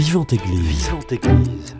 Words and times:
Vivante 0.00 0.32
Église. 0.32 0.86
Vivante 0.86 1.12
Église. 1.12 1.76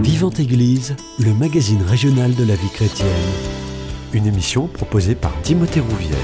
Vivante 0.00 0.40
Église, 0.40 0.96
le 1.18 1.34
magazine 1.34 1.82
régional 1.82 2.34
de 2.34 2.44
la 2.44 2.54
vie 2.54 2.70
chrétienne. 2.70 3.08
Une 4.14 4.26
émission 4.26 4.66
proposée 4.66 5.14
par 5.14 5.38
Timothée 5.42 5.80
Rouvière. 5.80 6.16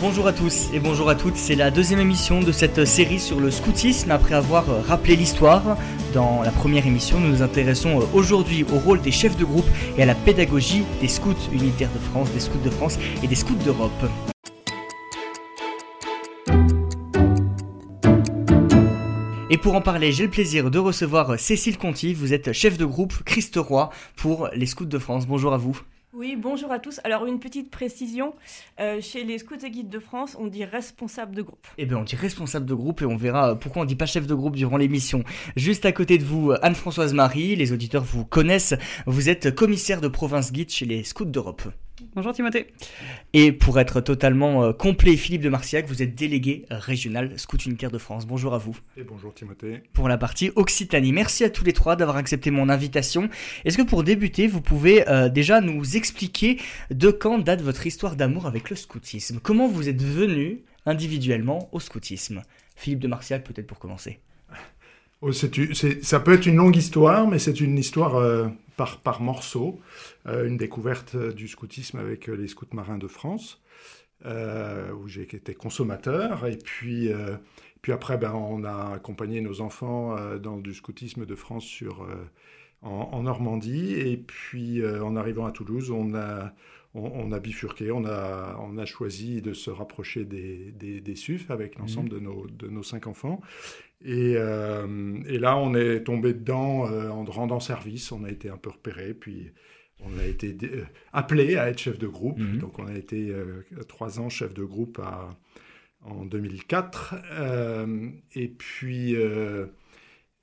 Bonjour 0.00 0.26
à 0.26 0.32
tous 0.32 0.70
et 0.72 0.80
bonjour 0.80 1.10
à 1.10 1.14
toutes, 1.14 1.36
c'est 1.36 1.56
la 1.56 1.70
deuxième 1.70 2.00
émission 2.00 2.40
de 2.40 2.52
cette 2.52 2.86
série 2.86 3.20
sur 3.20 3.38
le 3.38 3.50
scoutisme 3.50 4.10
après 4.10 4.34
avoir 4.34 4.64
rappelé 4.86 5.14
l'histoire. 5.14 5.76
Dans 6.14 6.40
la 6.40 6.50
première 6.50 6.86
émission, 6.86 7.20
nous 7.20 7.28
nous 7.28 7.42
intéressons 7.42 8.00
aujourd'hui 8.14 8.64
au 8.72 8.78
rôle 8.78 9.02
des 9.02 9.12
chefs 9.12 9.36
de 9.36 9.44
groupe 9.44 9.68
et 9.98 10.04
à 10.04 10.06
la 10.06 10.14
pédagogie 10.14 10.84
des 11.02 11.08
scouts 11.08 11.34
unitaires 11.52 11.92
de 11.92 11.98
France, 11.98 12.30
des 12.32 12.40
scouts 12.40 12.64
de 12.64 12.70
France 12.70 12.98
et 13.22 13.26
des 13.26 13.34
scouts 13.34 13.56
d'Europe. 13.62 13.92
Et 19.52 19.58
pour 19.58 19.74
en 19.74 19.82
parler, 19.82 20.12
j'ai 20.12 20.24
le 20.24 20.30
plaisir 20.30 20.70
de 20.70 20.78
recevoir 20.78 21.38
Cécile 21.38 21.76
Conti. 21.76 22.14
Vous 22.14 22.32
êtes 22.32 22.54
chef 22.54 22.78
de 22.78 22.86
groupe 22.86 23.22
Christ 23.24 23.56
Roi 23.56 23.90
pour 24.16 24.48
les 24.54 24.64
Scouts 24.64 24.86
de 24.86 24.98
France. 24.98 25.26
Bonjour 25.26 25.52
à 25.52 25.58
vous. 25.58 25.78
Oui, 26.14 26.36
bonjour 26.40 26.72
à 26.72 26.78
tous. 26.78 27.02
Alors 27.04 27.26
une 27.26 27.38
petite 27.38 27.70
précision, 27.70 28.34
euh, 28.80 29.02
chez 29.02 29.24
les 29.24 29.36
Scouts 29.36 29.62
et 29.62 29.70
Guides 29.70 29.90
de 29.90 29.98
France, 29.98 30.38
on 30.40 30.46
dit 30.46 30.64
responsable 30.64 31.34
de 31.34 31.42
groupe. 31.42 31.66
Eh 31.76 31.84
bien, 31.84 31.98
on 31.98 32.02
dit 32.02 32.16
responsable 32.16 32.64
de 32.64 32.72
groupe 32.72 33.02
et 33.02 33.04
on 33.04 33.18
verra 33.18 33.54
pourquoi 33.54 33.82
on 33.82 33.84
dit 33.84 33.94
pas 33.94 34.06
chef 34.06 34.26
de 34.26 34.34
groupe 34.34 34.56
durant 34.56 34.78
l'émission. 34.78 35.22
Juste 35.54 35.84
à 35.84 35.92
côté 35.92 36.16
de 36.16 36.24
vous, 36.24 36.54
Anne-Françoise 36.62 37.12
Marie, 37.12 37.54
les 37.54 37.72
auditeurs 37.72 38.04
vous 38.04 38.24
connaissent, 38.24 38.74
vous 39.06 39.28
êtes 39.28 39.54
commissaire 39.54 40.00
de 40.00 40.08
province 40.08 40.50
guide 40.50 40.70
chez 40.70 40.86
les 40.86 41.04
Scouts 41.04 41.26
d'Europe. 41.26 41.64
Bonjour 42.14 42.34
Timothée. 42.34 42.66
Et 43.32 43.52
pour 43.52 43.80
être 43.80 44.02
totalement 44.02 44.64
euh, 44.64 44.72
complet, 44.74 45.16
Philippe 45.16 45.40
de 45.40 45.48
Marciac, 45.48 45.86
vous 45.86 46.02
êtes 46.02 46.14
délégué 46.14 46.66
régional 46.68 47.38
Scout 47.38 47.64
Unitaire 47.64 47.90
de 47.90 47.96
France. 47.96 48.26
Bonjour 48.26 48.52
à 48.52 48.58
vous. 48.58 48.76
Et 48.98 49.02
bonjour 49.02 49.32
Timothée. 49.32 49.82
Pour 49.94 50.10
la 50.10 50.18
partie 50.18 50.50
Occitanie. 50.54 51.10
Merci 51.10 51.42
à 51.42 51.48
tous 51.48 51.64
les 51.64 51.72
trois 51.72 51.96
d'avoir 51.96 52.18
accepté 52.18 52.50
mon 52.50 52.68
invitation. 52.68 53.30
Est-ce 53.64 53.78
que 53.78 53.82
pour 53.82 54.04
débuter, 54.04 54.46
vous 54.46 54.60
pouvez 54.60 55.08
euh, 55.08 55.30
déjà 55.30 55.62
nous 55.62 55.96
expliquer 55.96 56.58
de 56.90 57.10
quand 57.10 57.38
date 57.38 57.62
votre 57.62 57.86
histoire 57.86 58.14
d'amour 58.14 58.46
avec 58.46 58.68
le 58.68 58.76
scoutisme? 58.76 59.40
Comment 59.42 59.66
vous 59.66 59.88
êtes 59.88 60.02
venu 60.02 60.60
individuellement 60.84 61.70
au 61.72 61.80
scoutisme? 61.80 62.42
Philippe 62.76 63.00
de 63.00 63.08
Marciac, 63.08 63.42
peut-être 63.42 63.66
pour 63.66 63.78
commencer. 63.78 64.18
Oh, 65.22 65.32
ça 65.32 65.48
peut 66.20 66.34
être 66.34 66.46
une 66.46 66.56
longue 66.56 66.76
histoire, 66.76 67.26
mais 67.26 67.38
c'est 67.38 67.60
une 67.60 67.78
histoire 67.78 68.16
euh, 68.16 68.48
par, 68.76 69.00
par 69.00 69.20
morceaux. 69.20 69.80
Euh, 70.26 70.46
une 70.46 70.56
découverte 70.56 71.16
du 71.16 71.48
scoutisme 71.48 71.98
avec 71.98 72.26
les 72.26 72.48
scouts 72.48 72.66
marins 72.72 72.98
de 72.98 73.08
France, 73.08 73.62
euh, 74.24 74.92
où 74.92 75.08
j'ai 75.08 75.22
été 75.22 75.54
consommateur. 75.54 76.46
Et 76.46 76.56
puis, 76.56 77.10
puis 77.80 77.92
après, 77.92 78.18
ben, 78.18 78.32
on 78.32 78.64
a 78.64 78.94
accompagné 78.94 79.40
nos 79.40 79.60
enfants 79.60 80.16
dans 80.36 80.56
du 80.56 80.74
scoutisme 80.74 81.26
de 81.26 81.34
France 81.34 81.64
sur, 81.64 82.06
en, 82.82 83.22
Normandie. 83.22 83.94
Et 83.94 84.16
puis, 84.16 84.84
en 84.84 85.16
arrivant 85.16 85.46
à 85.46 85.52
Toulouse, 85.52 85.90
on 85.90 86.14
a, 86.14 86.52
on, 86.94 87.32
a 87.32 87.40
bifurqué, 87.40 87.90
on 87.90 88.04
a, 88.04 88.58
on 88.60 88.76
a 88.76 88.84
choisi 88.84 89.40
de 89.40 89.54
se 89.54 89.70
rapprocher 89.70 90.24
des, 90.24 90.72
des, 90.72 91.16
SUF 91.16 91.50
avec 91.50 91.78
l'ensemble 91.78 92.08
mmh. 92.08 92.14
de, 92.14 92.18
nos, 92.18 92.46
de 92.46 92.68
nos 92.68 92.82
cinq 92.82 93.06
enfants. 93.06 93.40
Euh, 94.06 95.20
et, 95.26 95.38
là, 95.38 95.56
on 95.56 95.74
est 95.74 96.04
tombé 96.04 96.34
dedans 96.34 96.90
euh, 96.90 97.08
en 97.08 97.24
rendant 97.24 97.60
service. 97.60 98.12
On 98.12 98.24
a 98.24 98.30
été 98.30 98.48
un 98.48 98.56
peu 98.56 98.70
repéré, 98.70 99.14
puis 99.14 99.50
on 100.00 100.18
a 100.18 100.24
été 100.24 100.56
euh, 100.64 100.84
appelé 101.12 101.56
à 101.56 101.68
être 101.68 101.78
chef 101.78 101.98
de 101.98 102.06
groupe. 102.06 102.38
Mhm. 102.38 102.58
Donc, 102.58 102.78
on 102.78 102.86
a 102.86 102.94
été 102.94 103.32
trois 103.88 104.20
ans 104.20 104.28
chef 104.28 104.54
de 104.54 104.64
groupe 104.64 105.00
en 106.02 106.24
2004. 106.24 107.14
et 108.34 108.48
puis. 108.48 109.16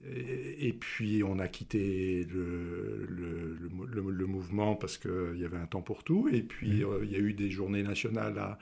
Et, 0.06 0.74
puis 0.74 1.24
on 1.24 1.40
a 1.40 1.48
quitté 1.50 2.26
le, 2.32 3.06
le, 3.10 4.26
mouvement 4.26 4.76
parce 4.76 4.98
qu'il 4.98 5.38
y 5.38 5.44
avait 5.44 5.58
un 5.58 5.66
temps 5.66 5.82
pour 5.82 6.04
tout. 6.04 6.30
Et 6.32 6.42
puis 6.42 6.84
mhm. 6.84 7.00
il 7.04 7.12
y 7.12 7.16
a 7.16 7.20
eu 7.20 7.34
des 7.34 7.50
journées 7.50 7.84
nationales 7.84 8.38
à, 8.38 8.58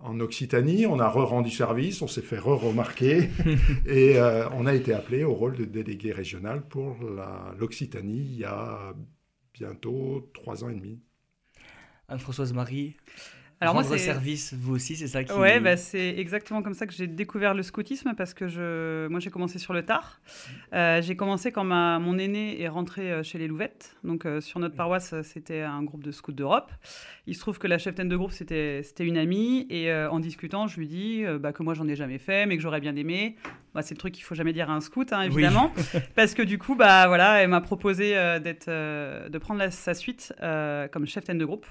en 0.00 0.20
Occitanie, 0.20 0.86
on 0.86 1.00
a 1.00 1.08
re-rendu 1.08 1.50
service, 1.50 2.02
on 2.02 2.06
s'est 2.06 2.22
fait 2.22 2.38
re-remarquer 2.38 3.30
et 3.86 4.18
euh, 4.18 4.48
on 4.50 4.66
a 4.66 4.74
été 4.74 4.92
appelé 4.92 5.24
au 5.24 5.34
rôle 5.34 5.56
de 5.56 5.64
délégué 5.64 6.12
régional 6.12 6.62
pour 6.62 6.96
l'Occitanie 7.58 8.20
il 8.20 8.38
y 8.38 8.44
a 8.44 8.94
bientôt 9.52 10.30
trois 10.34 10.62
ans 10.62 10.68
et 10.68 10.74
demi. 10.74 11.00
Anne-Françoise 12.06 12.52
Marie, 12.52 12.96
alors 13.60 13.74
moi, 13.74 13.82
c'est 13.82 13.98
service, 13.98 14.54
vous 14.54 14.74
aussi, 14.74 14.94
c'est 14.94 15.08
ça 15.08 15.24
qui. 15.24 15.32
Ouais, 15.32 15.58
bah, 15.58 15.76
c'est 15.76 16.14
exactement 16.16 16.62
comme 16.62 16.74
ça 16.74 16.86
que 16.86 16.92
j'ai 16.92 17.08
découvert 17.08 17.54
le 17.54 17.64
scoutisme 17.64 18.14
parce 18.16 18.32
que 18.32 18.46
je, 18.46 19.08
moi, 19.08 19.18
j'ai 19.18 19.30
commencé 19.30 19.58
sur 19.58 19.72
le 19.72 19.84
tard. 19.84 20.20
Euh, 20.74 21.02
j'ai 21.02 21.16
commencé 21.16 21.50
quand 21.50 21.64
ma... 21.64 21.98
mon 21.98 22.18
aîné 22.18 22.60
est 22.60 22.68
rentré 22.68 23.10
euh, 23.10 23.22
chez 23.24 23.36
les 23.38 23.48
Louvettes. 23.48 23.96
Donc 24.04 24.26
euh, 24.26 24.40
sur 24.40 24.60
notre 24.60 24.76
paroisse, 24.76 25.12
c'était 25.22 25.62
un 25.62 25.82
groupe 25.82 26.04
de 26.04 26.12
scouts 26.12 26.32
d'Europe. 26.32 26.70
Il 27.26 27.34
se 27.34 27.40
trouve 27.40 27.58
que 27.58 27.66
la 27.66 27.78
cheftaine 27.78 28.08
de 28.08 28.16
groupe, 28.16 28.30
c'était 28.30 28.82
c'était 28.84 29.04
une 29.04 29.18
amie 29.18 29.66
et 29.70 29.92
en 29.92 30.20
discutant, 30.20 30.66
je 30.66 30.78
lui 30.78 30.86
dis 30.86 31.24
bah, 31.40 31.52
que 31.52 31.62
moi, 31.62 31.74
j'en 31.74 31.88
ai 31.88 31.96
jamais 31.96 32.18
fait, 32.18 32.46
mais 32.46 32.56
que 32.56 32.62
j'aurais 32.62 32.80
bien 32.80 32.94
aimé. 32.94 33.36
Bah, 33.74 33.82
c'est 33.82 33.94
le 33.94 33.98
truc 33.98 34.14
qu'il 34.14 34.24
faut 34.24 34.34
jamais 34.34 34.52
dire 34.52 34.70
à 34.70 34.74
un 34.74 34.80
scout, 34.80 35.12
hein, 35.12 35.22
évidemment, 35.22 35.72
parce 36.14 36.34
que 36.34 36.42
du 36.42 36.58
coup, 36.58 36.74
bah 36.74 37.06
voilà, 37.06 37.42
elle 37.42 37.48
m'a 37.48 37.60
proposé 37.60 38.12
d'être, 38.42 38.68
de 38.68 39.38
prendre 39.38 39.68
sa 39.70 39.94
suite 39.94 40.32
comme 40.40 41.06
cheftaine 41.06 41.38
de 41.38 41.44
groupe. 41.44 41.66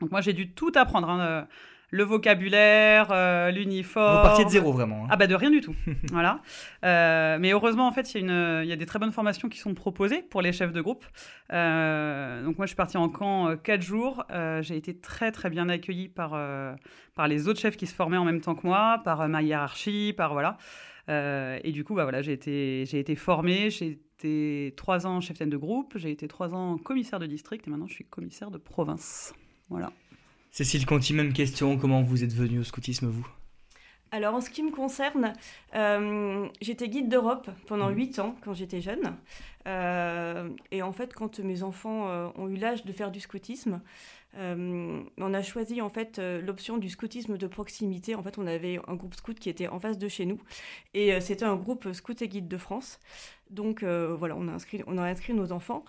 Donc 0.00 0.10
moi 0.10 0.20
j'ai 0.20 0.32
dû 0.32 0.50
tout 0.50 0.72
apprendre. 0.74 1.08
Hein, 1.08 1.20
euh, 1.20 1.42
le 1.90 2.02
vocabulaire, 2.02 3.08
euh, 3.12 3.52
l'uniforme. 3.52 4.16
Vous 4.16 4.22
partiez 4.22 4.44
de 4.44 4.50
zéro 4.50 4.72
vraiment. 4.72 5.04
Hein. 5.04 5.08
Ah 5.10 5.16
bah 5.16 5.28
de 5.28 5.34
rien 5.36 5.50
du 5.50 5.60
tout. 5.60 5.74
voilà. 6.10 6.40
Euh, 6.84 7.38
mais 7.40 7.52
heureusement 7.52 7.86
en 7.86 7.92
fait 7.92 8.12
il 8.14 8.26
y, 8.26 8.30
a 8.30 8.62
il 8.64 8.68
y 8.68 8.72
a 8.72 8.76
des 8.76 8.86
très 8.86 8.98
bonnes 8.98 9.12
formations 9.12 9.48
qui 9.48 9.58
sont 9.58 9.72
proposées 9.72 10.22
pour 10.22 10.42
les 10.42 10.52
chefs 10.52 10.72
de 10.72 10.80
groupe. 10.80 11.04
donc 11.48 12.58
moi 12.58 12.66
je 12.66 12.66
suis 12.66 12.76
partie 12.76 12.96
en 12.96 13.08
camp 13.08 13.56
quatre 13.62 13.82
jours. 13.82 14.24
j'ai 14.62 14.76
été 14.76 14.98
très 14.98 15.30
très 15.30 15.48
bien 15.48 15.68
accueillie 15.68 16.08
par 16.08 16.36
par 17.14 17.28
les 17.28 17.46
autres 17.46 17.60
chefs 17.60 17.76
qui 17.76 17.86
se 17.86 17.94
formaient 17.94 18.16
en 18.16 18.24
même 18.24 18.40
temps 18.40 18.56
que 18.56 18.66
moi, 18.66 19.00
par 19.04 19.28
ma 19.28 19.42
hiérarchie, 19.42 20.12
par 20.16 20.32
voilà. 20.32 20.58
et 21.08 21.70
du 21.72 21.84
coup 21.84 21.94
bah 21.94 22.02
voilà 22.02 22.20
j'ai 22.20 22.32
été 22.32 22.84
j'ai 22.86 22.98
été 22.98 23.14
formée. 23.14 23.70
J'ai 23.70 24.00
été 24.18 24.74
trois 24.76 25.06
ans 25.06 25.20
chef 25.20 25.38
de 25.38 25.56
groupe. 25.56 25.94
J'ai 25.96 26.10
été 26.10 26.26
trois 26.26 26.52
ans 26.52 26.78
commissaire 26.78 27.20
de 27.20 27.26
district 27.26 27.66
et 27.66 27.70
maintenant 27.70 27.86
je 27.86 27.94
suis 27.94 28.04
commissaire 28.04 28.50
de 28.50 28.58
province. 28.58 29.32
Voilà. 29.68 29.92
Cécile 30.50 30.86
Conti, 30.86 31.12
même 31.12 31.32
question. 31.32 31.76
Comment 31.76 32.02
vous 32.02 32.24
êtes 32.24 32.32
venue 32.32 32.60
au 32.60 32.64
scoutisme, 32.64 33.08
vous? 33.08 33.26
Alors 34.12 34.34
en 34.34 34.40
ce 34.40 34.50
qui 34.50 34.62
me 34.62 34.70
concerne, 34.70 35.32
euh, 35.74 36.48
j'étais 36.60 36.88
guide 36.88 37.08
d'Europe 37.08 37.50
pendant 37.66 37.90
8 37.90 38.18
mmh. 38.18 38.20
ans 38.22 38.36
quand 38.42 38.54
j'étais 38.54 38.80
jeune. 38.80 39.16
Euh, 39.66 40.48
et 40.70 40.80
en 40.82 40.92
fait, 40.92 41.12
quand 41.12 41.40
mes 41.40 41.62
enfants 41.64 42.08
euh, 42.08 42.28
ont 42.36 42.48
eu 42.48 42.56
l'âge 42.56 42.84
de 42.84 42.92
faire 42.92 43.10
du 43.10 43.20
scoutisme, 43.20 43.80
on 44.38 45.32
a 45.32 45.42
choisi 45.42 45.80
en 45.80 45.88
fait 45.88 46.18
l'option 46.18 46.76
du 46.76 46.90
scoutisme 46.90 47.38
de 47.38 47.46
proximité. 47.46 48.14
En 48.14 48.22
fait, 48.22 48.36
on 48.36 48.46
avait 48.46 48.78
un 48.86 48.94
groupe 48.94 49.14
scout 49.14 49.38
qui 49.38 49.48
était 49.48 49.66
en 49.66 49.80
face 49.80 49.96
de 49.96 50.08
chez 50.08 50.26
nous. 50.26 50.38
Et 50.92 51.18
c'était 51.22 51.46
un 51.46 51.56
groupe 51.56 51.90
scout 51.94 52.20
et 52.20 52.28
guide 52.28 52.46
de 52.46 52.58
France. 52.58 53.00
Donc 53.48 53.82
voilà, 53.82 54.36
on 54.36 54.46
a, 54.48 54.52
inscrit, 54.52 54.82
on 54.86 54.98
a 54.98 55.04
inscrit 55.04 55.32
nos 55.32 55.52
enfants. 55.52 55.86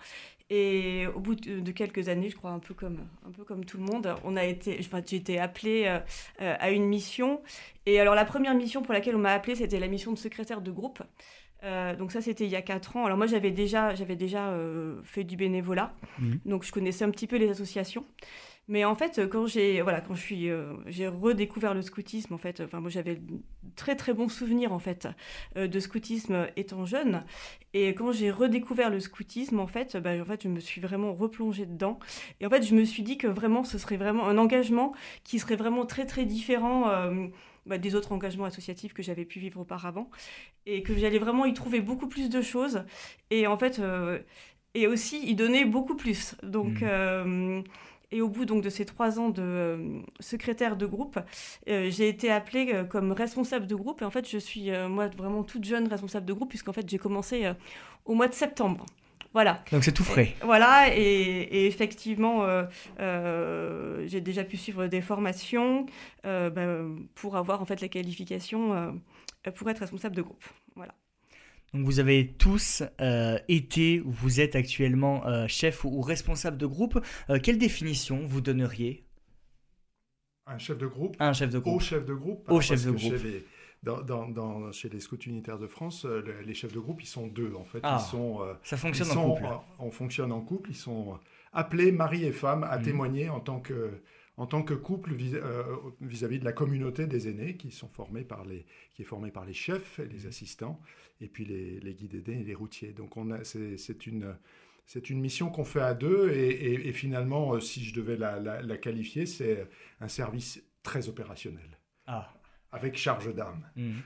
Et 0.50 1.06
au 1.14 1.20
bout 1.20 1.34
de, 1.34 1.72
quelques 1.72 2.08
années, 2.08 2.30
je 2.30 2.36
crois 2.36 2.52
un 2.52 2.58
peu 2.58 2.72
comme, 2.72 3.00
un 3.26 3.30
peu 3.30 3.44
comme 3.44 3.66
tout 3.66 3.76
le 3.76 3.82
monde, 3.82 4.14
on 4.24 4.34
a 4.34 4.44
été, 4.44 4.78
enfin, 4.80 5.02
j'ai 5.06 5.16
été 5.16 5.38
appelée 5.38 5.84
euh, 5.86 5.98
euh, 6.40 6.56
à 6.58 6.70
une 6.70 6.86
mission. 6.86 7.42
Et 7.84 8.00
alors 8.00 8.14
la 8.14 8.24
première 8.24 8.54
mission 8.54 8.80
pour 8.80 8.94
laquelle 8.94 9.14
on 9.14 9.20
m'a 9.20 9.32
appelée, 9.32 9.56
c'était 9.56 9.78
la 9.78 9.88
mission 9.88 10.10
de 10.10 10.16
secrétaire 10.16 10.62
de 10.62 10.70
groupe. 10.70 11.02
Euh, 11.64 11.94
donc 11.96 12.12
ça, 12.12 12.22
c'était 12.22 12.44
il 12.44 12.50
y 12.50 12.56
a 12.56 12.62
quatre 12.62 12.96
ans. 12.96 13.04
Alors 13.04 13.18
moi, 13.18 13.26
j'avais 13.26 13.50
déjà, 13.50 13.94
j'avais 13.94 14.16
déjà 14.16 14.56
fait 15.04 15.24
du 15.24 15.36
bénévolat, 15.36 15.92
mmh. 16.18 16.34
donc 16.46 16.64
je 16.64 16.72
connaissais 16.72 17.04
un 17.04 17.10
petit 17.10 17.26
peu 17.26 17.36
les 17.36 17.50
associations. 17.50 18.06
Mais 18.68 18.84
en 18.84 18.94
fait, 18.94 19.28
quand 19.30 19.46
j'ai 19.46 19.80
voilà, 19.80 20.02
quand 20.02 20.14
je 20.14 20.20
suis, 20.20 20.50
euh, 20.50 20.74
j'ai 20.86 21.08
redécouvert 21.08 21.72
le 21.72 21.80
scoutisme. 21.80 22.34
En 22.34 22.38
fait, 22.38 22.60
enfin 22.60 22.80
moi 22.80 22.90
j'avais 22.90 23.18
très 23.76 23.96
très 23.96 24.12
bons 24.12 24.28
souvenirs 24.28 24.74
en 24.74 24.78
fait 24.78 25.08
euh, 25.56 25.66
de 25.66 25.80
scoutisme 25.80 26.46
étant 26.54 26.84
jeune. 26.84 27.24
Et 27.72 27.88
quand 27.94 28.12
j'ai 28.12 28.30
redécouvert 28.30 28.90
le 28.90 29.00
scoutisme, 29.00 29.58
en 29.58 29.66
fait, 29.66 29.96
bah, 29.96 30.10
en 30.20 30.24
fait, 30.24 30.42
je 30.42 30.48
me 30.48 30.60
suis 30.60 30.82
vraiment 30.82 31.14
replongée 31.14 31.64
dedans. 31.64 31.98
Et 32.40 32.46
en 32.46 32.50
fait, 32.50 32.62
je 32.62 32.74
me 32.74 32.84
suis 32.84 33.02
dit 33.02 33.16
que 33.16 33.26
vraiment, 33.26 33.64
ce 33.64 33.78
serait 33.78 33.96
vraiment 33.96 34.28
un 34.28 34.36
engagement 34.36 34.92
qui 35.24 35.38
serait 35.38 35.56
vraiment 35.56 35.86
très 35.86 36.04
très 36.04 36.26
différent. 36.26 36.88
Euh, 36.90 37.26
bah, 37.66 37.76
des 37.76 37.94
autres 37.94 38.12
engagements 38.12 38.46
associatifs 38.46 38.94
que 38.94 39.02
j'avais 39.02 39.26
pu 39.26 39.40
vivre 39.40 39.60
auparavant 39.60 40.08
et 40.64 40.82
que 40.82 40.96
j'allais 40.96 41.18
vraiment 41.18 41.44
y 41.44 41.52
trouver 41.52 41.82
beaucoup 41.82 42.08
plus 42.08 42.30
de 42.30 42.40
choses 42.40 42.84
et 43.28 43.46
en 43.46 43.58
fait 43.58 43.82
et 44.72 44.86
aussi 44.86 45.18
y 45.18 45.34
donner 45.34 45.66
beaucoup 45.66 45.94
plus 45.94 46.34
donc 46.42 46.80
mmh. 46.80 47.64
Et 48.10 48.22
au 48.22 48.28
bout 48.28 48.46
donc 48.46 48.62
de 48.62 48.70
ces 48.70 48.86
trois 48.86 49.18
ans 49.18 49.28
de 49.28 49.42
euh, 49.42 50.00
secrétaire 50.18 50.76
de 50.76 50.86
groupe, 50.86 51.18
euh, 51.68 51.90
j'ai 51.90 52.08
été 52.08 52.30
appelée 52.30 52.70
euh, 52.72 52.84
comme 52.84 53.12
responsable 53.12 53.66
de 53.66 53.74
groupe. 53.74 54.00
Et 54.00 54.04
en 54.04 54.10
fait, 54.10 54.28
je 54.28 54.38
suis 54.38 54.70
moi 54.88 55.08
vraiment 55.08 55.42
toute 55.42 55.64
jeune 55.64 55.86
responsable 55.88 56.24
de 56.24 56.32
groupe 56.32 56.48
puisqu'en 56.48 56.72
fait 56.72 56.88
j'ai 56.88 56.98
commencé 56.98 57.50
au 58.04 58.14
mois 58.14 58.28
de 58.28 58.34
septembre. 58.34 58.86
Voilà. 59.34 59.62
Donc 59.72 59.84
c'est 59.84 59.92
tout 59.92 60.04
frais. 60.04 60.34
voilà, 60.42 60.96
et, 60.96 61.66
effectivement, 61.66 62.46
j'ai 62.98 64.20
déjà 64.20 64.44
pu 64.44 64.56
suivre 64.56 64.86
des 64.86 65.02
formations 65.02 65.86
bah, 66.24 66.50
pour 67.14 67.36
avoir 67.36 67.60
en 67.60 67.66
fait 67.66 67.80
la 67.80 67.88
qualification 67.88 68.98
pour 69.54 69.68
être 69.68 69.80
responsable 69.80 70.16
de 70.16 70.22
groupe. 70.22 70.44
Voilà. 70.76 70.94
Donc 71.74 71.84
vous 71.84 72.00
avez 72.00 72.32
tous 72.38 72.82
euh, 73.00 73.38
été 73.48 74.00
ou 74.00 74.10
vous 74.10 74.40
êtes 74.40 74.56
actuellement 74.56 75.26
euh, 75.26 75.46
chef 75.48 75.84
ou, 75.84 76.00
responsable 76.00 76.56
de 76.56 76.66
groupe. 76.66 76.98
Euh, 77.30 77.38
quelle 77.42 77.58
définition 77.58 78.24
vous 78.26 78.40
donneriez? 78.40 79.04
Un 80.46 80.58
chef 80.58 80.78
de 80.78 80.86
groupe 80.86 81.16
Un 81.20 81.32
chef 81.32 81.50
de 81.50 81.58
groupe. 81.58 81.76
Au 81.76 81.80
chef 81.80 82.04
de 82.06 82.14
groupe 82.14 82.50
Au 82.50 82.60
chef 82.60 82.84
de 82.84 82.90
groupe. 82.90 83.16
Chez 83.18 83.22
les, 83.22 83.44
dans, 83.82 84.00
dans- 84.00 84.28
dans- 84.28 84.72
chez 84.72 84.88
les 84.88 84.98
scouts 85.00 85.16
unitaires 85.26 85.58
de 85.58 85.66
France, 85.66 86.04
le- 86.06 86.40
les 86.44 86.54
chefs 86.54 86.72
de 86.72 86.80
groupe, 86.80 87.02
ils 87.02 87.06
sont 87.06 87.26
deux 87.26 87.54
en 87.54 87.64
fait. 87.64 87.80
Ah, 87.82 87.98
Ils 88.00 88.10
sont, 88.10 88.40
Ça 88.62 88.76
ils 88.76 88.78
fonctionne 88.78 89.10
en 89.10 89.12
sont- 89.14 89.34
couple. 89.34 89.46
On 89.78 89.90
fonctionne 89.90 90.32
en 90.32 90.40
couple. 90.40 90.70
Ils 90.70 90.76
sont 90.76 91.18
appelés 91.52 91.92
mari 91.92 92.24
et 92.24 92.32
femme 92.32 92.64
à 92.64 92.78
Mhm. 92.78 92.84
témoigner 92.84 93.28
en 93.28 93.40
tant 93.40 93.60
que 93.60 94.00
en 94.38 94.46
tant 94.46 94.62
que 94.62 94.72
couple 94.74 95.14
euh, 95.20 95.62
vis-à-vis 96.00 96.38
de 96.38 96.44
la 96.44 96.52
communauté 96.52 97.06
des 97.06 97.28
aînés 97.28 97.56
qui 97.56 97.70
sont 97.70 97.88
formés 97.88 98.24
par 98.24 98.44
les 98.46 98.64
qui 98.94 99.02
est 99.02 99.04
formée 99.04 99.30
par 99.30 99.44
les 99.44 99.52
chefs 99.52 99.98
et 99.98 100.06
les 100.06 100.20
Mhm. 100.20 100.28
assistants 100.28 100.80
et 101.20 101.28
puis 101.28 101.44
les, 101.44 101.80
les 101.80 101.94
guides 101.94 102.14
aidés 102.14 102.38
et 102.40 102.44
les 102.44 102.54
routiers. 102.54 102.92
Donc 102.92 103.12
c'est 103.42 104.06
une 104.06 104.34
une 105.10 105.20
mission 105.20 105.50
qu'on 105.50 105.64
fait 105.64 105.82
à 105.82 105.92
deux 105.92 106.30
et, 106.30 106.48
et- 106.48 106.88
et 106.88 106.92
finalement, 106.94 107.52
euh, 107.54 107.60
si 107.60 107.84
je 107.84 107.92
devais 107.94 108.16
la, 108.16 108.40
la- 108.40 108.62
la 108.62 108.76
qualifier, 108.78 109.26
c'est 109.26 109.66
un 110.00 110.08
service 110.08 110.62
très 110.82 111.08
opérationnel, 111.10 111.68
Ah. 112.06 112.32
avec 112.72 112.96
charge 112.96 113.34
d'âme. 113.34 113.68
Mhm. 113.76 114.00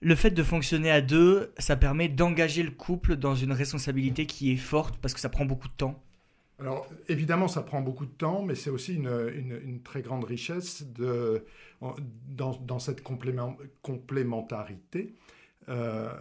Le 0.00 0.14
fait 0.14 0.30
de 0.32 0.42
fonctionner 0.42 0.90
à 0.90 1.00
deux, 1.00 1.54
ça 1.56 1.76
permet 1.76 2.08
d'engager 2.08 2.62
le 2.62 2.70
couple 2.72 3.16
dans 3.16 3.34
une 3.34 3.52
responsabilité 3.52 4.26
qui 4.26 4.52
est 4.52 4.56
forte 4.58 4.98
parce 4.98 5.14
que 5.14 5.20
ça 5.20 5.30
prend 5.30 5.46
beaucoup 5.46 5.68
de 5.68 5.72
temps. 5.84 6.02
Alors, 6.60 6.86
évidemment, 7.08 7.48
ça 7.48 7.62
prend 7.62 7.80
beaucoup 7.80 8.06
de 8.06 8.12
temps, 8.12 8.42
mais 8.42 8.54
c'est 8.54 8.70
aussi 8.70 8.94
une, 8.94 9.08
une- 9.34 9.60
une 9.64 9.82
très 9.82 10.02
grande 10.02 10.24
richesse 10.24 10.84
de, 10.92 11.44
dans, 12.28 12.56
dans 12.58 12.78
cette 12.78 13.02
complément- 13.02 13.56
complémentarité. 13.82 15.14
Euh, 15.68 16.12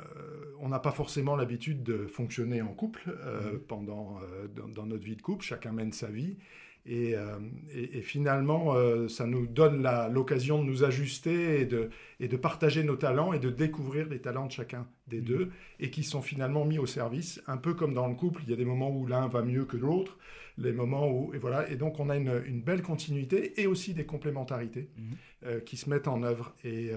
on 0.59 0.69
n'a 0.69 0.79
pas 0.79 0.91
forcément 0.91 1.35
l'habitude 1.35 1.83
de 1.83 2.07
fonctionner 2.07 2.61
en 2.61 2.73
couple 2.73 3.03
euh, 3.09 3.59
pendant, 3.67 4.19
euh, 4.23 4.47
dans, 4.47 4.67
dans 4.69 4.85
notre 4.87 5.03
vie 5.03 5.15
de 5.17 5.21
couple, 5.21 5.45
chacun 5.45 5.71
mène 5.73 5.91
sa 5.93 6.07
vie. 6.09 6.37
Et, 6.85 7.15
euh, 7.15 7.39
et- 7.73 7.99
et 7.99 8.01
finalement, 8.01 8.75
euh, 8.75 9.07
ça 9.07 9.25
nous 9.25 9.47
donne 9.47 9.87
l'occasion 10.11 10.61
de 10.61 10.67
nous 10.69 10.83
ajuster 10.83 11.61
et 11.61 11.65
de, 11.65 11.89
et 12.19 12.27
de 12.27 12.35
partager 12.37 12.83
nos 12.83 12.97
talents 12.97 13.31
et 13.31 13.39
de 13.39 13.49
découvrir 13.49 14.09
les 14.09 14.19
talents 14.19 14.47
de 14.47 14.51
chacun 14.51 14.85
des 15.07 15.19
Mhm. 15.19 15.25
deux 15.25 15.51
et 15.79 15.89
qui 15.89 16.03
sont 16.03 16.21
finalement 16.21 16.65
mis 16.65 16.79
au 16.79 16.85
service, 16.85 17.41
un 17.47 17.55
peu 17.57 17.73
comme 17.73 17.93
dans 17.93 18.07
le 18.07 18.15
couple, 18.15 18.41
il 18.43 18.49
y 18.49 18.53
a 18.53 18.57
des 18.57 18.65
moments 18.65 18.91
où 18.91 19.05
l'un 19.07 19.27
va 19.29 19.43
mieux 19.43 19.63
que 19.65 19.77
l'autre, 19.77 20.17
les 20.57 20.73
moments 20.73 21.09
où... 21.09 21.33
Et 21.33 21.37
voilà, 21.37 21.69
et 21.71 21.77
donc 21.77 21.99
on 22.01 22.09
a 22.09 22.17
une, 22.17 22.43
une 22.45 22.61
belle 22.61 22.81
continuité 22.81 23.59
et 23.61 23.65
aussi 23.67 23.93
des 23.93 24.05
complémentarités 24.05 24.89
Mhm. 24.97 25.03
euh, 25.45 25.59
qui 25.61 25.77
se 25.77 25.89
mettent 25.89 26.07
en 26.09 26.21
œuvre. 26.23 26.53
Et, 26.65 26.91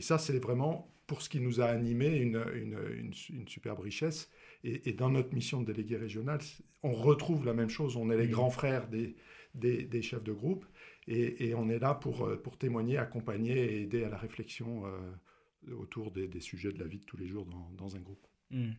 ça, 0.00 0.18
c'est 0.18 0.38
vraiment, 0.38 0.92
pour 1.06 1.22
ce 1.22 1.30
qui 1.30 1.40
nous 1.40 1.62
a 1.62 1.64
animés, 1.66 2.16
une, 2.18 2.44
une, 2.54 2.78
une, 2.98 3.12
une 3.30 3.48
superbe 3.48 3.80
richesse. 3.80 4.28
Et, 4.68 4.88
et 4.88 4.92
dans 4.92 5.10
notre 5.10 5.32
mission 5.32 5.60
de 5.62 5.66
délégué 5.72 5.96
régional, 5.96 6.40
on 6.82 6.92
retrouve 6.92 7.46
la 7.46 7.54
même 7.54 7.70
chose. 7.70 7.96
On 7.96 8.10
est 8.10 8.16
les 8.16 8.24
Mhm. 8.26 8.32
grands 8.32 8.50
frères 8.50 8.88
des, 8.88 9.14
des, 9.54 9.84
des 9.84 10.02
chefs 10.02 10.24
de 10.24 10.32
groupe 10.32 10.64
et, 11.06 11.46
et 11.48 11.54
on 11.54 11.68
est 11.68 11.78
là 11.78 11.94
pour, 11.94 12.26
euh, 12.26 12.36
pour 12.36 12.58
témoigner, 12.58 12.98
accompagner 12.98 13.56
et 13.56 13.82
aider 13.82 14.02
à 14.04 14.08
la 14.08 14.16
réflexion 14.18 14.70
euh, 14.86 15.74
autour 15.74 16.10
des, 16.10 16.26
des 16.26 16.40
sujets 16.40 16.72
de 16.72 16.80
la 16.80 16.86
vie 16.86 16.98
de 16.98 17.04
tous 17.04 17.16
les 17.16 17.28
jours 17.28 17.46
dans, 17.46 17.70
dans 17.78 17.94
un 17.96 18.00
groupe. 18.00 18.26
Mhm. 18.50 18.74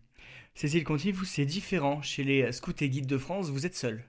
Cécile 0.56 0.84
Conti, 0.84 1.12
vous, 1.12 1.26
c'est 1.26 1.46
différent. 1.46 2.02
Chez 2.02 2.24
les 2.26 2.52
scouts 2.52 2.72
et 2.82 2.90
guides 2.90 3.08
de 3.08 3.18
France, 3.18 3.50
vous 3.50 3.66
êtes 3.66 3.76
seul? 3.76 4.04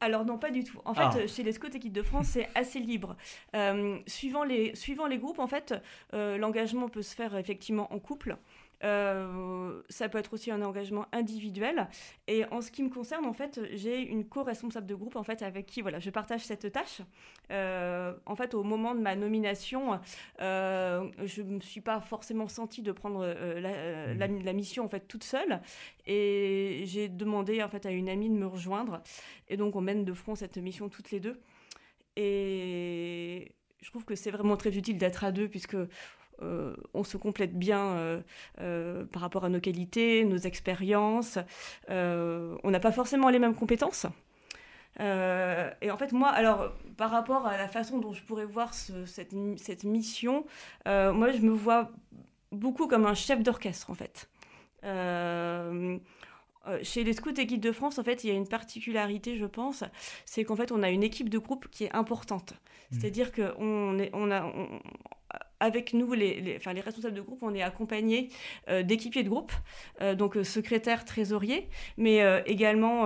Alors 0.00 0.24
non, 0.24 0.38
pas 0.38 0.52
du 0.52 0.62
tout. 0.62 0.78
En 0.84 0.94
fait, 0.94 1.02
Ah. 1.02 1.26
chez 1.26 1.42
les 1.42 1.50
Scouts 1.50 1.74
Équipe 1.74 1.92
de 1.92 2.02
France, 2.04 2.28
c'est 2.28 2.48
assez 2.54 2.78
libre. 2.78 3.16
Euh, 3.56 3.98
suivant, 4.06 4.44
les, 4.44 4.72
suivant 4.76 5.08
les 5.08 5.18
groupes, 5.18 5.40
en 5.40 5.48
fait, 5.48 5.74
euh, 6.14 6.38
l'engagement 6.38 6.88
peut 6.88 7.02
se 7.02 7.16
faire 7.16 7.36
effectivement 7.36 7.92
en 7.92 7.98
couple. 7.98 8.36
Euh, 8.84 9.82
ça 9.88 10.08
peut 10.08 10.18
être 10.18 10.32
aussi 10.32 10.50
un 10.52 10.62
engagement 10.62 11.06
individuel. 11.12 11.88
Et 12.28 12.44
en 12.52 12.60
ce 12.60 12.70
qui 12.70 12.82
me 12.82 12.90
concerne, 12.90 13.26
en 13.26 13.32
fait, 13.32 13.60
j'ai 13.72 14.00
une 14.00 14.24
co-responsable 14.24 14.86
de 14.86 14.94
groupe 14.94 15.16
en 15.16 15.24
fait 15.24 15.42
avec 15.42 15.66
qui 15.66 15.82
voilà, 15.82 15.98
je 15.98 16.10
partage 16.10 16.42
cette 16.42 16.70
tâche. 16.70 17.00
Euh, 17.50 18.14
en 18.24 18.36
fait, 18.36 18.54
au 18.54 18.62
moment 18.62 18.94
de 18.94 19.00
ma 19.00 19.16
nomination, 19.16 19.98
euh, 20.40 21.08
je 21.24 21.42
me 21.42 21.60
suis 21.60 21.80
pas 21.80 22.00
forcément 22.00 22.46
sentie 22.46 22.82
de 22.82 22.92
prendre 22.92 23.26
la, 23.26 24.14
la- 24.14 24.26
la 24.28 24.52
mission 24.52 24.84
en 24.84 24.88
fait 24.88 25.08
toute 25.08 25.24
seule. 25.24 25.60
Et 26.06 26.84
j'ai 26.86 27.08
demandé 27.08 27.62
en 27.62 27.68
fait 27.68 27.84
à 27.84 27.90
une 27.90 28.08
amie 28.08 28.28
de 28.30 28.34
me 28.36 28.46
rejoindre. 28.46 29.02
Et 29.48 29.56
donc, 29.56 29.74
on 29.76 29.80
mène 29.80 30.04
de 30.04 30.12
front 30.12 30.34
cette 30.36 30.56
mission 30.56 30.88
toutes 30.88 31.10
les 31.10 31.20
deux. 31.20 31.40
Et 32.16 33.52
je 33.80 33.90
trouve 33.90 34.04
que 34.04 34.14
c'est 34.16 34.30
vraiment 34.30 34.56
très 34.56 34.76
utile 34.76 34.98
d'être 34.98 35.24
à 35.24 35.32
deux, 35.32 35.48
puisque 35.48 35.76
euh, 36.42 36.74
on 36.94 37.04
se 37.04 37.16
complète 37.16 37.58
bien 37.58 37.84
euh, 37.96 38.20
euh, 38.60 39.04
par 39.06 39.22
rapport 39.22 39.44
à 39.44 39.48
nos 39.48 39.60
qualités, 39.60 40.24
nos 40.24 40.38
expériences. 40.38 41.38
On 41.88 42.70
n'a 42.70 42.80
pas 42.80 42.92
forcément 42.92 43.28
les 43.30 43.38
mêmes 43.38 43.54
compétences. 43.54 44.06
Et 45.00 45.90
en 45.90 45.96
fait, 45.96 46.12
moi, 46.12 46.28
alors, 46.28 46.72
par 46.96 47.10
rapport 47.10 47.46
à 47.46 47.56
la 47.56 47.68
façon 47.68 47.98
dont 47.98 48.12
je 48.12 48.22
pourrais 48.22 48.46
voir 48.46 48.74
ce- 48.74 49.06
cette, 49.06 49.34
cette 49.56 49.84
mission, 49.84 50.44
moi, 50.86 51.30
je 51.32 51.38
me 51.38 51.52
vois 51.52 51.90
beaucoup 52.50 52.86
comme 52.88 53.06
un 53.06 53.14
chef 53.14 53.42
d'orchestre, 53.42 53.90
en 53.90 53.94
fait. 53.94 54.28
Chez 56.82 57.02
les 57.04 57.12
scouts 57.14 57.30
et 57.38 57.46
guides 57.46 57.62
de 57.62 57.72
France, 57.72 57.98
en 57.98 58.02
fait, 58.02 58.24
il 58.24 58.28
y 58.28 58.30
a 58.30 58.34
une 58.34 58.48
particularité, 58.48 59.36
je 59.36 59.46
pense, 59.46 59.84
c'est 60.26 60.44
qu'en 60.44 60.56
fait, 60.56 60.70
on 60.72 60.82
a 60.82 60.90
une 60.90 61.02
équipe 61.02 61.30
de 61.30 61.38
groupe 61.38 61.68
qui 61.70 61.84
est 61.84 61.94
importante. 61.94 62.54
Mhm. 62.90 63.00
C'est-à-dire 63.00 63.32
qu'on 63.32 64.30
a, 64.30 64.52
avec 65.60 65.92
nous, 65.92 66.12
les, 66.12 66.58
responsables 66.64 67.14
de 67.14 67.20
groupe, 67.20 67.40
on 67.42 67.54
est 67.54 67.62
accompagnés 67.62 68.28
euh, 68.68 68.82
d'équipiers 68.82 69.22
de 69.22 69.28
groupe, 69.28 69.52
euh, 70.00 70.14
donc 70.14 70.36
euh, 70.36 70.44
secrétaire, 70.44 71.04
trésorier, 71.04 71.68
mais 71.96 72.22
euh, 72.22 72.40
également 72.46 73.04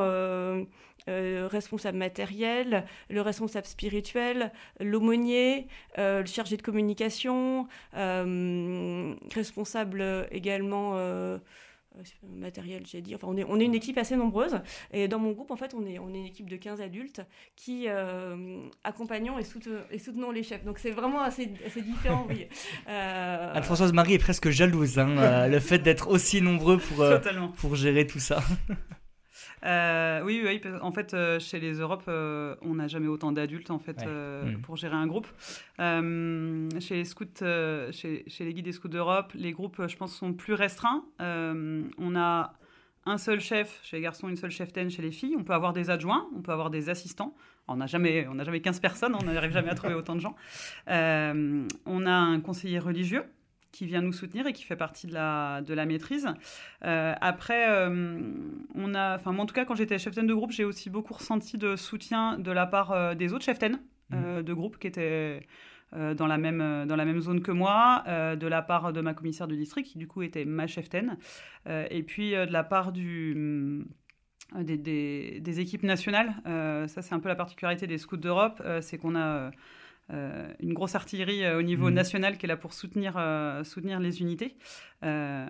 responsable 1.06 1.98
matériel, 1.98 2.84
le 3.10 3.20
responsable 3.22 3.66
spirituel, 3.66 4.52
l'aumônier, 4.78 5.66
le 5.98 6.24
chargé 6.26 6.56
de 6.56 6.62
communication, 6.62 7.66
responsable 9.34 10.28
également 10.30 10.96
matériel, 12.28 12.82
j'ai 12.86 13.00
dit. 13.02 13.14
Enfin, 13.14 13.26
on 13.30 13.36
est, 13.36 13.44
on 13.44 13.58
est 13.60 13.64
une 13.64 13.74
équipe 13.74 13.98
assez 13.98 14.16
nombreuse. 14.16 14.60
Et 14.92 15.08
dans 15.08 15.18
mon 15.18 15.32
groupe, 15.32 15.50
en 15.50 15.56
fait, 15.56 15.74
on 15.74 15.86
est, 15.86 15.98
on 15.98 16.12
est 16.14 16.18
une 16.18 16.26
équipe 16.26 16.48
de 16.48 16.56
15 16.56 16.80
adultes 16.80 17.20
qui 17.56 17.84
euh, 17.88 18.58
accompagnons 18.84 19.38
et, 19.38 19.44
soute- 19.44 19.68
et 19.90 19.98
soutenons 19.98 20.30
les 20.30 20.42
chefs. 20.42 20.64
Donc, 20.64 20.78
c'est 20.78 20.90
vraiment 20.90 21.20
assez, 21.22 21.50
assez 21.66 21.82
différent, 21.82 22.26
oui. 22.28 22.46
Euh, 22.88 23.52
Anne-Françoise 23.54 23.92
Marie 23.92 24.14
est 24.14 24.18
presque 24.18 24.50
jalouse, 24.50 24.98
hein, 24.98 25.16
euh, 25.18 25.46
le 25.48 25.60
fait 25.60 25.78
d'être 25.78 26.08
aussi 26.08 26.42
nombreux 26.42 26.78
pour, 26.78 27.02
euh, 27.02 27.18
pour 27.58 27.74
gérer 27.76 28.06
tout 28.06 28.18
ça. 28.18 28.42
Euh, 29.64 30.22
oui, 30.24 30.42
oui, 30.44 30.60
en 30.80 30.90
fait, 30.92 31.14
euh, 31.14 31.38
chez 31.38 31.60
les 31.60 31.74
Europes, 31.74 32.04
euh, 32.08 32.56
on 32.62 32.74
n'a 32.74 32.88
jamais 32.88 33.06
autant 33.06 33.30
d'adultes 33.32 33.70
en 33.70 33.78
fait 33.78 33.98
Ouais. 33.98 34.06
euh, 34.08 34.44
Mm. 34.56 34.60
pour 34.62 34.76
gérer 34.76 34.96
un 34.96 35.06
groupe. 35.06 35.28
Euh, 35.80 36.68
chez 36.80 36.96
les 36.96 37.04
scouts, 37.04 37.24
chez, 37.92 38.24
chez 38.26 38.44
les 38.44 38.54
guides 38.54 38.64
des 38.64 38.72
scouts 38.72 38.88
d'Europe, 38.88 39.32
les 39.34 39.52
groupes, 39.52 39.86
je 39.86 39.96
pense, 39.96 40.14
sont 40.16 40.32
plus 40.32 40.54
restreints. 40.54 41.04
On 41.20 42.16
a 42.16 42.52
un 43.04 43.18
seul 43.18 43.40
chef 43.40 43.80
chez 43.82 43.96
les 43.96 44.02
garçons, 44.02 44.28
une 44.28 44.36
seule 44.36 44.50
cheftaine 44.50 44.90
chez 44.90 45.02
les 45.02 45.10
filles. 45.12 45.36
On 45.38 45.44
peut 45.44 45.54
avoir 45.54 45.72
des 45.72 45.90
adjoints, 45.90 46.26
on 46.36 46.40
peut 46.42 46.52
avoir 46.52 46.70
des 46.70 46.88
assistants. 46.88 47.34
On 47.68 47.76
n'a 47.76 47.86
jamais, 47.86 48.26
on 48.28 48.42
jamais 48.42 48.60
15 48.60 48.80
personnes, 48.80 49.14
on 49.14 49.24
n'arrive 49.24 49.52
jamais 49.52 49.70
à 49.70 49.74
trouver 49.74 49.94
autant 50.00 50.14
de 50.16 50.20
gens. 50.20 50.34
On 50.88 52.06
a 52.06 52.12
un 52.12 52.40
conseiller 52.40 52.78
religieux 52.78 53.24
qui 53.72 53.86
vient 53.86 54.02
nous 54.02 54.12
soutenir 54.12 54.46
et 54.46 54.52
qui 54.52 54.64
fait 54.64 54.76
partie 54.76 55.06
de 55.06 55.14
la, 55.14 55.62
de 55.62 55.74
la 55.74 55.86
maîtrise. 55.86 56.28
Euh, 56.84 57.14
après, 57.20 57.68
euh, 57.70 58.20
on 58.74 58.94
a, 58.94 59.16
enfin 59.16 59.36
en 59.36 59.46
tout 59.46 59.54
cas 59.54 59.64
quand 59.64 59.74
j'étais 59.74 59.98
cheftaine 59.98 60.26
de 60.26 60.34
groupe, 60.34 60.52
j'ai 60.52 60.64
aussi 60.64 60.90
beaucoup 60.90 61.14
ressenti 61.14 61.56
de 61.58 61.74
soutien 61.74 62.38
de 62.38 62.50
la 62.52 62.66
part 62.66 62.92
euh, 62.92 63.14
des 63.14 63.32
autres 63.32 63.44
cheftaines 63.44 63.80
euh, 64.12 64.42
de 64.42 64.52
groupe 64.52 64.78
qui 64.78 64.86
étaient 64.86 65.46
dans, 65.92 66.26
la 66.26 66.38
même, 66.38 66.86
dans 66.86 66.96
la 66.96 67.04
même 67.04 67.20
zone 67.20 67.42
que 67.42 67.50
moi, 67.52 68.04
de 68.06 68.46
la 68.46 68.62
part 68.62 68.94
de 68.94 69.00
ma 69.02 69.12
commissaire 69.12 69.46
de 69.46 69.54
district 69.54 69.86
qui 69.88 69.98
du 69.98 70.06
coup 70.06 70.22
était 70.22 70.46
ma 70.46 70.66
cheftaine, 70.66 71.18
et 71.66 72.02
puis 72.02 72.30
de 72.30 72.50
la 72.50 72.64
part 72.64 72.92
du 72.92 73.84
des, 74.58 74.78
des- 74.78 75.40
des 75.40 75.60
équipes 75.60 75.82
nationales. 75.82 76.32
Ça, 76.88 77.02
c'est 77.02 77.14
un 77.14 77.20
peu 77.20 77.28
la 77.28 77.34
particularité 77.34 77.86
des 77.86 77.98
scouts 77.98 78.16
d'Europe, 78.16 78.62
c'est 78.80 78.96
qu'on 78.96 79.16
a 79.16 79.50
une 80.60 80.72
grosse 80.74 80.94
artillerie 80.94 81.44
euh, 81.44 81.58
au 81.58 81.62
niveau 81.62 81.88
Mhm. 81.88 81.94
national 81.94 82.36
qui 82.38 82.46
est 82.46 82.48
là 82.48 82.56
pour 82.56 82.72
soutenir, 82.74 83.14
euh, 83.16 83.64
soutenir 83.64 83.98
les 84.00 84.20
unités. 84.20 84.56
Euh, 85.04 85.46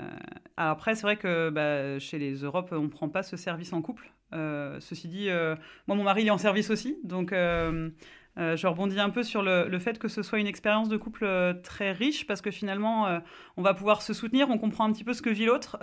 après, 0.57 0.95
c'est 0.95 1.03
vrai 1.03 1.17
que 1.17 1.51
bah, 1.51 1.99
chez 1.99 2.19
les 2.19 2.35
Europes, 2.37 2.71
on 2.73 2.83
ne 2.83 2.89
prend 2.89 3.09
pas 3.09 3.23
ce 3.23 3.37
service 3.37 3.73
en 3.73 3.83
couple. 3.83 4.13
Euh, 4.35 4.79
ceci 4.81 5.09
dit, 5.09 5.29
euh, 5.29 5.57
moi, 5.87 5.97
mon 5.97 6.05
mari, 6.05 6.23
il 6.23 6.27
est 6.29 6.31
en 6.31 6.39
service 6.39 6.71
aussi. 6.71 6.97
Donc, 7.05 7.33
euh, 7.33 7.91
euh, 8.39 8.57
je 8.57 8.67
rebondis 8.67 8.99
un 8.99 9.11
peu 9.11 9.23
sur 9.23 9.43
le, 9.43 9.69
le 9.69 9.79
fait 9.79 9.99
que 9.99 10.09
ce 10.09 10.23
soit 10.23 10.39
une 10.39 10.47
expérience 10.47 10.89
de 10.89 10.97
couple 10.97 11.25
euh, 11.25 11.53
très 11.53 11.93
riche 11.93 12.27
parce 12.27 12.41
que 12.41 12.51
finalement, 12.51 13.07
euh, 13.07 13.19
on 13.59 13.63
va 13.63 13.75
pouvoir 13.75 14.01
se 14.01 14.15
soutenir, 14.15 14.49
on 14.49 14.57
comprend 14.59 14.85
un 14.87 14.93
petit 14.93 15.05
peu 15.05 15.13
ce 15.13 15.21
que 15.21 15.29
vit 15.31 15.45
l'autre. 15.45 15.77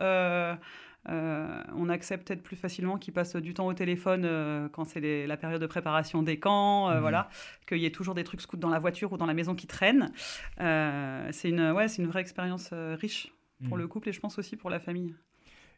Euh, 1.07 1.63
on 1.75 1.87
accepte 1.87 2.27
peut-être 2.27 2.43
plus 2.43 2.57
facilement 2.57 2.97
qu'il 2.97 3.13
passe 3.13 3.35
du 3.37 3.53
temps 3.53 3.67
au 3.67 3.73
téléphone 3.73 4.23
euh, 4.25 4.67
quand 4.69 4.83
c'est 4.83 5.25
la 5.27 5.37
période 5.37 5.61
de 5.61 5.65
préparation 5.67 6.21
des 6.23 6.39
camps, 6.39 6.89
euh, 6.89 6.95
Mhm. 6.95 6.99
voilà, 7.01 7.29
qu'il 7.67 7.77
y 7.77 7.85
ait 7.85 7.91
toujours 7.91 8.15
des 8.15 8.23
trucs 8.25 8.41
scouts 8.41 8.57
dans 8.57 8.69
la 8.69 8.79
voiture 8.79 9.13
ou 9.13 9.17
dans 9.17 9.25
la 9.25 9.33
maison 9.33 9.55
qui 9.55 9.65
traînent. 9.67 10.11
Euh, 10.59 11.27
c'est 11.31 11.49
une, 11.49 11.71
ouais, 11.71 11.87
c'est 11.87 12.01
une 12.01 12.07
vraie 12.09 12.21
expérience 12.21 12.69
euh, 12.73 12.97
riche. 12.99 13.33
pour 13.67 13.75
Mm. 13.77 13.81
le 13.81 13.87
couple 13.89 14.09
et 14.09 14.13
je 14.13 14.19
pense 14.21 14.39
aussi 14.39 14.55
pour 14.55 14.69
la 14.69 14.79
famille. 14.79 15.13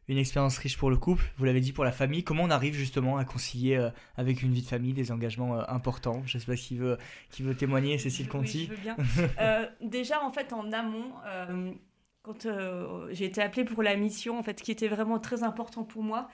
Une 0.08 0.18
expérience 0.20 0.58
riche 0.60 0.78
pour 0.78 0.90
le 0.92 0.98
couple, 0.98 1.24
vous 1.38 1.46
l'avez 1.46 1.62
dit 1.62 1.72
pour 1.74 1.84
la 1.84 1.92
famille. 1.92 2.24
Comment 2.24 2.44
on 2.44 2.50
arrive 2.51 2.74
justement 2.75 3.18
à 3.18 3.25
concilier 3.25 3.75
euh, 3.78 3.90
avec 4.18 4.42
une 4.44 4.51
vie 4.51 4.62
de 4.62 4.68
famille 4.68 4.94
des 4.94 5.12
engagements 5.12 5.58
euh, 5.60 5.63
importants? 5.68 6.22
Je 6.25 6.38
sais 6.38 6.46
pas 6.46 6.56
qui 6.56 6.75
veut, 6.78 6.98
qui 7.32 7.42
veut 7.44 7.56
témoigner, 7.56 7.98
Cécile 7.98 8.25
Oui, 8.25 8.32
Conti. 8.32 8.66
je 8.66 8.72
veux 8.72 8.78
bien. 8.82 8.96
Euh, 9.40 9.66
déjà, 9.82 10.22
en 10.24 10.32
fait, 10.32 10.54
en 10.54 10.72
amont, 10.72 11.12
euh, 11.25 11.72
quand 12.24 12.46
euh, 12.46 13.08
j'ai 13.12 13.25
été 13.25 13.42
appelée 13.42 13.66
pour 13.66 13.82
la 13.84 13.96
mission, 13.96 14.38
en 14.38 14.44
fait, 14.44 14.60
ce 14.60 14.63
qui 14.63 14.72
était 14.72 14.88
vraiment 14.88 15.20
très 15.20 15.44
important 15.44 15.84
pour 15.84 16.04
moi, 16.04 16.30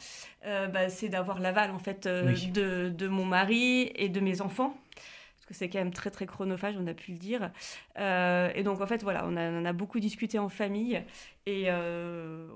euh, 0.45 0.67
bah, 0.67 0.89
c'est 0.89 1.09
d'avoir 1.09 1.39
l'aval 1.39 1.71
en 1.71 1.79
fait 1.79 2.05
euh, 2.05 2.25
Oui. 2.27 2.47
de, 2.47 2.89
de 2.89 3.07
mon 3.07 3.25
mari 3.25 3.91
et 3.95 4.09
de 4.09 4.19
mes 4.19 4.41
enfants. 4.41 4.75
Parce 4.95 5.45
que 5.45 5.53
c'est 5.53 5.69
quand 5.69 5.79
même 5.79 5.93
très 5.93 6.11
très 6.11 6.25
chronophage, 6.25 6.75
on 6.77 6.85
a 6.87 6.93
pu 6.93 7.11
le 7.13 7.17
dire. 7.17 7.51
Et 7.97 8.63
donc 8.63 8.81
en 8.81 8.85
fait 8.85 9.01
voilà, 9.01 9.25
on 9.25 9.37
a, 9.37 9.49
on 9.49 9.63
a 9.63 9.71
beaucoup 9.71 10.01
discuté 10.01 10.39
en 10.39 10.49
famille 10.49 11.01
et 11.45 11.67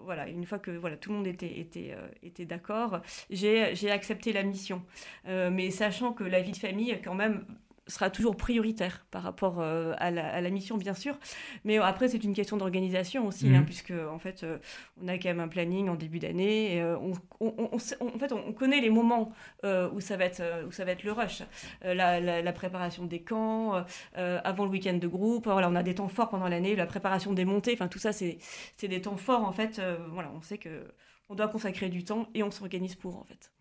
voilà, 0.03 0.27
une 0.27 0.45
fois 0.45 0.59
que 0.59 0.71
voilà 0.71 0.97
tout 0.97 1.09
le 1.11 1.15
monde 1.15 1.27
était 1.27 1.57
était 1.61 1.95
était 2.21 2.45
d'accord, 2.45 2.99
j'ai 3.29 3.75
j'ai 3.75 3.91
accepté 3.91 4.33
la 4.33 4.43
mission, 4.43 4.83
mais 5.25 5.71
sachant 5.71 6.11
que 6.11 6.25
la 6.25 6.41
vie 6.41 6.51
de 6.51 6.57
famille 6.57 6.99
quand 7.01 7.15
même 7.15 7.45
sera 7.87 8.09
toujours 8.09 8.37
prioritaire 8.37 9.05
par 9.11 9.23
rapport 9.23 9.59
euh, 9.59 9.93
à, 9.97 10.11
la, 10.11 10.27
à 10.33 10.39
la 10.39 10.49
mission, 10.49 10.77
bien 10.77 10.93
sûr. 10.93 11.17
Mais 11.65 11.77
après, 11.77 12.07
c'est 12.07 12.23
une 12.23 12.33
question 12.33 12.55
d'organisation 12.57 13.25
aussi, 13.27 13.47
hein, 13.55 13.63
puisque 13.63 13.91
en 13.91 14.19
fait, 14.19 14.43
euh, 14.43 14.59
on 15.01 15.07
a 15.07 15.17
quand 15.17 15.29
même 15.29 15.39
un 15.39 15.47
planning 15.47 15.89
en 15.89 15.95
début 15.95 16.19
d'année. 16.19 16.75
et, 16.75 16.81
euh, 16.81 16.95
on, 16.97 17.13
en 17.41 17.79
fait, 18.19 18.31
on, 18.31 18.47
on 18.47 18.53
connaît 18.53 18.81
les 18.81 18.89
moments 18.91 19.31
euh, 19.65 19.89
où 19.91 19.99
ça 19.99 20.15
va 20.15 20.25
être 20.25 20.39
euh, 20.41 20.65
où 20.67 20.71
ça 20.71 20.85
va 20.85 20.91
être 20.91 21.03
le 21.03 21.11
rush, 21.11 21.41
Euh, 21.85 21.93
la, 21.93 22.19
la- 22.19 22.41
la 22.41 22.53
préparation 22.53 23.05
des 23.05 23.21
camps, 23.21 23.75
euh, 23.75 23.81
euh, 24.17 24.39
avant 24.43 24.65
le 24.65 24.71
week-end 24.71 24.93
de 24.97 25.07
groupe. 25.07 25.45
Voilà, 25.45 25.67
on 25.69 25.75
a 25.75 25.83
des 25.83 25.95
temps 25.95 26.07
forts 26.07 26.29
pendant 26.29 26.47
l'année, 26.47 26.75
la 26.75 26.85
préparation 26.85 27.33
des 27.33 27.45
montées. 27.45 27.73
Enfin, 27.73 27.87
tout 27.87 27.99
ça, 27.99 28.11
c'est 28.13 28.37
c'est 28.77 28.87
des 28.87 29.01
temps 29.01 29.17
forts 29.17 29.43
en 29.43 29.51
fait. 29.51 29.79
euh, 29.79 29.97
voilà, 30.11 30.31
on 30.35 30.41
sait 30.41 30.57
que 30.57 30.93
on 31.29 31.35
doit 31.35 31.47
consacrer 31.47 31.89
du 31.89 32.03
temps 32.03 32.27
et 32.35 32.43
on 32.43 32.51
s'organise 32.51 32.95
pour 32.95 33.17
en 33.17 33.23
fait. 33.23 33.51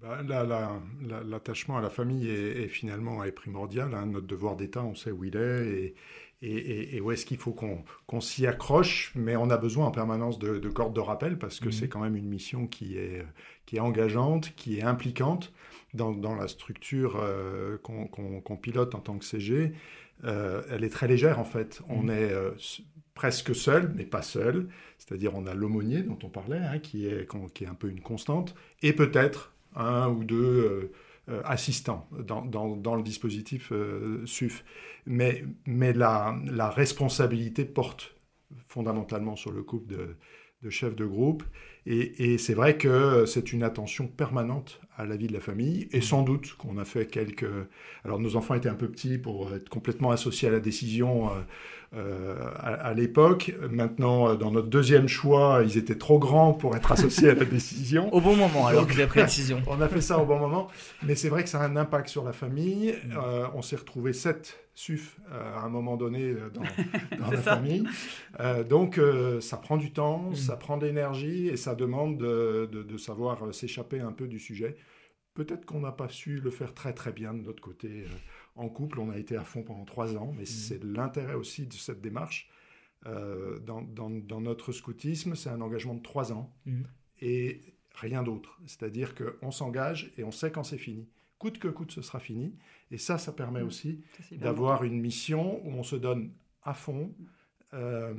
Bah, 0.00 0.22
la- 0.22 0.44
la- 0.44 0.80
L'attachement 1.24 1.78
à 1.78 1.80
la 1.80 1.88
famille 1.90 2.28
est, 2.28 2.64
est 2.64 2.68
finalement 2.68 3.24
est 3.24 3.32
primordial. 3.32 3.94
hein. 3.94 4.06
Notre 4.06 4.26
devoir 4.26 4.56
d'État, 4.56 4.84
on 4.84 4.94
sait 4.94 5.10
où 5.10 5.24
il 5.24 5.36
est 5.36 5.66
et, 5.66 5.94
et- 6.42 6.54
et- 6.56 6.96
et 6.96 7.00
où 7.00 7.10
est-ce 7.12 7.24
qu'il 7.24 7.38
faut 7.38 7.52
qu'on 7.52 8.20
s'y 8.20 8.46
accroche. 8.46 9.12
Mais 9.16 9.36
on 9.36 9.48
a 9.48 9.56
besoin 9.56 9.86
en 9.86 9.90
permanence 9.90 10.38
de, 10.38 10.58
de 10.58 10.68
cordes 10.68 10.94
de 10.94 11.00
rappel 11.00 11.38
parce 11.38 11.60
que 11.60 11.66
Mhm. 11.66 11.72
c'est 11.72 11.88
quand 11.88 12.00
même 12.00 12.16
une 12.16 12.28
mission 12.28 12.66
qui 12.66 12.98
est, 12.98 13.24
qui 13.64 13.76
est 13.76 13.80
engageante, 13.80 14.54
qui 14.54 14.78
est 14.78 14.82
impliquante 14.82 15.52
dans, 15.94 16.12
dans 16.12 16.34
la 16.34 16.46
structure 16.48 17.16
euh, 17.22 17.78
qu'on 17.78 18.56
pilote 18.58 18.94
en 18.94 19.00
tant 19.00 19.16
que 19.18 19.24
CG. 19.24 19.72
Euh, 20.24 20.62
elle 20.70 20.84
est 20.84 20.90
très 20.90 21.08
légère 21.08 21.38
en 21.38 21.44
fait. 21.44 21.80
On 21.88 22.02
Mhm. 22.04 22.10
est 22.10 22.32
euh, 22.32 22.50
presque 23.14 23.54
seul, 23.54 23.92
mais 23.96 24.04
pas 24.04 24.22
seul. 24.22 24.68
C'est-à-dire 24.98 25.34
on 25.34 25.46
a 25.46 25.54
l'aumônier 25.54 26.02
dont 26.02 26.18
on 26.22 26.28
parlait, 26.28 26.58
hein, 26.58 26.78
qui, 26.80 27.06
est, 27.06 27.26
qu'on- 27.26 27.48
qui 27.48 27.64
est 27.64 27.66
un 27.68 27.74
peu 27.74 27.88
une 27.88 28.00
constante, 28.02 28.54
et 28.82 28.92
peut-être 28.92 29.54
un 29.76 30.08
ou 30.08 30.24
deux 30.24 30.36
euh, 30.36 30.92
euh, 31.28 31.42
assistants 31.44 32.08
dans, 32.12 32.96
le 32.96 33.02
dispositif 33.02 33.72
euh, 33.72 34.24
SUF. 34.26 34.64
Mais, 35.06 35.44
la, 35.66 36.70
responsabilité 36.70 37.64
porte 37.64 38.16
fondamentalement 38.68 39.36
sur 39.36 39.52
le 39.52 39.62
couple 39.62 40.16
de 40.62 40.70
chefs 40.70 40.96
de 40.96 41.06
groupe. 41.06 41.44
Et, 41.86 42.32
et 42.32 42.38
c'est 42.38 42.54
vrai 42.54 42.76
que 42.76 43.24
c'est 43.26 43.52
une 43.52 43.62
attention 43.62 44.06
permanente 44.08 44.80
à 44.96 45.04
la 45.04 45.16
vie 45.16 45.26
de 45.26 45.32
la 45.32 45.40
famille. 45.40 45.88
Et 45.92 46.00
sans 46.00 46.22
doute 46.22 46.54
qu'on 46.54 46.78
a 46.78 46.84
fait 46.84 47.06
quelques... 47.06 47.46
Alors 48.04 48.18
nos 48.18 48.36
enfants 48.36 48.54
étaient 48.54 48.68
un 48.68 48.74
peu 48.74 48.88
petits 48.88 49.18
pour 49.18 49.54
être 49.54 49.68
complètement 49.68 50.10
associés 50.10 50.48
à 50.48 50.52
la 50.52 50.60
décision 50.60 51.28
euh, 51.28 51.32
euh, 51.94 52.34
à, 52.58 52.88
à 52.88 52.94
l'époque. 52.94 53.54
Maintenant, 53.70 54.28
euh, 54.28 54.34
dans 54.34 54.50
notre 54.50 54.66
deuxième 54.66 55.06
choix, 55.06 55.62
ils 55.64 55.78
étaient 55.78 55.96
trop 55.96 56.18
grands 56.18 56.52
pour 56.52 56.76
être 56.76 56.90
associés 56.90 57.30
à 57.30 57.34
la 57.34 57.44
décision. 57.46 58.12
Au 58.12 58.20
bon 58.20 58.34
moment, 58.34 58.66
alors 58.66 58.88
que 58.88 58.98
la 58.98 59.06
décision. 59.06 59.62
On 59.68 59.80
a 59.80 59.88
fait 59.88 60.00
ça 60.00 60.18
au 60.18 60.26
bon 60.26 60.38
moment, 60.38 60.66
mais 61.04 61.14
c'est 61.14 61.28
vrai 61.28 61.44
que 61.44 61.48
ça 61.48 61.60
a 61.60 61.64
un 61.64 61.76
impact 61.76 62.08
sur 62.08 62.24
la 62.24 62.32
famille. 62.32 62.94
Euh, 63.16 63.46
on 63.54 63.62
s'est 63.62 63.76
retrouvé 63.76 64.12
sept 64.12 64.65
SUF 64.78 65.18
euh, 65.32 65.56
à 65.56 65.62
un 65.64 65.68
moment 65.70 65.96
donné 65.96 66.22
euh, 66.22 66.50
dans, 66.50 66.62
la 67.30 67.36
ça. 67.42 67.56
famille. 67.56 67.84
Euh, 68.40 68.62
donc 68.62 68.98
euh, 68.98 69.40
ça 69.40 69.56
prend 69.56 69.76
du 69.78 69.92
temps, 69.92 70.30
Mm. 70.30 70.34
ça 70.36 70.56
prend 70.56 70.76
de 70.76 70.86
l'énergie 70.86 71.48
et 71.48 71.56
ça 71.56 71.74
demande 71.74 72.18
de, 72.18 72.68
de- 72.70 72.82
de 72.82 72.96
savoir 72.98 73.52
s'échapper 73.54 73.98
un 74.00 74.12
peu 74.12 74.28
du 74.28 74.38
sujet. 74.38 74.76
Peut-être 75.34 75.64
qu'on 75.66 75.80
n'a 75.80 75.92
pas 75.92 76.08
su 76.08 76.40
le 76.40 76.50
faire 76.50 76.72
très 76.74 76.92
très 76.92 77.12
bien 77.12 77.34
de 77.34 77.40
notre 77.42 77.62
côté. 77.62 78.04
en 78.54 78.68
couple, 78.70 79.00
on 79.00 79.10
a 79.10 79.18
été 79.18 79.36
à 79.36 79.44
fond 79.44 79.62
pendant 79.62 79.84
trois 79.84 80.16
ans, 80.16 80.32
mais 80.36 80.46
c'est 80.46 80.82
l'intérêt 80.84 81.34
aussi 81.34 81.66
de 81.66 81.74
cette 81.74 82.00
démarche. 82.00 82.48
Euh, 83.06 83.58
dans, 83.60 83.82
dans- 83.82 84.08
dans 84.10 84.40
notre 84.40 84.72
scoutisme, 84.72 85.34
c'est 85.34 85.50
un 85.50 85.60
engagement 85.60 85.94
de 85.94 86.02
trois 86.02 86.32
ans 86.32 86.52
Mhm. 86.64 86.84
et 87.20 87.60
rien 87.94 88.22
d'autre. 88.22 88.58
C'est-à-dire 88.66 89.14
qu'on 89.14 89.50
s'engage 89.50 90.12
et 90.18 90.24
on 90.24 90.30
sait 90.32 90.50
quand 90.50 90.64
c'est 90.64 90.78
fini. 90.78 91.08
Coûte 91.38 91.58
que 91.58 91.68
coûte, 91.68 91.92
ce 91.92 92.00
sera 92.02 92.18
fini. 92.18 92.54
Et 92.90 92.98
ça, 92.98 93.18
ça 93.18 93.32
permet 93.32 93.60
Mhm. 93.60 93.66
aussi 93.66 94.04
d'avoir 94.32 94.84
une 94.84 95.00
mission 95.00 95.60
où 95.66 95.70
on 95.72 95.82
se 95.82 95.96
donne 95.96 96.30
à 96.62 96.74
fond. 96.74 97.12
euh, 97.74 98.14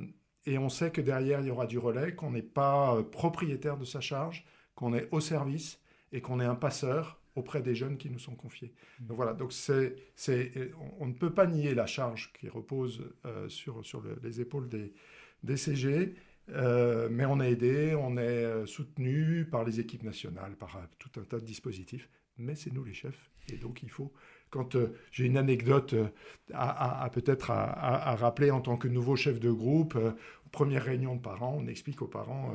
et 0.46 0.58
on 0.58 0.70
sait 0.70 0.92
que 0.92 1.02
derrière, 1.02 1.42
il 1.42 1.48
y 1.48 1.52
aura 1.52 1.68
du 1.68 1.78
relais, 1.78 2.14
qu'on 2.16 2.32
n'est 2.32 2.42
pas 2.42 2.96
euh, 2.96 3.04
propriétaire 3.04 3.78
de 3.78 3.86
sa 3.86 4.00
charge, 4.02 4.46
qu'on 4.76 4.94
est 4.94 5.08
au 5.12 5.20
service 5.20 5.82
et 6.12 6.22
qu'on 6.22 6.40
est 6.40 6.46
un 6.46 6.56
passeur 6.56 7.20
auprès 7.36 7.62
des 7.62 7.76
jeunes 7.76 7.98
qui 7.98 8.10
nous 8.10 8.20
sont 8.20 8.36
confiés. 8.36 8.74
Donc 9.00 9.16
voilà, 9.18 9.34
donc 9.34 9.52
c'est, 9.54 9.96
on, 10.80 11.04
on 11.04 11.08
ne 11.08 11.14
peut 11.14 11.34
pas 11.34 11.48
nier 11.48 11.74
la 11.76 11.86
charge 11.86 12.32
qui 12.34 12.48
repose 12.50 13.10
euh, 13.26 13.48
sur, 13.50 13.86
sur 13.86 14.02
le- 14.02 14.20
les 14.24 14.40
épaules 14.42 14.68
des, 14.70 14.94
des 15.44 15.58
CG, 15.58 16.16
euh, 16.50 17.10
mais 17.12 17.26
on 17.26 17.40
est 17.42 17.52
aidé, 17.52 17.96
on 17.96 18.18
est 18.18 18.66
soutenu 18.66 19.46
par 19.46 19.64
les 19.66 19.80
équipes 19.80 20.04
nationales, 20.04 20.56
par 20.56 20.80
tout 21.00 21.12
un 21.20 21.24
tas 21.24 21.40
de 21.40 21.46
dispositifs, 21.46 22.10
mais 22.38 22.56
c'est 22.56 22.72
nous 22.74 22.84
les 22.86 22.94
chefs. 22.94 23.30
Et 23.52 23.58
donc 23.58 23.82
il 23.84 23.90
faut, 23.90 24.12
quand 24.50 24.76
euh, 24.76 24.96
j'ai 25.12 25.26
une 25.26 25.38
anecdote 25.38 25.94
euh, 25.94 26.08
à, 26.54 26.70
à- 27.02 27.06
à 27.06 27.10
peut-être 27.10 27.52
à, 27.52 28.16
rappeler 28.16 28.52
en 28.52 28.62
tant 28.62 28.78
que 28.78 28.88
nouveau 28.88 29.16
chef 29.16 29.40
de 29.40 29.52
groupe, 29.52 29.96
euh, 29.96 30.12
première 30.52 30.84
réunion 30.84 31.16
de 31.16 31.22
parents, 31.22 31.58
on 31.60 31.68
explique 31.68 32.02
aux 32.02 32.08
parents 32.08 32.54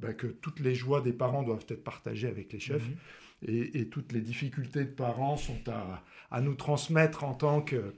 ben, 0.00 0.14
que 0.14 0.26
toutes 0.28 0.60
les 0.60 0.74
joies 0.74 1.00
des 1.00 1.12
parents 1.12 1.42
doivent 1.42 1.66
être 1.68 1.82
partagées 1.84 2.28
avec 2.28 2.52
les 2.52 2.60
chefs. 2.60 2.86
Mhm. 2.88 2.96
Et, 3.48 3.80
et 3.80 3.88
toutes 3.88 4.12
les 4.12 4.20
difficultés 4.20 4.84
de 4.84 4.90
parents 4.92 5.36
sont 5.36 5.58
à, 6.30 6.40
nous 6.40 6.54
transmettre 6.54 7.24
en 7.24 7.34
tant 7.34 7.60
que, 7.60 7.92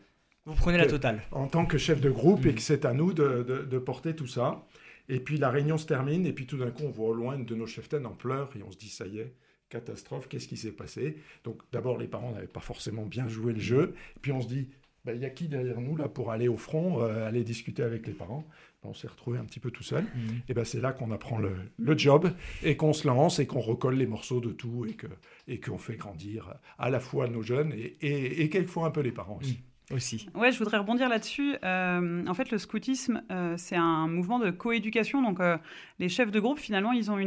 Vous 0.46 0.54
prenez 0.54 0.78
la 0.78 0.86
totale. 0.86 1.20
en 1.32 1.46
tant 1.46 1.66
que 1.66 1.76
chef 1.76 2.00
de 2.00 2.10
groupe 2.10 2.46
et 2.46 2.50
Mhm. 2.50 2.54
que 2.54 2.60
c'est 2.62 2.84
à 2.86 2.94
nous 2.94 3.12
de, 3.12 3.42
de- 3.42 3.64
de 3.64 3.78
porter 3.78 4.16
tout 4.16 4.26
ça. 4.26 4.64
Et 5.10 5.20
puis 5.20 5.36
la 5.36 5.50
réunion 5.50 5.76
se 5.76 5.84
termine 5.86 6.24
et 6.24 6.32
puis 6.32 6.46
tout 6.46 6.56
d'un 6.56 6.70
coup 6.70 6.84
on 6.84 6.90
voit 6.90 7.08
au 7.08 7.14
loin 7.14 7.36
une 7.36 7.44
de 7.44 7.54
nos 7.54 7.66
cheftaines 7.66 8.06
en 8.06 8.14
pleurs 8.14 8.50
et 8.56 8.62
on 8.62 8.70
se 8.72 8.78
dit 8.78 8.88
ça 8.88 9.06
y 9.06 9.18
est, 9.18 9.34
catastrophe, 9.74 10.28
qu'est-ce 10.28 10.48
qui 10.48 10.56
s'est 10.56 10.72
passé? 10.72 11.16
Donc 11.44 11.62
d'abord 11.72 11.98
les 11.98 12.06
parents 12.08 12.32
n'avaient 12.32 12.46
pas 12.46 12.60
forcément 12.60 13.06
bien 13.06 13.26
joué 13.28 13.52
le 13.52 13.60
jeu. 13.60 13.94
Puis 14.22 14.32
on 14.32 14.40
se 14.40 14.48
dit, 14.48 14.68
ben, 15.04 15.14
il 15.14 15.20
y 15.20 15.24
a 15.26 15.30
qui 15.30 15.48
derrière 15.48 15.80
nous 15.80 15.96
là 15.96 16.08
pour 16.08 16.30
aller 16.30 16.48
au 16.48 16.56
front, 16.56 17.02
euh, 17.02 17.26
aller 17.28 17.42
discuter 17.44 17.82
avec 17.82 18.06
les 18.06 18.12
parents? 18.14 18.44
Ben, 18.82 18.90
On 18.90 18.94
s'est 18.94 19.08
retrouvé 19.08 19.38
un 19.38 19.44
petit 19.44 19.60
peu 19.60 19.70
tout 19.70 19.82
seul. 19.82 20.04
Mhm. 20.04 20.42
Et 20.48 20.54
ben 20.54 20.64
c'est 20.64 20.80
là 20.80 20.92
qu'on 20.92 21.10
apprend 21.10 21.38
le, 21.38 21.54
le 21.78 21.98
job 21.98 22.30
et 22.62 22.76
qu'on 22.76 22.92
se 22.92 23.06
lance 23.06 23.38
et 23.40 23.46
qu'on 23.46 23.60
recolle 23.60 23.96
les 23.96 24.06
morceaux 24.06 24.40
de 24.40 24.52
tout 24.52 24.86
et 24.86 24.94
que 24.94 25.08
et 25.48 25.58
qu'on 25.60 25.78
fait 25.78 25.96
grandir 25.96 26.54
à 26.78 26.88
la 26.90 27.00
fois 27.00 27.28
nos 27.28 27.42
jeunes 27.42 27.72
et, 27.72 27.96
et, 28.00 28.42
et 28.42 28.48
quelquefois 28.48 28.86
un 28.86 28.90
peu 28.90 29.00
les 29.00 29.12
parents 29.12 29.38
aussi. 29.40 29.58
Aussi. 29.92 30.28
Je 30.34 30.58
voudrais 30.58 30.78
rebondir 30.78 31.10
là-dessus. 31.10 31.56
Euh, 31.62 32.26
en 32.26 32.32
fait, 32.32 32.50
le 32.50 32.56
scoutisme, 32.56 33.22
euh, 33.30 33.54
c'est 33.58 33.76
un 33.76 34.08
mouvement 34.08 34.38
de 34.38 34.50
coéducation. 34.50 35.20
Donc, 35.20 35.40
euh, 35.40 35.58
les 35.98 36.08
chefs 36.08 36.30
de 36.30 36.40
groupe, 36.40 36.58
finalement, 36.58 36.92
ils 36.92 37.10
ont 37.10 37.18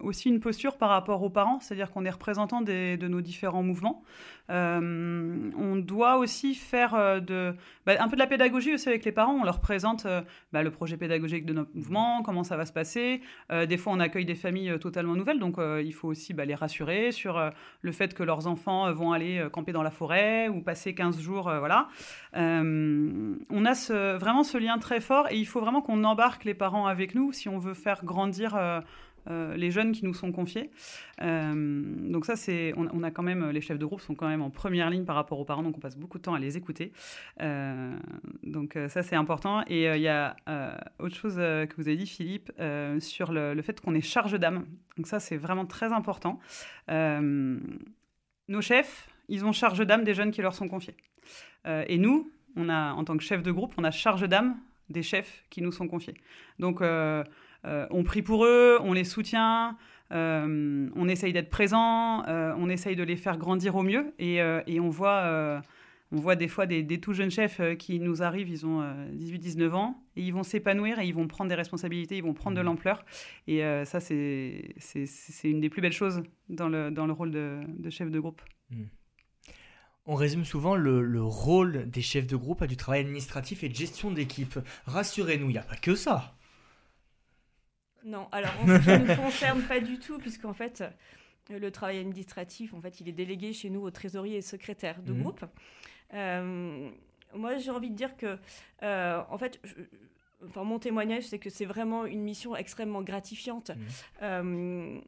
aussi 0.00 0.28
une 0.28 0.40
posture 0.40 0.78
par 0.78 0.88
rapport 0.88 1.22
aux 1.22 1.30
parents, 1.30 1.60
c'est-à-dire 1.60 1.90
qu'on 1.90 2.04
est 2.04 2.10
représentant 2.10 2.60
de 2.60 3.06
nos 3.06 3.20
différents 3.20 3.62
mouvements. 3.62 4.02
Euh, 4.50 5.50
on 5.58 5.76
doit 5.76 6.16
aussi 6.18 6.54
faire 6.54 6.94
euh, 6.94 7.20
de, 7.20 7.54
bah, 7.84 7.94
un 7.98 8.08
peu 8.08 8.16
de 8.16 8.20
la 8.20 8.26
pédagogie 8.26 8.74
aussi 8.74 8.88
avec 8.88 9.04
les 9.04 9.12
parents. 9.12 9.34
On 9.34 9.44
leur 9.44 9.60
présente 9.60 10.06
euh, 10.06 10.22
bah, 10.52 10.62
le 10.62 10.70
projet 10.70 10.96
pédagogique 10.96 11.46
de 11.46 11.52
notre 11.52 11.74
mouvement, 11.74 12.22
comment 12.22 12.44
ça 12.44 12.56
va 12.56 12.64
se 12.66 12.72
passer. 12.72 13.20
Euh, 13.50 13.66
des 13.66 13.76
fois, 13.76 13.92
on 13.92 14.00
accueille 14.00 14.24
des 14.24 14.34
familles 14.34 14.78
totalement 14.80 15.14
nouvelles, 15.14 15.38
donc 15.38 15.56
il 15.58 15.92
faut 15.92 16.08
aussi 16.08 16.34
bah, 16.34 16.44
les 16.44 16.54
rassurer 16.54 17.12
sur 17.12 17.40
le 17.80 17.92
fait 17.92 18.14
que 18.14 18.22
leurs 18.22 18.46
enfants 18.46 18.92
vont 18.92 19.12
aller 19.12 19.46
camper 19.52 19.72
dans 19.72 19.82
la 19.82 19.90
forêt 19.90 20.48
ou 20.48 20.60
passer 20.60 20.94
15 20.94 21.20
jours, 21.20 21.44
voilà. 21.44 21.88
On 22.34 23.64
a 23.64 23.74
ce- 23.74 24.16
vraiment 24.16 24.44
ce 24.44 24.58
lien 24.58 24.78
très 24.78 25.00
fort 25.00 25.28
et 25.30 25.36
il 25.36 25.46
faut 25.46 25.60
vraiment 25.60 25.82
qu'on 25.82 26.04
embarque 26.04 26.44
les 26.44 26.54
parents 26.54 26.86
avec 26.86 27.14
nous 27.14 27.32
si 27.32 27.48
on 27.48 27.58
veut 27.58 27.74
faire 27.74 28.04
grandir 28.04 28.56
euh, 29.28 29.56
les 29.56 29.70
jeunes 29.70 29.92
qui 29.92 30.04
nous 30.04 30.14
sont 30.14 30.32
confiés. 30.32 30.70
Euh, 31.22 31.82
donc 32.10 32.24
ça, 32.24 32.36
c'est, 32.36 32.72
on, 32.76 33.02
a 33.02 33.10
quand 33.10 33.22
même, 33.22 33.50
les 33.50 33.60
chefs 33.60 33.78
de 33.78 33.86
groupe 33.86 34.00
sont 34.00 34.14
quand 34.14 34.28
même 34.28 34.42
en 34.42 34.50
première 34.50 34.90
ligne 34.90 35.04
par 35.04 35.16
rapport 35.16 35.38
aux 35.40 35.44
parents, 35.44 35.62
donc 35.62 35.76
on 35.76 35.80
passe 35.80 35.96
beaucoup 35.96 36.18
de 36.18 36.22
temps 36.22 36.34
à 36.34 36.38
les 36.38 36.56
écouter. 36.56 36.92
Euh, 37.40 37.96
donc 38.42 38.78
ça, 38.88 39.02
c'est 39.02 39.16
important. 39.16 39.62
Et 39.66 39.86
il 39.86 40.02
y 40.02 40.08
a 40.08 40.36
autre 40.98 41.14
chose 41.14 41.36
que 41.36 41.74
vous 41.76 41.88
avez 41.88 41.96
dit, 41.96 42.06
Philippe, 42.06 42.52
sur 43.00 43.32
le, 43.32 43.60
fait 43.62 43.80
qu'on 43.80 43.94
est 43.94 44.00
charge 44.00 44.38
d'âme. 44.38 44.64
Donc 44.96 45.06
ça, 45.06 45.20
c'est 45.20 45.36
vraiment 45.36 45.66
très 45.66 45.92
important. 45.92 46.38
Nos 46.88 48.60
chefs, 48.60 49.08
ils 49.28 49.44
ont 49.44 49.52
charge 49.52 49.84
d'âme 49.84 50.04
des 50.04 50.14
jeunes 50.14 50.30
qui 50.30 50.42
leur 50.42 50.54
sont 50.54 50.68
confiés. 50.68 50.96
Et 51.66 51.98
nous, 51.98 52.30
on 52.56 52.68
a, 52.68 52.92
en 52.92 53.04
tant 53.04 53.16
que 53.16 53.24
chef 53.24 53.42
de 53.42 53.50
groupe, 53.50 53.74
on 53.76 53.84
a 53.84 53.90
charge 53.90 54.28
d'âme 54.28 54.56
des 54.88 55.02
chefs 55.02 55.44
qui 55.50 55.62
nous 55.62 55.72
sont 55.72 55.88
confiés. 55.88 56.14
Donc, 56.58 56.80
on 57.66 58.04
prie 58.04 58.22
pour 58.22 58.44
eux, 58.44 58.78
on 58.82 58.92
les 58.92 59.04
soutient, 59.04 59.76
on 60.10 61.08
essaye 61.08 61.32
d'être 61.32 61.50
présent, 61.50 62.24
on 62.26 62.68
essaye 62.68 62.96
de 62.96 63.02
les 63.02 63.16
faire 63.16 63.38
grandir 63.38 63.76
au 63.76 63.82
mieux, 63.82 64.12
et, 64.18 64.36
et 64.66 64.80
on 64.80 64.88
voit 64.88 65.62
on 66.12 66.16
voit 66.16 66.36
des 66.36 66.48
fois 66.48 66.66
des, 66.66 67.00
tout 67.00 67.12
jeunes 67.12 67.30
chefs 67.30 67.60
euh, 67.60 67.74
qui 67.74 67.98
nous 67.98 68.22
arrivent, 68.22 68.48
ils 68.48 68.64
ont 68.64 68.82
18-19 69.14 69.62
euh, 69.62 69.72
ans, 69.72 70.04
et 70.14 70.22
ils 70.22 70.32
vont 70.32 70.44
s'épanouir 70.44 71.00
et 71.00 71.06
ils 71.06 71.14
vont 71.14 71.26
prendre 71.26 71.48
des 71.48 71.54
responsabilités, 71.54 72.16
ils 72.16 72.22
vont 72.22 72.34
prendre 72.34 72.56
de 72.56 72.62
mmh. 72.62 72.66
l'ampleur. 72.66 73.04
Et 73.48 73.64
euh, 73.64 73.84
ça, 73.84 74.00
c'est 74.00 74.74
une 75.44 75.60
des 75.60 75.68
plus 75.68 75.82
belles 75.82 75.92
choses 75.92 76.22
dans 76.48 76.68
le, 76.68 76.90
dans 76.90 77.06
le 77.06 77.12
rôle 77.12 77.30
de, 77.30 77.90
chef 77.90 78.10
de 78.10 78.20
groupe. 78.20 78.40
Mmh. 78.70 78.84
On 80.08 80.14
résume 80.14 80.44
souvent 80.44 80.76
le, 80.76 81.22
rôle 81.22 81.90
des 81.90 82.02
chefs 82.02 82.28
de 82.28 82.36
groupe 82.36 82.62
à 82.62 82.68
du 82.68 82.76
travail 82.76 83.00
administratif 83.00 83.64
et 83.64 83.68
de 83.68 83.74
gestion 83.74 84.12
d'équipe. 84.12 84.60
Rassurez-nous, 84.86 85.46
il 85.46 85.54
n'y 85.54 85.58
a 85.58 85.62
pas 85.62 85.74
que 85.74 85.96
ça. 85.96 86.35
Non, 88.04 88.28
alors 88.32 88.52
en 88.62 88.66
ce 88.66 88.82
qui 88.82 88.90
ne 88.90 88.98
nous 88.98 89.16
concerne 89.16 89.62
pas 89.62 89.80
du 89.80 89.98
tout, 89.98 90.18
puisqu'en 90.18 90.52
fait, 90.52 90.84
le 91.50 91.70
travail 91.70 91.98
administratif, 91.98 92.74
en 92.74 92.80
fait, 92.80 93.00
il 93.00 93.08
est 93.08 93.12
délégué 93.12 93.52
chez 93.52 93.70
nous 93.70 93.80
aux 93.80 93.90
trésoriers 93.90 94.36
et 94.36 94.42
secrétaires 94.42 95.02
de 95.02 95.12
mmh. 95.12 95.22
groupe. 95.22 95.44
Euh, 96.14 96.88
moi, 97.34 97.56
j'ai 97.56 97.70
envie 97.70 97.90
de 97.90 97.96
dire 97.96 98.16
que, 98.16 98.38
euh, 98.82 99.22
en 99.28 99.38
fait, 99.38 99.60
enfin, 100.46 100.64
mon 100.64 100.78
témoignage, 100.78 101.24
c'est 101.24 101.38
que 101.38 101.50
c'est 101.50 101.64
vraiment 101.64 102.04
une 102.06 102.22
mission 102.22 102.56
extrêmement 102.56 103.02
gratifiante. 103.02 103.70
Mmh. 103.70 103.80
Euh, 104.22 105.00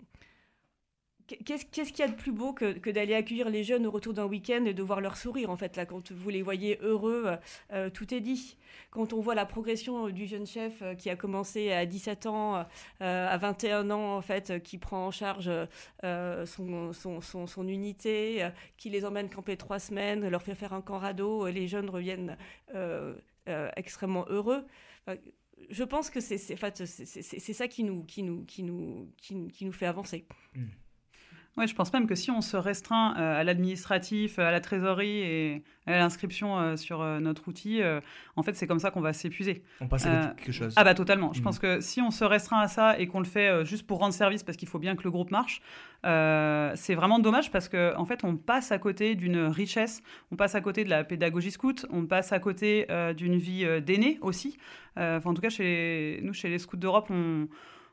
Qu'est-ce 1.44 1.66
qu'il 1.66 1.99
y 1.99 2.02
a 2.02 2.08
de 2.08 2.14
plus 2.14 2.32
beau 2.32 2.54
que, 2.54 2.88
d'aller 2.90 3.14
accueillir 3.14 3.50
les 3.50 3.62
jeunes 3.62 3.87
au 3.87 3.90
retour 3.90 4.14
d'un 4.14 4.25
week-end 4.25 4.64
et 4.64 4.73
de 4.73 4.82
voir 4.82 5.02
leur 5.02 5.18
sourire, 5.18 5.50
en 5.50 5.56
fait, 5.56 5.76
là, 5.76 5.85
quand 5.85 6.11
vous 6.11 6.30
les 6.30 6.40
voyez 6.40 6.78
heureux, 6.80 7.25
euh, 7.26 7.37
euh, 7.73 7.90
tout 7.90 8.14
est 8.14 8.20
dit. 8.20 8.56
Quand 8.90 9.12
on 9.12 9.20
voit 9.20 9.35
la 9.35 9.44
progression 9.44 10.08
du 10.08 10.26
jeune 10.26 10.47
chef 10.47 10.80
euh, 10.80 10.94
qui 10.94 11.11
a 11.11 11.16
commencé 11.16 11.70
à 11.70 11.85
17 11.85 12.26
ans, 12.26 12.64
à 13.00 13.37
21 13.37 13.90
ans, 13.90 14.16
en 14.16 14.23
fait, 14.23 14.62
qui 14.62 14.78
prend 14.78 15.06
en 15.06 15.11
charge 15.11 15.50
son, 16.02 17.68
unité, 17.68 18.49
qui 18.78 18.88
les 18.88 19.04
emmène 19.04 19.28
camper 19.28 19.58
trois 19.58 19.78
semaines, 19.78 20.26
leur 20.28 20.42
fait 20.42 20.54
faire 20.54 20.73
un 20.73 20.80
camp 20.80 20.99
radeau, 20.99 21.47
les 21.49 21.68
jeunes 21.68 21.90
reviennent 21.90 22.38
extrêmement 23.76 24.25
heureux. 24.28 24.64
je 25.68 25.85
pense 25.85 26.08
que 26.08 26.20
c'est 26.20 26.56
ça 27.52 27.68
qui 27.68 27.85
nous, 27.85 28.04
qui, 28.04 28.23
nous, 28.23 28.44
qui, 28.44 28.62
nous, 28.62 29.12
qui, 29.20 29.64
nous 29.64 29.73
fait 29.73 29.87
avancer. 29.87 30.25
Mmh. 30.54 30.64
Oui, 31.58 31.66
je 31.66 31.74
pense 31.74 31.92
même 31.92 32.06
que 32.06 32.14
si 32.14 32.30
on 32.30 32.40
se 32.40 32.56
restreint 32.56 33.16
euh, 33.18 33.40
à 33.40 33.42
l'administratif, 33.42 34.38
à 34.38 34.52
la 34.52 34.60
trésorerie 34.60 35.18
et 35.22 35.62
à 35.86 35.98
l'inscription 35.98 36.56
euh, 36.56 36.76
sur 36.76 37.00
euh, 37.00 37.18
notre 37.18 37.48
outil, 37.48 37.80
en 38.36 38.42
fait, 38.44 38.54
c'est 38.54 38.68
comme 38.68 38.78
ça 38.78 38.92
qu'on 38.92 39.00
va 39.00 39.12
s'épuiser. 39.12 39.64
On 39.80 39.88
passe 39.88 40.06
à 40.06 40.34
quelque 40.36 40.52
chose. 40.52 40.72
Ah 40.76 40.84
bah 40.84 40.94
totalement. 40.94 41.32
Je 41.32 41.40
mm. 41.40 41.42
pense 41.42 41.58
que 41.58 41.80
si 41.80 42.00
on 42.00 42.12
se 42.12 42.24
restreint 42.24 42.60
à 42.60 42.68
ça 42.68 42.96
et 43.00 43.08
qu'on 43.08 43.18
le 43.18 43.26
fait 43.26 43.64
juste 43.64 43.88
pour 43.88 43.98
rendre 43.98 44.14
service 44.14 44.44
parce 44.44 44.56
qu'il 44.56 44.68
faut 44.68 44.78
bien 44.78 44.94
que 44.94 45.02
le 45.02 45.10
groupe 45.10 45.32
marche, 45.32 45.60
c'est 46.04 46.94
vraiment 46.94 47.18
dommage 47.18 47.50
parce 47.50 47.68
qu'en 47.68 47.98
en 47.98 48.04
fait, 48.04 48.22
on 48.22 48.36
passe 48.36 48.70
à 48.70 48.78
côté 48.78 49.16
d'une 49.16 49.46
richesse, 49.46 50.00
on 50.30 50.36
passe 50.36 50.54
à 50.54 50.60
côté 50.60 50.84
de 50.84 50.90
la 50.90 51.02
pédagogie 51.02 51.50
scout, 51.50 51.86
on 51.90 52.06
passe 52.06 52.32
à 52.32 52.38
côté 52.38 52.86
d'une 53.16 53.36
vie 53.36 53.66
d'aîné 53.82 54.18
aussi. 54.20 54.56
en 54.96 55.34
tout 55.34 55.42
cas, 55.42 55.50
chez 55.50 56.20
nous, 56.22 56.34
chez 56.34 56.48
les 56.48 56.58
scouts 56.60 56.76
d'Europe, 56.76 57.08
on 57.10 57.48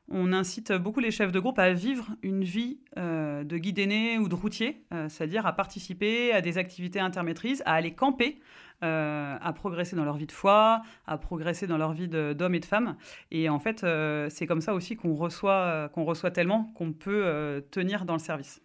on 0.08 0.34
incite 0.34 0.72
beaucoup 0.72 1.00
les 1.00 1.12
chefs 1.12 1.32
de 1.32 1.40
groupe 1.40 1.58
à 1.58 1.74
vivre 1.74 2.08
une 2.22 2.44
vie 2.44 2.80
euh, 2.98 3.44
de 3.44 3.58
guide 3.58 3.80
aîné 3.80 4.18
ou 4.20 4.28
de 4.28 4.36
routier, 4.36 4.84
euh, 4.94 5.10
c'est-à-dire 5.10 5.46
à 5.46 5.54
participer 5.54 6.32
à 6.32 6.42
des 6.42 6.58
activités 6.58 7.00
intermétrises, 7.00 7.64
à 7.66 7.74
aller 7.74 7.94
camper, 7.94 8.40
euh, 8.84 9.38
à 9.40 9.54
progresser 9.54 9.96
dans 9.96 10.06
leur 10.06 10.18
vie 10.18 10.28
de 10.28 10.32
foi, 10.32 10.84
à 11.08 11.18
progresser 11.18 11.66
dans 11.66 11.78
leur 11.78 11.94
vie 11.94 12.08
d'hommes 12.08 12.56
et 12.56 12.60
de 12.60 12.66
femmes. 12.66 12.98
Et 13.32 13.50
en 13.50 13.60
fait, 13.60 13.86
c'est 14.30 14.46
comme 14.46 14.62
ça 14.62 14.76
aussi 14.76 14.96
qu'on 14.96 15.16
reçoit, 15.16 15.90
qu'on 15.94 16.04
reçoit 16.04 16.32
tellement 16.32 16.66
qu'on 16.76 16.94
peut 16.94 17.64
tenir 17.72 18.06
dans 18.06 18.14
le 18.14 18.20
service. 18.20 18.62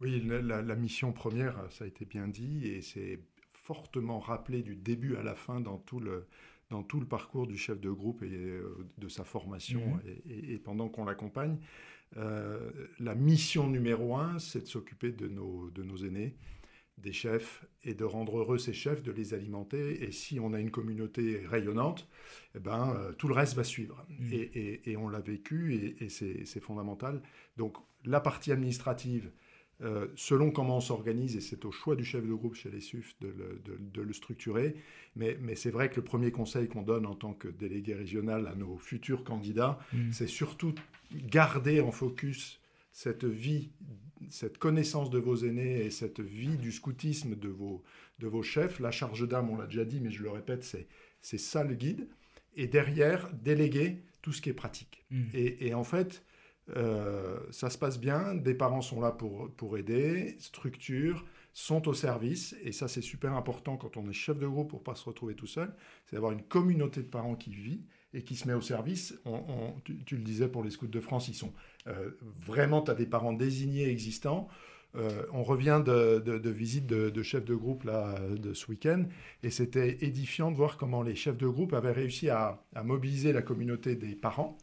Oui, 0.00 0.20
la, 0.20 0.74
mission 0.74 1.12
première, 1.12 1.56
ça 1.70 1.84
a 1.84 1.86
été 1.86 2.04
bien 2.04 2.28
dit, 2.28 2.66
et 2.66 2.82
c'est 2.82 3.20
fortement 3.52 4.18
rappelé 4.18 4.62
du 4.62 4.76
début 4.76 5.16
à 5.16 5.22
la 5.22 5.34
fin 5.34 5.60
dans 5.60 5.78
tout 5.78 6.00
le, 6.00 6.26
dans 6.70 6.82
tout 6.82 7.00
le 7.00 7.06
parcours 7.06 7.46
du 7.46 7.56
chef 7.56 7.80
de 7.80 7.90
groupe 7.90 8.22
et 8.22 8.32
euh, 8.32 8.86
de 8.98 9.08
sa 9.08 9.24
formation 9.24 9.80
mhm. 9.80 10.00
et, 10.26 10.58
pendant 10.58 10.88
qu'on 10.88 11.04
l'accompagne. 11.04 11.58
Euh, 12.16 12.70
la 13.00 13.14
mission 13.14 13.68
numéro 13.68 14.16
un, 14.16 14.38
c'est 14.38 14.60
de 14.60 14.66
s'occuper 14.66 15.12
de 15.12 15.28
nos, 15.28 15.70
de 15.70 15.82
nos 15.82 15.96
aînés, 15.96 16.36
des 16.98 17.12
chefs, 17.12 17.64
et 17.82 17.94
de 17.94 18.04
rendre 18.04 18.38
heureux 18.38 18.58
ces 18.58 18.72
chefs, 18.72 19.02
de 19.02 19.10
les 19.10 19.34
alimenter. 19.34 20.04
Et 20.04 20.12
si 20.12 20.38
on 20.38 20.52
a 20.52 20.60
une 20.60 20.70
communauté 20.70 21.44
rayonnante, 21.46 22.08
eh 22.54 22.60
ben, 22.60 22.94
euh, 22.96 23.12
tout 23.12 23.26
le 23.26 23.34
reste 23.34 23.54
va 23.54 23.64
suivre. 23.64 24.06
Mhm. 24.08 24.32
Et, 24.32 24.90
et, 24.90 24.96
on 24.96 25.08
l'a 25.08 25.20
vécu, 25.20 25.96
et, 26.00 26.08
c'est 26.08 26.60
fondamental. 26.60 27.20
Donc 27.56 27.76
la 28.04 28.20
partie 28.20 28.52
administrative, 28.52 29.30
euh, 29.82 30.06
selon 30.14 30.52
comment 30.52 30.76
on 30.76 30.80
s'organise, 30.80 31.36
et 31.36 31.40
c'est 31.40 31.64
au 31.64 31.72
choix 31.72 31.96
du 31.96 32.04
chef 32.04 32.24
de 32.24 32.32
groupe 32.32 32.54
chez 32.54 32.70
les 32.70 32.80
SUF 32.80 33.16
de 33.20 34.02
le, 34.02 34.12
structurer. 34.12 34.76
Mais, 35.16 35.36
c'est 35.56 35.70
vrai 35.70 35.90
que 35.90 35.96
le 35.96 36.04
premier 36.04 36.30
conseil 36.30 36.68
qu'on 36.68 36.82
donne 36.82 37.06
en 37.06 37.14
tant 37.14 37.34
que 37.34 37.48
délégué 37.48 37.94
régional 37.94 38.46
à 38.46 38.54
nos 38.54 38.78
futurs 38.78 39.24
candidats, 39.24 39.78
mmh. 39.92 40.12
c'est 40.12 40.28
surtout 40.28 40.74
garder 41.12 41.80
en 41.80 41.90
focus 41.90 42.60
cette 42.92 43.24
vie, 43.24 43.70
cette 44.30 44.58
connaissance 44.58 45.10
de 45.10 45.18
vos 45.18 45.36
aînés 45.36 45.84
et 45.84 45.90
cette 45.90 46.20
vie 46.20 46.56
du 46.56 46.70
scoutisme 46.70 47.34
de 47.34 47.48
vos, 47.48 47.82
de 48.20 48.28
vos 48.28 48.44
chefs. 48.44 48.78
La 48.78 48.92
charge 48.92 49.26
d'âme, 49.26 49.50
on 49.50 49.56
l'a 49.56 49.66
déjà 49.66 49.84
dit, 49.84 49.98
mais 50.00 50.12
je 50.12 50.22
le 50.22 50.30
répète, 50.30 50.64
c'est 51.20 51.38
ça 51.38 51.64
le 51.64 51.74
guide. 51.74 52.08
Et 52.56 52.68
derrière, 52.68 53.32
déléguer 53.32 54.02
tout 54.22 54.32
ce 54.32 54.40
qui 54.40 54.50
est 54.50 54.54
pratique. 54.54 55.04
Mmh. 55.10 55.24
et, 55.34 55.74
en 55.74 55.84
fait, 55.84 56.22
euh, 56.76 57.38
ça 57.50 57.68
se 57.70 57.76
passe 57.76 58.00
bien, 58.00 58.34
des 58.34 58.54
parents 58.54 58.80
sont 58.80 59.00
là 59.00 59.12
pour, 59.12 59.50
pour 59.50 59.76
aider, 59.76 60.36
structure, 60.38 61.24
sont 61.52 61.86
au 61.88 61.94
service, 61.94 62.56
et 62.62 62.72
ça 62.72 62.88
c'est 62.88 63.02
super 63.02 63.34
important 63.34 63.76
quand 63.76 63.96
on 63.96 64.08
est 64.08 64.14
chef 64.14 64.38
de 64.38 64.46
groupe 64.46 64.70
pour 64.70 64.82
pas 64.82 64.94
se 64.94 65.04
retrouver 65.04 65.34
tout 65.34 65.46
seul, 65.46 65.74
c'est 66.06 66.16
d'avoir 66.16 66.32
une 66.32 66.42
communauté 66.42 67.02
de 67.02 67.08
parents 67.08 67.36
qui 67.36 67.54
vit 67.54 67.82
et 68.12 68.22
qui 68.22 68.34
se 68.36 68.48
met 68.48 68.54
au 68.54 68.60
service. 68.60 69.20
Tu, 69.84 70.16
le 70.16 70.22
disais 70.22 70.48
pour 70.48 70.62
les 70.64 70.70
scouts 70.70 70.86
de 70.86 71.00
France, 71.00 71.28
ils 71.28 71.34
sont 71.34 71.52
euh, 71.86 72.10
vraiment, 72.40 72.80
tu 72.80 72.90
as 72.90 72.94
des 72.94 73.06
parents 73.06 73.32
désignés 73.32 73.88
existants. 73.88 74.48
Euh, 74.96 75.26
on 75.32 75.42
revient 75.42 75.82
de, 75.84 76.20
de, 76.20 76.50
visite 76.50 76.86
de, 76.86 77.10
de 77.10 77.22
chefs 77.24 77.44
de 77.44 77.56
groupe 77.56 77.82
là, 77.82 78.14
de 78.30 78.54
ce 78.54 78.70
week-end 78.70 79.06
et 79.42 79.50
c'était 79.50 80.04
édifiant 80.04 80.52
de 80.52 80.56
voir 80.56 80.76
comment 80.76 81.02
les 81.02 81.16
chefs 81.16 81.36
de 81.36 81.48
groupe 81.48 81.72
avaient 81.72 81.90
réussi 81.90 82.30
à 82.30 82.62
mobiliser 82.84 83.32
la 83.32 83.42
communauté 83.42 83.96
des 83.96 84.14
parents 84.14 84.56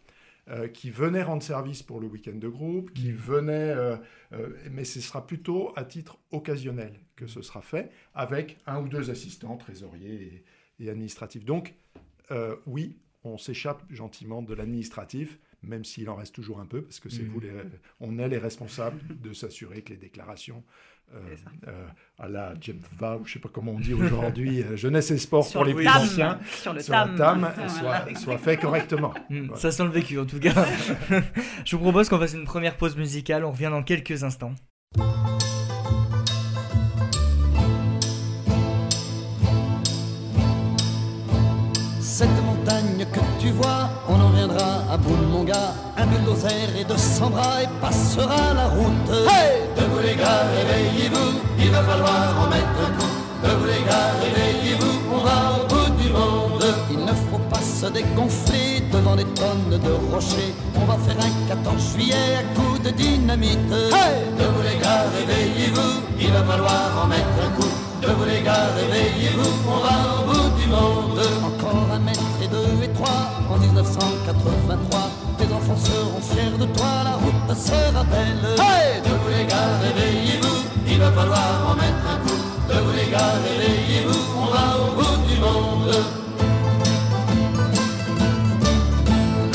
euh, 0.49 0.67
qui 0.67 0.89
venaient 0.89 1.21
rendre 1.21 1.43
service 1.43 1.83
pour 1.83 1.99
le 1.99 2.07
week-end 2.07 2.35
de 2.35 2.47
groupe, 2.47 2.91
qui 2.93 3.11
venaient, 3.11 3.73
euh, 3.75 3.95
euh, 4.33 4.49
mais 4.71 4.85
ce 4.85 4.99
sera 4.99 5.27
plutôt 5.27 5.71
à 5.75 5.85
titre 5.85 6.17
occasionnel 6.31 6.99
que 7.15 7.27
ce 7.27 7.43
sera 7.43 7.61
fait, 7.61 7.91
avec 8.15 8.57
un 8.65 8.81
ou 8.81 8.87
deux 8.87 9.11
assistants, 9.11 9.55
trésoriers 9.55 10.43
et, 10.79 10.89
administratifs. 10.89 11.45
Donc, 11.45 11.75
oui, 12.65 12.97
on 13.23 13.37
s'échappe 13.37 13.83
gentiment 13.91 14.41
de 14.41 14.55
l'administratif, 14.55 15.37
même 15.61 15.85
s'il 15.85 16.09
en 16.09 16.15
reste 16.15 16.33
toujours 16.33 16.59
un 16.59 16.65
peu, 16.65 16.81
parce 16.81 16.99
que 16.99 17.09
c'est 17.09 17.21
mm. 17.21 17.27
vous 17.27 17.39
les, 17.39 17.51
on 17.99 18.17
est 18.17 18.27
les 18.27 18.39
responsables 18.39 18.99
de 19.21 19.33
s'assurer 19.33 19.83
que 19.83 19.91
les 19.91 19.97
déclarations 19.97 20.63
euh, 21.13 21.35
euh, 21.67 21.87
à 22.19 22.29
la 22.29 22.53
Jemva, 22.61 23.17
ou 23.17 23.25
je 23.25 23.29
ne 23.29 23.33
sais 23.33 23.39
pas 23.39 23.49
comment 23.51 23.73
on 23.73 23.79
dit 23.79 23.93
aujourd'hui, 23.93 24.63
euh, 24.63 24.77
jeunesse 24.77 25.11
et 25.11 25.17
sport 25.17 25.49
pour 25.51 25.65
les 25.65 25.73
plus 25.73 25.87
anciens, 25.87 26.39
sur, 26.61 26.73
le 26.73 26.81
tam, 27.17 27.49
soit, 28.15 28.37
fait 28.37 28.55
correctement. 28.57 29.13
Hmm, 29.29 29.53
ça 29.55 29.71
sent 29.71 29.83
le 29.83 29.89
vécu 29.89 30.17
en 30.19 30.25
tout 30.25 30.39
cas. 30.39 30.53
je 31.65 31.75
vous 31.75 31.81
propose 31.81 32.07
qu'on 32.07 32.19
fasse 32.19 32.33
une 32.33 32.45
première 32.45 32.77
pause 32.77 32.95
musicale, 32.95 33.43
on 33.43 33.51
revient 33.51 33.69
dans 33.71 33.83
quelques 33.83 34.23
instants. 34.23 34.53
Cette 41.99 42.43
montagne 42.45 43.05
que 43.11 43.41
tu 43.41 43.49
vois, 43.49 43.89
Un 46.01 46.07
bulldozer 46.07 46.69
et 46.79 46.83
de 46.83 46.97
100 46.97 47.29
bras 47.29 47.61
et 47.61 47.67
passera 47.79 48.55
la 48.55 48.65
route. 48.69 49.09
Hey 49.29 49.61
Debout 49.77 50.01
les 50.01 50.15
gars, 50.15 50.45
réveillez-vous, 50.57 51.39
il 51.59 51.69
va 51.69 51.83
falloir 51.83 52.41
en 52.41 52.49
mettre 52.49 52.79
un 52.87 52.91
coup. 52.97 53.13
Debout 53.43 53.65
les 53.67 53.85
gars, 53.87 54.09
réveillez-vous, 54.19 54.95
on 55.13 55.17
va 55.19 55.61
au 55.61 55.67
bout 55.67 56.01
du 56.01 56.09
monde. 56.09 56.65
Il 56.89 57.05
ne 57.05 57.13
faut 57.29 57.37
pas 57.51 57.61
se 57.61 57.85
dégonfler 57.85 58.81
devant 58.91 59.15
des 59.15 59.25
tonnes 59.25 59.77
de 59.77 59.91
rochers. 60.11 60.55
On 60.75 60.85
va 60.85 60.97
faire 61.05 61.17
un 61.23 61.47
14 61.47 61.93
juillet 61.93 62.35
à 62.39 62.43
coups 62.55 62.81
de 62.81 62.89
dynamite. 62.89 63.71
Hey 63.71 64.25
Debout 64.39 64.63
les 64.63 64.81
gars, 64.81 65.05
réveillez-vous, 65.15 66.01
il 66.19 66.31
va 66.31 66.43
falloir 66.43 67.03
en 67.03 67.07
mettre 67.07 67.37
un 67.45 67.51
coup. 67.61 67.69
Debout 68.01 68.25
les 68.25 68.41
gars, 68.41 68.73
réveillez-vous, 68.75 69.53
on 69.69 69.77
va 69.85 69.95
au 70.17 70.25
bout 70.25 70.49
du 70.59 70.67
monde. 70.67 71.21
Encore 71.45 71.89
un 71.93 71.99
mètre 71.99 72.21
et 72.43 72.47
deux 72.47 72.83
et 72.83 72.89
trois, 72.89 73.29
en 73.53 73.57
1983 73.59 75.20
tes 75.41 75.53
enfants 75.53 75.77
seront 75.77 76.21
fiers 76.21 76.57
de 76.57 76.65
toi, 76.65 77.03
la 77.03 77.15
route 77.15 77.47
passera 77.47 78.03
belle. 78.03 78.45
Hey 78.59 79.01
de 79.01 79.09
vous 79.09 79.29
les 79.35 79.45
gars, 79.45 79.71
réveillez-vous, 79.81 80.59
il 80.87 80.99
va 80.99 81.11
falloir 81.11 81.71
en 81.71 81.75
mettre 81.75 82.05
un 82.13 82.17
coup. 82.25 82.41
De 82.69 82.79
vous 82.79 82.95
les 82.95 83.09
gars, 83.11 83.33
réveillez-vous, 83.47 84.23
on 84.37 84.45
va 84.53 84.65
au 84.83 84.89
bout 84.97 85.17
du 85.27 85.39
monde. 85.39 85.95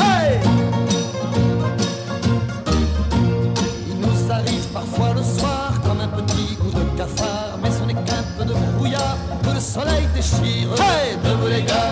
Hey 0.01 0.41
il 3.89 3.97
nous 4.01 4.33
arrive 4.33 4.67
parfois 4.73 5.11
le 5.15 5.23
soir 5.23 5.73
comme 5.85 6.01
un 6.01 6.09
petit 6.09 6.57
coup 6.57 6.71
de 6.71 6.99
cafard, 6.99 7.59
mais 7.63 7.71
ce 7.71 7.83
n'est 7.85 7.95
qu'un 7.95 8.25
peu 8.37 8.45
de 8.45 8.55
brouillard 8.77 9.17
que 9.43 9.51
le 9.51 9.61
soleil 9.61 10.07
déchire. 10.15 10.69
Hey 10.81 11.17
de 11.25 11.31
vous 11.41 11.49
les 11.49 11.63
gars, 11.63 11.86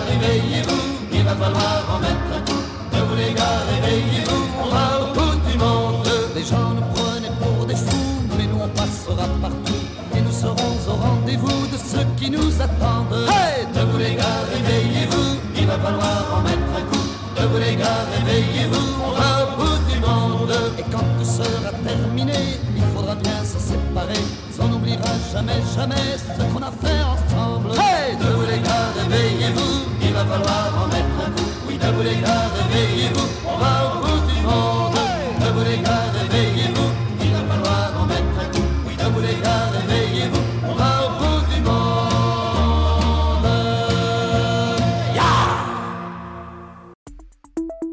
ce 25.92 26.42
qu'on 26.52 26.62
a 26.62 26.70
fait 26.70 27.02
ensemble. 27.02 27.70
Hey, 27.78 28.16
debout 28.16 28.46
les 28.48 28.58
gars, 28.58 28.92
réveillez-vous, 28.96 29.84
il 30.00 30.12
va 30.12 30.24
falloir 30.24 30.82
en 30.82 30.86
mettre 30.86 31.26
un 31.26 31.30
coup. 31.30 31.50
Oui, 31.68 31.76
debout 31.78 32.02
les 32.02 32.16
gars, 32.16 32.48
réveillez-vous, 32.56 33.28
on 33.46 33.56
va 33.58 33.72
au 33.86 33.98
bout 34.00 34.20
du 34.32 34.40
monde. 34.40 34.98
Debout 35.40 35.64
les 35.68 35.78
gars, 35.78 36.06
réveillez-vous, 36.18 36.90
il 37.22 37.32
va 37.32 37.42
falloir 37.52 38.00
en 38.00 38.06
mettre 38.06 38.38
un 38.40 38.46
coup. 38.52 38.66
Oui, 38.86 38.94
debout 38.96 39.20
les 39.20 39.36
gars, 39.42 39.66
réveillez-vous, 39.72 40.44
on 40.68 40.74
va 40.74 40.90
au 41.04 41.10
bout 41.18 41.42
du 41.52 41.60
monde. 41.60 41.74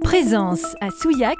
Présence 0.04 0.66
à 0.82 0.90
Souillac 1.02 1.38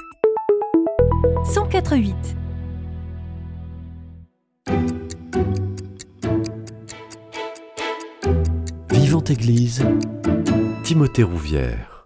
Timothée 11.14 11.24
Rouvière. 11.24 12.01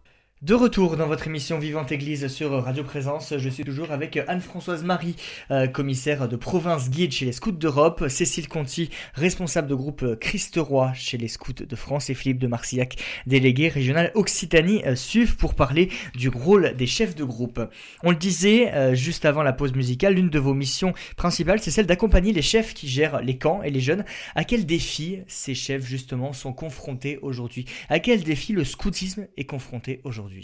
De 0.45 0.53
retour 0.53 0.95
dans 0.95 1.07
votre 1.07 1.25
émission 1.25 1.57
Vivante 1.57 1.91
Église 1.91 2.27
sur 2.27 2.51
Radio 2.51 2.83
Présence, 2.83 3.33
je 3.35 3.49
suis 3.49 3.63
toujours 3.63 3.89
avec 3.89 4.19
Anne-Françoise 4.27 4.83
Marie, 4.83 5.15
euh, 5.49 5.65
commissaire 5.65 6.29
de 6.29 6.35
province 6.35 6.91
guide 6.91 7.11
chez 7.11 7.25
les 7.25 7.31
Scouts 7.31 7.53
d'Europe, 7.53 8.07
Cécile 8.09 8.47
Conti, 8.47 8.91
responsable 9.15 9.67
de 9.67 9.73
groupe 9.73 10.05
Christ 10.19 10.57
Roi 10.57 10.93
chez 10.93 11.17
les 11.17 11.29
Scouts 11.29 11.65
de 11.67 11.75
France 11.75 12.11
et 12.11 12.13
Philippe 12.13 12.37
de 12.37 12.45
Marcillac, 12.45 12.95
délégué 13.25 13.69
régional 13.69 14.11
Occitanie 14.13 14.83
euh, 14.85 14.95
SUV 14.95 15.33
pour 15.35 15.55
parler 15.55 15.89
du 16.13 16.29
rôle 16.29 16.75
des 16.75 16.85
chefs 16.85 17.15
de 17.15 17.23
groupe. 17.23 17.59
On 18.03 18.11
le 18.11 18.15
disait 18.15 18.71
euh, 18.75 18.93
juste 18.93 19.25
avant 19.25 19.41
la 19.41 19.51
pause 19.51 19.73
musicale, 19.73 20.13
l'une 20.13 20.29
de 20.29 20.37
vos 20.37 20.53
missions 20.53 20.93
principales 21.17 21.59
c'est 21.59 21.71
celle 21.71 21.87
d'accompagner 21.87 22.33
les 22.33 22.43
chefs 22.43 22.75
qui 22.75 22.87
gèrent 22.87 23.19
les 23.19 23.39
camps 23.39 23.63
et 23.63 23.71
les 23.71 23.81
jeunes. 23.81 24.05
À 24.35 24.43
quels 24.43 24.67
défis 24.67 25.21
ces 25.25 25.55
chefs 25.55 25.87
justement 25.87 26.33
sont 26.33 26.53
confrontés 26.53 27.17
aujourd'hui? 27.23 27.65
À 27.89 27.97
quels 27.97 28.21
défis 28.21 28.53
le 28.53 28.63
scoutisme 28.63 29.25
est 29.37 29.45
confronté 29.45 30.01
aujourd'hui? 30.03 30.34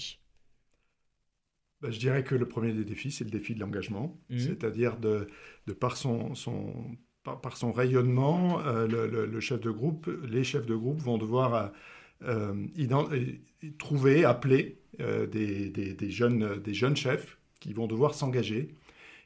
Ben, 1.81 1.91
je 1.91 1.99
dirais 1.99 2.23
que 2.23 2.35
le 2.35 2.47
premier 2.47 2.73
des 2.73 2.83
défis, 2.83 3.11
c'est 3.11 3.23
le 3.23 3.31
défi 3.31 3.55
de 3.55 3.59
l'engagement, 3.59 4.19
Mhm. 4.29 4.39
c'est-à-dire 4.39 4.97
de, 4.97 5.27
de 5.67 5.73
par, 5.73 5.97
son, 5.97 6.35
son, 6.35 6.73
par, 7.23 7.41
par 7.41 7.57
son 7.57 7.71
rayonnement, 7.71 8.59
euh, 8.61 8.87
le, 8.87 9.07
le- 9.07 9.25
le 9.25 9.39
chef 9.39 9.59
de 9.61 9.71
groupe, 9.71 10.07
les 10.29 10.43
chefs 10.43 10.65
de 10.67 10.75
groupe 10.75 10.99
vont 10.99 11.17
devoir 11.17 11.53
euh, 11.55 11.67
euh, 12.23 12.67
trouver, 13.79 14.25
appeler 14.25 14.77
euh, 14.99 15.25
des, 15.25 15.69
des- 15.71 15.93
des 15.95 16.11
jeunes, 16.11 16.57
des 16.61 16.73
jeunes 16.75 16.95
chefs 16.95 17.37
qui 17.59 17.73
vont 17.73 17.87
devoir 17.87 18.13
s'engager. 18.13 18.75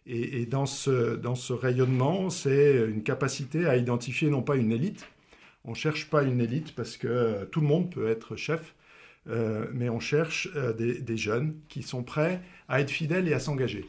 Et, 0.08 0.42
et 0.42 0.46
dans, 0.46 0.66
ce, 0.68 1.16
dans 1.16 1.36
ce 1.36 1.52
rayonnement, 1.52 2.30
c'est 2.30 2.86
une 2.88 3.04
capacité 3.04 3.66
à 3.66 3.76
identifier 3.76 4.30
non 4.30 4.44
pas 4.44 4.56
une 4.56 4.72
élite, 4.72 5.06
on 5.66 5.72
ne 5.72 5.76
cherche 5.76 6.10
pas 6.10 6.24
une 6.24 6.40
élite 6.40 6.76
parce 6.76 6.96
que 6.96 7.44
tout 7.46 7.60
le 7.60 7.68
monde 7.68 7.92
peut 7.92 8.08
être 8.08 8.36
chef, 8.36 8.76
euh, 9.30 9.66
mais 9.74 9.90
on 9.90 10.00
cherche 10.00 10.50
euh, 10.56 10.74
des, 10.74 11.00
des 11.02 11.18
jeunes 11.18 11.56
qui 11.70 11.82
sont 11.84 12.04
prêts 12.04 12.42
à 12.68 12.82
être 12.82 12.92
fidèles 12.92 13.28
et 13.28 13.34
à 13.34 13.40
s'engager. 13.40 13.86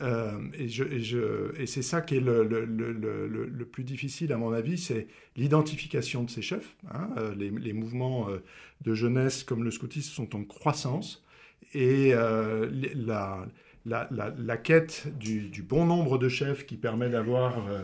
Euh, 0.00 0.38
et 0.54 0.68
je- 0.68 0.84
et 0.84 1.00
je- 1.00 1.52
et 1.60 1.66
c'est 1.66 1.82
ça 1.82 2.00
qui 2.00 2.16
est 2.16 2.20
le, 2.20 2.44
le- 2.44 2.64
le- 2.64 2.92
le- 2.92 3.26
le- 3.28 3.44
le 3.46 3.64
plus 3.66 3.84
difficile, 3.84 4.32
à 4.32 4.38
mon 4.38 4.52
avis, 4.52 4.78
c'est 4.78 5.06
l'identification 5.36 6.24
de 6.24 6.30
ces 6.30 6.40
chefs. 6.40 6.76
hein. 6.94 7.10
Les, 7.36 7.50
les 7.50 7.72
mouvements 7.74 8.28
de 8.84 8.94
jeunesse 8.94 9.44
comme 9.44 9.64
le 9.64 9.70
scoutisme 9.70 10.12
sont 10.14 10.34
en 10.34 10.44
croissance. 10.44 11.22
Et 11.74 12.12
la, 12.12 13.46
la, 13.84 14.08
la- 14.10 14.34
la 14.36 14.56
quête 14.56 15.06
du, 15.18 15.42
du 15.48 15.62
bon 15.62 15.84
nombre 15.84 16.18
de 16.18 16.28
chefs 16.28 16.66
qui 16.66 16.76
permet 16.76 17.08
d'avoir 17.10 17.68
euh, 17.68 17.82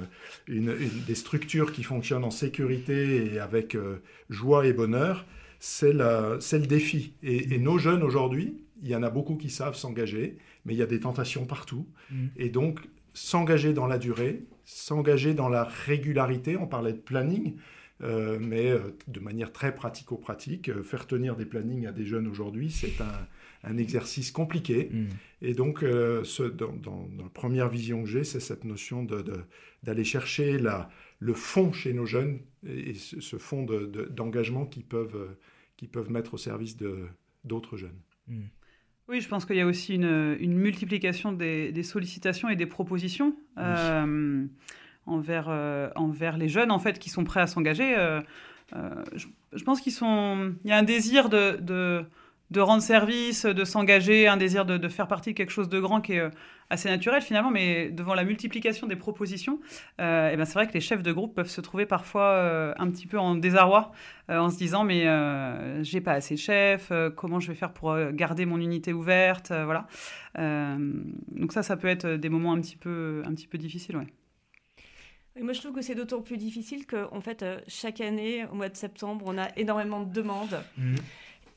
une- 0.49 0.75
une- 0.81 1.05
des 1.07 1.15
structures 1.15 1.73
qui 1.73 1.83
fonctionnent 1.83 2.25
en 2.25 2.31
sécurité 2.31 3.35
et 3.35 3.38
avec 3.38 3.75
euh, 3.75 3.97
joie 4.31 4.67
et 4.67 4.73
bonheur, 4.73 5.27
c'est 6.40 6.59
le 6.59 6.66
défi. 6.66 7.12
Et, 7.22 7.55
et 7.55 7.59
nos 7.59 7.79
jeunes 7.79 8.03
aujourd'hui, 8.03 8.64
il 8.83 8.88
y 8.88 8.96
en 8.96 9.03
a 9.05 9.11
beaucoup 9.11 9.37
qui 9.37 9.48
savent 9.48 9.77
s'engager, 9.77 10.37
mais 10.64 10.75
il 10.75 10.79
y 10.79 10.83
a 10.83 10.87
des 10.87 10.98
tentations 10.98 11.46
partout. 11.46 11.87
Mhm. 12.11 12.31
Et 12.37 12.48
donc, 12.48 12.81
s'engager 13.14 13.72
dans 13.72 13.87
la 13.87 13.98
durée, 13.98 14.42
s'engager 14.64 15.35
dans 15.35 15.48
la 15.48 15.62
régularité, 15.62 16.57
on 16.57 16.66
parlait 16.66 16.92
de 16.92 16.98
planning, 16.98 17.55
euh, 18.03 18.38
mais 18.40 18.70
euh, 18.72 18.81
de 19.07 19.20
manière 19.20 19.53
très 19.53 19.72
pratico-pratique, 19.72 20.68
euh, 20.68 20.83
faire 20.83 21.07
tenir 21.07 21.37
des 21.37 21.44
plannings 21.46 21.87
à 21.87 21.92
des 21.92 22.05
jeunes 22.07 22.27
aujourd'hui, 22.27 22.68
c'est 22.70 23.01
un, 23.01 23.29
un 23.70 23.77
exercice 23.77 24.33
compliqué. 24.33 24.88
Mm. 24.92 25.07
Et 25.42 25.55
donc, 25.55 25.85
euh, 25.85 26.25
ce- 26.25 26.42
dans, 26.42 26.72
dans- 26.72 27.09
dans 27.16 27.22
la 27.25 27.31
première 27.31 27.68
vision 27.68 28.03
que 28.03 28.09
j'ai, 28.09 28.25
c'est 28.25 28.40
cette 28.40 28.64
notion 28.64 29.05
de- 29.05 29.22
de- 29.22 29.44
d'aller 29.85 30.03
chercher 30.05 30.59
la, 30.59 30.90
le 31.20 31.35
fond 31.35 31.72
chez 31.72 31.92
nos 31.92 32.07
jeunes 32.07 32.40
et, 32.66 32.94
ce, 32.94 33.20
ce 33.20 33.37
fond 33.37 33.62
de- 33.64 33.87
de- 33.87 34.07
d'engagement 34.07 34.66
qu'ils 34.66 34.85
peuvent, 34.85 35.29
qu'ils 35.83 35.88
peuvent 35.90 36.12
mettre 36.12 36.35
au 36.35 36.37
service 36.38 36.77
de- 36.77 37.09
d'autres 37.42 37.77
jeunes. 37.77 37.99
Mm. 38.29 38.42
Oui, 39.09 39.21
je 39.21 39.29
pense 39.29 39.45
qu'il 39.45 39.57
y 39.57 39.61
a 39.61 39.66
aussi 39.66 39.97
une, 39.97 40.37
une 40.38 40.55
multiplication 40.55 41.33
des, 41.33 41.73
des 41.73 41.83
sollicitations 41.83 42.49
et 42.49 42.55
des 42.55 42.66
propositions 42.66 43.35
euh, 43.59 44.47
envers, 45.07 45.47
euh, 45.49 45.90
envers 45.97 46.38
les 46.38 46.49
jeunes 46.49 46.71
en 46.71 46.79
fait 46.79 47.01
qui 47.01 47.11
sont 47.11 47.25
prêts 47.25 47.40
à 47.40 47.49
s'engager. 47.49 47.99
Euh, 47.99 48.21
euh, 48.77 49.03
je, 49.16 49.27
je 49.53 49.64
pense 49.64 49.81
qu'ils 49.81 49.92
sont. 49.92 50.55
Il 50.64 50.71
y 50.71 50.73
a 50.73 50.79
un 50.79 50.85
désir 50.85 51.29
de, 51.29 51.57
de, 51.57 52.05
de 52.53 52.61
rendre 52.61 52.83
service, 52.83 53.47
de 53.47 53.65
s'engager, 53.65 54.29
un 54.29 54.37
désir 54.37 54.65
de, 54.67 54.77
de 54.77 54.88
faire 54.88 55.09
partie 55.09 55.31
de 55.31 55.37
quelque 55.37 55.51
chose 55.51 55.69
de 55.69 55.81
grand 55.81 56.01
qui 56.03 56.12
est 56.12 56.21
euh, 56.21 56.31
assez 56.69 56.88
naturel 56.88 57.23
finalement, 57.23 57.51
mais 57.51 57.91
devant 57.91 58.15
la 58.15 58.25
multiplication 58.25 58.87
des 58.87 58.97
propositions, 58.97 59.59
euh, 60.01 60.31
eh 60.33 60.37
ben 60.37 60.45
c'est 60.45 60.55
vrai 60.55 60.67
que 60.67 60.75
les 60.75 60.81
chefs 60.81 61.03
de 61.03 61.12
groupe 61.12 61.35
peuvent 61.35 61.49
se 61.49 61.61
trouver 61.61 61.87
parfois 61.87 62.29
euh, 62.33 62.75
un 62.79 62.91
petit 62.91 63.07
peu 63.07 63.19
en 63.19 63.35
désarroi 63.35 63.93
euh, 64.31 64.38
en 64.38 64.51
se 64.51 64.59
disant 64.59 64.85
mais 64.85 65.07
euh, 65.07 65.83
j'ai 65.83 66.01
pas 66.01 66.12
assez 66.12 66.35
de 66.35 66.41
chefs, 66.41 66.91
euh, 66.91 67.11
comment 67.11 67.41
je 67.41 67.49
vais 67.49 67.55
faire 67.55 67.73
pour 67.73 67.97
garder 68.12 68.45
mon 68.47 68.59
unité 68.59 68.93
ouverte, 68.93 69.51
euh, 69.51 69.65
voilà. 69.65 69.87
Euh, 70.38 70.77
donc 71.31 71.53
ça, 71.53 71.62
ça 71.62 71.77
peut 71.77 71.88
être 71.88 72.07
des 72.07 72.29
moments 72.29 72.53
un 72.53 72.61
petit 72.61 72.77
peu, 72.77 73.23
un 73.27 73.35
petit 73.35 73.47
peu 73.47 73.59
difficiles, 73.59 73.97
ouais. 73.97 74.07
Et 75.35 75.43
moi, 75.43 75.55
je 75.55 75.61
trouve 75.61 75.73
que 75.75 75.81
c'est 75.81 75.95
d'autant 75.95 76.21
plus 76.21 76.37
difficile 76.37 76.85
que, 76.85 77.09
en 77.11 77.23
fait, 77.23 77.43
chaque 77.67 78.03
année, 78.03 78.45
au 78.53 78.55
mois 78.55 78.69
de 78.69 78.77
septembre, 78.77 79.25
on 79.27 79.38
a 79.38 79.49
énormément 79.57 80.03
de 80.03 80.12
demandes 80.12 80.61
Mm. 80.77 80.97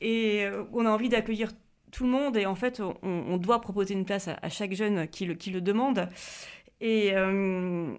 Et 0.01 0.45
euh, 0.45 0.63
on 0.73 0.85
a 0.85 0.89
envie 0.89 1.09
d'accueillir 1.09 1.51
tout 1.91 2.03
le 2.03 2.09
monde. 2.09 2.37
Et 2.37 2.45
en 2.45 2.55
fait, 2.55 2.81
on, 3.01 3.37
doit 3.37 3.61
proposer 3.61 3.93
une 3.93 4.05
place 4.05 4.27
à, 4.27 4.37
à 4.41 4.49
chaque 4.49 4.73
jeune 4.73 5.07
qui 5.07 5.25
le, 5.25 5.35
qui 5.35 5.51
le 5.51 5.61
demande. 5.61 6.09
Et, 6.81 7.13
euh, 7.13 7.95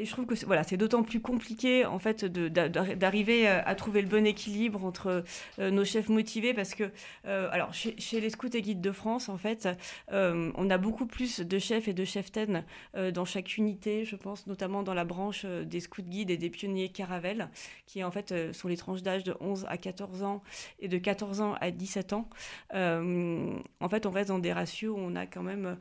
et 0.00 0.04
je 0.04 0.10
trouve 0.12 0.26
que 0.26 0.34
c'est- 0.34 0.46
voilà, 0.46 0.62
c'est 0.64 0.76
d'autant 0.76 1.02
plus 1.02 1.20
compliqué 1.20 1.84
en 1.84 1.98
fait 1.98 2.24
d'arriver 2.24 3.46
à 3.48 3.74
trouver 3.74 4.02
le 4.02 4.08
bon 4.08 4.26
équilibre 4.26 4.84
entre 4.84 5.24
euh, 5.58 5.70
nos 5.70 5.84
chefs 5.84 6.08
motivés 6.08 6.54
parce 6.54 6.74
que 6.74 6.90
euh, 7.26 7.48
alors 7.52 7.74
chez, 7.74 7.94
chez 7.98 8.20
les 8.20 8.30
scouts 8.30 8.54
et 8.54 8.62
guides 8.62 8.80
de 8.80 8.92
France 8.92 9.28
en 9.28 9.36
fait 9.38 9.68
euh, 10.12 10.50
on 10.56 10.70
a 10.70 10.78
beaucoup 10.78 11.06
plus 11.06 11.40
de 11.40 11.58
chefs 11.58 11.88
et 11.88 11.92
de 11.94 12.04
cheftaines 12.04 12.64
euh, 12.96 13.10
dans 13.10 13.24
chaque 13.24 13.56
unité 13.56 14.04
je 14.04 14.16
pense 14.16 14.46
notamment 14.46 14.82
dans 14.82 14.94
la 14.94 15.04
branche 15.04 15.42
euh, 15.44 15.64
des 15.64 15.80
scouts 15.80 16.02
guides 16.02 16.30
et 16.30 16.36
des 16.36 16.50
pionniers 16.50 16.88
caravelles 16.88 17.48
qui 17.86 18.04
en 18.04 18.10
fait 18.10 18.32
euh, 18.32 18.52
sont 18.52 18.68
les 18.68 18.76
tranches 18.76 19.02
d'âge 19.02 19.24
de 19.24 19.34
11 19.40 19.66
à 19.68 19.76
14 19.76 20.22
ans 20.22 20.42
et 20.80 20.88
de 20.88 20.98
14 20.98 21.40
ans 21.40 21.54
à 21.60 21.70
17 21.70 22.12
ans 22.12 22.28
Euh, 22.74 23.52
en 23.80 23.88
fait 23.88 24.06
on 24.06 24.10
reste 24.10 24.28
dans 24.28 24.38
des 24.38 24.52
ratios 24.52 24.94
où 24.96 25.00
on 25.00 25.16
a 25.16 25.26
quand 25.26 25.42
même 25.42 25.76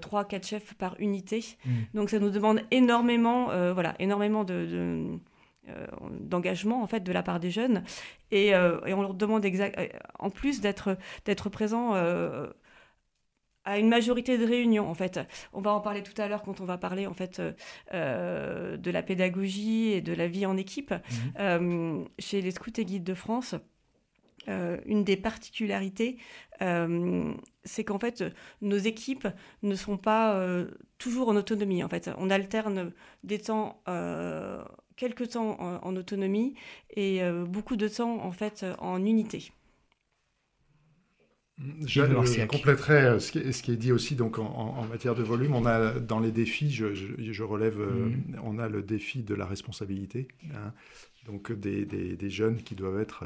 3 0.00 0.24
4 0.24 0.46
chefs 0.46 0.74
par 0.74 0.94
unité 0.98 1.44
Mm. 1.64 1.70
donc 1.94 2.10
ça 2.10 2.18
nous 2.18 2.30
demande 2.30 2.60
énormément, 2.70 3.48
euh, 3.54 3.72
voilà, 3.72 3.94
énormément 3.98 4.44
de, 4.44 4.66
de, 4.66 5.18
euh, 5.68 5.86
d'engagement 6.20 6.82
en 6.82 6.86
fait 6.86 7.00
de 7.00 7.12
la 7.12 7.22
part 7.22 7.40
des 7.40 7.50
jeunes 7.50 7.84
et, 8.30 8.54
euh, 8.54 8.84
et 8.86 8.92
on 8.94 9.02
leur 9.02 9.14
demande 9.14 9.44
exact, 9.44 9.78
en 10.18 10.30
plus 10.30 10.60
d'être 10.60 10.98
d'être 11.24 11.48
présent 11.48 11.94
euh, 11.94 12.48
à 13.64 13.78
une 13.78 13.88
majorité 13.88 14.36
de 14.36 14.44
réunions 14.44 14.88
en 14.90 14.94
fait. 14.94 15.20
On 15.54 15.60
va 15.62 15.72
en 15.72 15.80
parler 15.80 16.02
tout 16.02 16.20
à 16.20 16.28
l'heure 16.28 16.42
quand 16.42 16.60
on 16.60 16.66
va 16.66 16.76
parler 16.76 17.06
en 17.06 17.14
fait 17.14 17.40
euh, 17.94 18.76
de 18.76 18.90
la 18.90 19.02
pédagogie 19.02 19.92
et 19.92 20.02
de 20.02 20.12
la 20.12 20.28
vie 20.28 20.44
en 20.44 20.56
équipe. 20.58 20.92
Euh, 21.40 22.04
chez 22.18 22.42
les 22.42 22.50
scouts 22.50 22.78
et 22.78 22.84
guides 22.84 23.04
de 23.04 23.14
France, 23.14 23.54
euh, 24.48 24.78
une 24.86 25.04
des 25.04 25.16
particularités, 25.16 26.18
euh, 26.62 27.32
c'est 27.64 27.84
qu'en 27.84 27.98
fait, 27.98 28.24
nos 28.60 28.76
équipes 28.76 29.28
ne 29.62 29.74
sont 29.74 29.96
pas 29.96 30.36
euh, 30.36 30.66
toujours 30.98 31.28
en 31.28 31.36
autonomie. 31.36 31.82
En 31.82 31.88
fait, 31.88 32.10
on 32.18 32.30
alterne 32.30 32.92
des 33.22 33.38
temps, 33.38 33.82
euh, 33.88 34.62
quelques 34.96 35.30
temps 35.30 35.60
en, 35.60 35.80
en 35.82 35.96
autonomie 35.96 36.54
et 36.90 37.22
euh, 37.22 37.44
beaucoup 37.44 37.76
de 37.76 37.88
temps 37.88 38.24
en 38.24 38.32
fait 38.32 38.64
en 38.78 39.04
unité. 39.04 39.52
Je, 41.82 42.02
je 42.02 42.46
compléterai 42.46 43.20
ce 43.20 43.30
qui, 43.30 43.52
ce 43.52 43.62
qui, 43.62 43.70
est 43.70 43.76
dit 43.76 43.92
aussi 43.92 44.16
donc 44.16 44.40
en, 44.40 44.44
en, 44.44 44.84
matière 44.86 45.14
de 45.14 45.22
volume. 45.22 45.54
On 45.54 45.66
a 45.66 46.00
dans 46.00 46.18
les 46.18 46.32
défis, 46.32 46.72
je, 46.72 46.94
je, 46.94 47.06
je 47.16 47.42
relève, 47.44 47.78
mm. 47.78 48.40
on 48.42 48.58
a 48.58 48.68
le 48.68 48.82
défi 48.82 49.22
de 49.22 49.36
la 49.36 49.46
responsabilité. 49.46 50.26
Hein, 50.52 50.72
donc 51.26 51.52
des, 51.52 51.86
des, 51.86 52.16
des, 52.16 52.30
jeunes 52.30 52.60
qui 52.60 52.74
doivent 52.74 53.00
être 53.00 53.24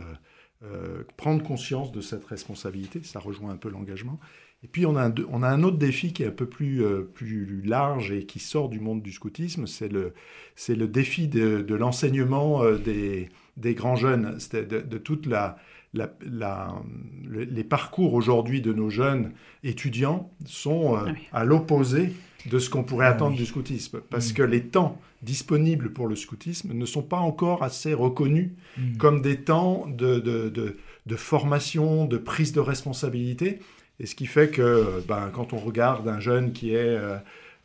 euh, 0.65 1.05
prendre 1.17 1.43
conscience 1.43 1.93
de 1.93 2.01
cette 2.01 2.25
responsabilité. 2.25 3.01
Ça 3.03 3.21
rejoint 3.21 3.51
un 3.51 3.57
peu 3.57 3.69
l'engagement. 3.69 4.19
Et 4.65 4.67
puis 4.67 4.87
on 4.87 4.97
a, 4.97 5.03
un, 5.05 5.15
on 5.31 5.43
a 5.43 5.49
un 5.49 5.63
autre 5.63 5.79
défi 5.79 6.13
qui 6.13 6.25
est 6.25 6.27
un 6.27 6.33
peu 6.33 6.49
plus, 6.49 6.83
euh, 6.83 7.03
plus 7.03 7.63
large 7.63 8.11
et 8.11 8.27
qui 8.27 8.41
sort 8.41 8.69
du 8.69 8.81
monde 8.81 9.03
du 9.03 9.13
scoutisme, 9.13 9.69
c'est 9.69 9.89
le, 9.89 10.15
c'est 10.57 10.75
le 10.75 10.89
défi 10.89 11.29
de, 11.29 11.63
de 11.63 11.75
l'enseignement 11.77 12.63
euh, 12.65 12.77
des, 12.77 13.29
des, 13.57 13.75
grands 13.75 13.95
jeunes, 13.95 14.39
de, 14.53 14.81
de, 14.81 14.99
toute 14.99 15.27
la, 15.27 15.59
la, 15.95 16.13
la, 16.23 16.75
les 17.31 17.63
parcours 17.63 18.15
aujourd'hui 18.15 18.61
de 18.61 18.73
nos 18.73 18.91
jeunes 18.91 19.33
étudiants 19.63 20.33
sont 20.45 20.97
euh, 20.97 21.13
ah 21.33 21.41
à 21.41 21.45
l'opposé 21.45 22.13
de 22.49 22.59
ce 22.59 22.71
qu'on 22.71 22.85
pourrait 22.85 23.07
ah 23.07 23.11
attendre 23.11 23.37
du 23.37 23.47
scoutisme, 23.47 24.01
parce 24.11 24.31
mmh. 24.31 24.35
que 24.35 24.43
les 24.43 24.63
temps 24.65 25.01
disponibles 25.23 25.93
pour 25.93 26.07
le 26.07 26.17
scoutisme 26.17 26.73
ne 26.73 26.87
sont 26.87 27.03
pas 27.03 27.19
encore 27.19 27.63
assez 27.63 27.95
reconnus 27.95 28.51
mmh. 28.77 28.97
comme 28.97 29.23
des 29.23 29.43
temps 29.43 29.87
de, 29.87 30.19
de, 30.19 30.49
de, 30.49 30.77
de 31.07 31.17
formation, 31.17 32.07
de 32.07 32.17
prise 32.17 32.53
de 32.53 32.61
responsabilité. 32.61 33.61
Et 34.01 34.07
ce 34.07 34.15
qui 34.15 34.27
fait 34.27 34.49
que 34.49 35.03
ben, 35.09 35.31
quand 35.33 35.53
on 35.53 35.59
regarde 35.59 36.07
un 36.09 36.21
jeune 36.21 36.53
qui 36.53 36.73
est 36.73 36.77
euh, 36.77 37.17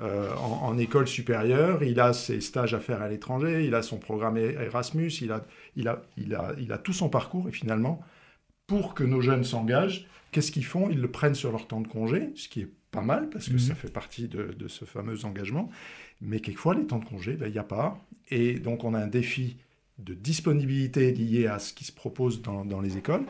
euh, 0.01 0.33
en, 0.35 0.67
en, 0.67 0.77
école 0.77 1.07
supérieure, 1.07 1.83
il 1.83 1.99
a 1.99 2.13
ses 2.13 2.41
stages 2.41 2.73
à 2.73 2.79
faire 2.79 3.01
à 3.01 3.07
l'étranger, 3.07 3.65
il 3.65 3.75
a 3.75 3.83
son 3.83 3.97
programme 3.97 4.37
Erasmus, 4.37 5.11
il 5.21 5.31
a, 5.31 5.45
il, 5.75 5.87
a, 5.87 6.01
il, 6.17 6.33
a, 6.33 6.53
il 6.59 6.71
a 6.73 6.79
tout 6.79 6.93
son 6.93 7.09
parcours. 7.09 7.47
Et 7.47 7.51
finalement, 7.51 8.01
pour 8.65 8.95
que 8.95 9.03
nos 9.03 9.21
jeunes 9.21 9.43
s'engagent, 9.43 10.07
qu'est-ce 10.31 10.51
qu'ils 10.51 10.65
font? 10.65 10.89
Ils 10.89 10.99
le 10.99 11.11
prennent 11.11 11.35
sur 11.35 11.51
leur 11.51 11.67
temps 11.67 11.81
de 11.81 11.87
congé, 11.87 12.31
ce 12.35 12.49
qui 12.49 12.61
est 12.61 12.69
pas 12.93 13.01
mal 13.01 13.29
parce 13.29 13.49
que 13.49 13.55
mmh. 13.55 13.59
ça 13.59 13.75
fait 13.75 13.91
partie 13.91 14.29
de, 14.29 14.55
de, 14.57 14.67
ce 14.69 14.85
fameux 14.85 15.25
engagement. 15.25 15.69
Mais 16.21 16.39
quelquefois, 16.39 16.75
les 16.75 16.85
temps 16.85 16.99
de 16.99 17.05
congé, 17.05 17.33
ben, 17.33 17.47
il 17.47 17.51
n'y 17.51 17.59
a 17.59 17.63
pas. 17.63 17.99
Et 18.29 18.59
donc, 18.59 18.85
on 18.85 18.93
a 18.93 18.99
un 18.99 19.07
défi 19.07 19.57
de 19.99 20.13
disponibilité 20.13 21.11
lié 21.11 21.47
à 21.47 21.59
ce 21.59 21.73
qui 21.73 21.83
se 21.83 21.91
propose 21.91 22.41
dans, 22.41 22.65
dans 22.65 22.81
les 22.81 22.97
écoles. 22.97 23.25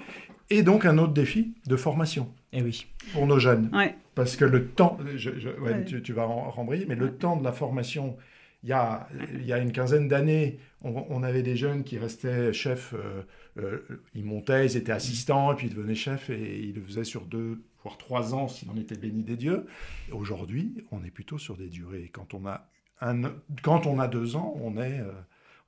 Et 0.49 0.62
donc 0.62 0.86
un 0.86 0.97
autre 0.97 1.13
défi 1.13 1.54
de 1.65 1.76
formation. 1.76 2.30
Et 2.52 2.60
eh 2.60 2.62
oui. 2.62 2.86
Pour 3.13 3.26
nos 3.26 3.39
jeunes. 3.39 3.71
Parce 4.15 4.36
que 4.36 4.45
le 4.45 4.67
temps, 4.67 4.97
je, 5.15 5.32
je, 5.39 5.49
ouais, 5.49 5.84
tu, 5.86 6.02
tu, 6.04 6.13
vas 6.13 6.26
rembrayer, 6.26 6.86
mais 6.86 6.95
le 6.95 7.15
temps 7.15 7.36
de 7.36 7.43
la 7.43 7.52
formation, 7.52 8.15
il 8.63 8.69
y 8.69 8.73
a, 8.73 9.08
il 9.34 9.45
y 9.45 9.54
a 9.54 9.58
une 9.58 9.71
quinzaine 9.71 10.08
d'années, 10.08 10.60
on, 10.84 11.06
on, 11.10 11.23
avait 11.23 11.41
des 11.41 11.56
jeunes 11.56 11.84
qui 11.84 11.97
restaient 11.97 12.54
chefs, 12.54 12.93
euh, 12.93 13.23
euh, 13.58 13.80
ils 14.13 14.23
montaient, 14.23 14.67
ils 14.67 14.78
étaient 14.78 14.91
assistants, 14.91 15.52
et 15.54 15.56
puis 15.56 15.67
ils 15.67 15.73
devenaient 15.73 15.95
chefs, 15.95 16.30
et 16.30 16.60
ils 16.60 16.76
le 16.76 16.82
faisaient 16.82 17.04
sur 17.04 17.26
deux, 17.26 17.63
voire 17.84 17.98
trois 17.98 18.34
ans, 18.34 18.48
si 18.48 18.67
on 18.74 18.78
était 18.78 18.98
béni 18.98 19.24
des 19.24 19.38
dieux. 19.38 19.65
Aujourd'hui, 20.12 20.86
on 20.91 21.04
est 21.04 21.12
plutôt 21.12 21.38
sur 21.38 21.58
des 21.58 21.69
durées. 21.69 22.10
Quand 22.12 22.34
on 22.34 22.46
a, 22.46 22.69
un, 23.02 23.22
quand 23.62 23.86
on 23.86 24.00
a 24.00 24.08
deux 24.08 24.36
ans, 24.36 24.56
on 24.62 24.78
est... 24.78 25.00
Euh, 25.00 25.12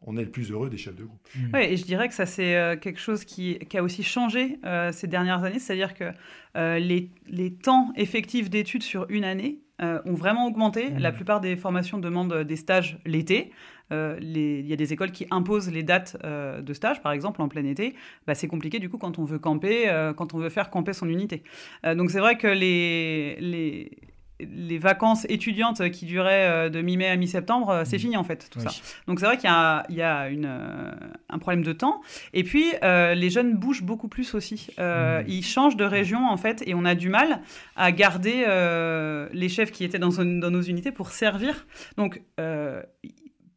on 0.05 0.17
est 0.17 0.23
le 0.23 0.29
plus 0.29 0.51
heureux 0.51 0.69
des 0.69 0.77
chefs 0.77 0.95
de 0.95 1.03
groupe. 1.03 1.27
Mmh. 1.35 1.49
Oui, 1.53 1.59
et 1.61 1.77
je 1.77 1.83
dirais 1.83 2.07
que 2.07 2.13
ça, 2.13 2.25
c'est 2.25 2.55
euh, 2.55 2.75
quelque 2.75 2.99
chose 2.99 3.25
qui, 3.25 3.57
qui, 3.57 3.77
a 3.77 3.83
aussi 3.83 4.03
changé 4.03 4.59
euh, 4.65 4.91
ces 4.91 5.07
dernières 5.07 5.43
années, 5.43 5.59
c'est-à-dire 5.59 5.93
que 5.93 6.11
euh, 6.57 6.79
les, 6.79 7.09
les, 7.27 7.53
temps 7.53 7.91
effectifs 7.95 8.49
d'études 8.49 8.83
sur 8.83 9.07
une 9.09 9.23
année 9.23 9.59
euh, 9.81 10.01
ont 10.05 10.13
vraiment 10.13 10.47
augmenté. 10.47 10.91
Mmh. 10.91 10.99
La 10.99 11.11
plupart 11.11 11.41
des 11.41 11.55
formations 11.55 11.97
demandent 11.97 12.43
des 12.43 12.55
stages 12.55 12.99
l'été. 13.05 13.51
Euh, 13.91 14.17
il 14.21 14.67
y 14.67 14.73
a 14.73 14.75
des 14.75 14.93
écoles 14.93 15.11
qui 15.11 15.27
imposent 15.31 15.71
les 15.71 15.83
dates 15.83 16.17
de 16.23 16.73
stage, 16.73 17.01
par 17.01 17.11
exemple 17.11 17.41
en 17.41 17.47
plein 17.47 17.65
été. 17.65 17.95
Bah, 18.27 18.35
c'est 18.35 18.47
compliqué 18.47 18.79
du 18.79 18.89
coup 18.89 18.97
quand 18.97 19.19
on 19.19 19.25
veut 19.25 19.39
camper, 19.39 19.91
quand 20.17 20.33
on 20.33 20.37
veut 20.37 20.49
faire 20.49 20.69
camper 20.69 20.93
son 20.93 21.07
unité. 21.07 21.43
donc 21.83 22.11
c'est 22.11 22.19
vrai 22.19 22.37
que 22.37 22.47
les, 22.47 23.37
les 23.39 23.91
les 24.39 24.77
vacances 24.77 25.25
étudiantes 25.29 25.89
qui 25.91 26.05
duraient 26.05 26.47
euh, 26.47 26.69
de 26.69 26.81
mi-mai 26.81 27.07
à 27.07 27.15
mi-septembre, 27.15 27.69
euh, 27.69 27.83
c'est 27.85 27.97
mmh. 27.97 27.99
fini 27.99 28.17
en 28.17 28.23
fait, 28.23 28.49
tout 28.49 28.59
oui. 28.59 28.65
ça. 28.65 28.71
Donc 29.07 29.19
c'est 29.19 29.25
vrai 29.25 29.37
qu'il 29.37 29.49
y 29.49 29.53
a, 29.53 29.85
il 29.89 29.95
y 29.95 30.01
a 30.01 30.27
une, 30.29 30.45
euh, 30.45 30.91
un 31.29 31.39
problème 31.39 31.63
de 31.63 31.71
temps. 31.71 32.01
Et 32.33 32.43
puis, 32.43 32.65
euh, 32.83 33.13
les 33.13 33.29
jeunes 33.29 33.55
bougent 33.55 33.83
beaucoup 33.83 34.07
plus 34.07 34.33
aussi. 34.35 34.67
Euh, 34.79 35.21
mmh. 35.21 35.25
Ils 35.27 35.45
changent 35.45 35.77
de 35.77 35.85
région 35.85 36.27
en 36.27 36.37
fait, 36.37 36.63
et 36.65 36.73
on 36.73 36.85
a 36.85 36.95
du 36.95 37.09
mal 37.09 37.41
à 37.75 37.91
garder 37.91 38.43
euh, 38.47 39.29
les 39.31 39.49
chefs 39.49 39.71
qui 39.71 39.83
étaient 39.83 39.99
dans, 39.99 40.09
dans, 40.09 40.51
nos 40.51 40.61
unités 40.61 40.91
pour 40.91 41.11
servir. 41.11 41.65
Donc, 41.97 42.21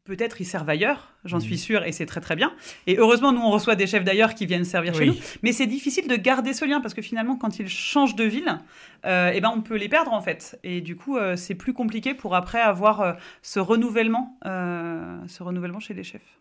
peut-être 0.09 0.41
ils 0.41 0.47
servent 0.47 0.69
ailleurs, 0.71 1.13
j'en 1.25 1.39
suis 1.39 1.59
sûre, 1.59 1.85
et 1.85 1.93
c'est 1.93 2.07
très 2.07 2.23
très 2.23 2.35
bien. 2.35 2.53
Et 2.87 2.97
heureusement, 2.97 3.31
nous, 3.31 3.43
on 3.43 3.51
reçoit 3.51 3.77
des 3.77 3.87
chefs 3.87 4.05
d'ailleurs 4.05 4.35
qui 4.35 4.47
viennent 4.47 4.65
servir 4.65 4.95
oui. 4.95 4.99
chez 4.99 5.07
nous. 5.07 5.15
Mais 5.43 5.53
c'est 5.53 5.67
difficile 5.67 6.09
de 6.09 6.17
garder 6.17 6.55
ce 6.55 6.65
lien, 6.65 6.81
parce 6.81 6.95
que 6.95 7.03
finalement, 7.03 7.37
quand 7.37 7.59
ils 7.59 7.69
changent 7.69 8.17
de 8.17 8.25
ville, 8.25 8.59
euh, 9.05 9.31
eh 9.35 9.41
ben, 9.41 9.53
on 9.55 9.61
peut 9.61 9.77
les 9.77 9.91
perdre 9.91 10.13
en 10.13 10.23
fait. 10.23 10.59
Et 10.65 10.81
du 10.81 10.97
coup, 10.97 11.19
euh, 11.19 11.37
c'est 11.37 11.55
plus 11.55 11.75
compliqué 11.75 12.15
pour 12.15 12.35
après 12.35 12.61
avoir 12.61 13.03
euh, 13.03 13.13
ce, 13.43 13.61
renouvellement, 13.61 14.39
euh, 14.47 15.19
ce 15.29 15.43
renouvellement 15.43 15.79
chez 15.79 15.93
les 15.95 16.05
chefs. 16.05 16.41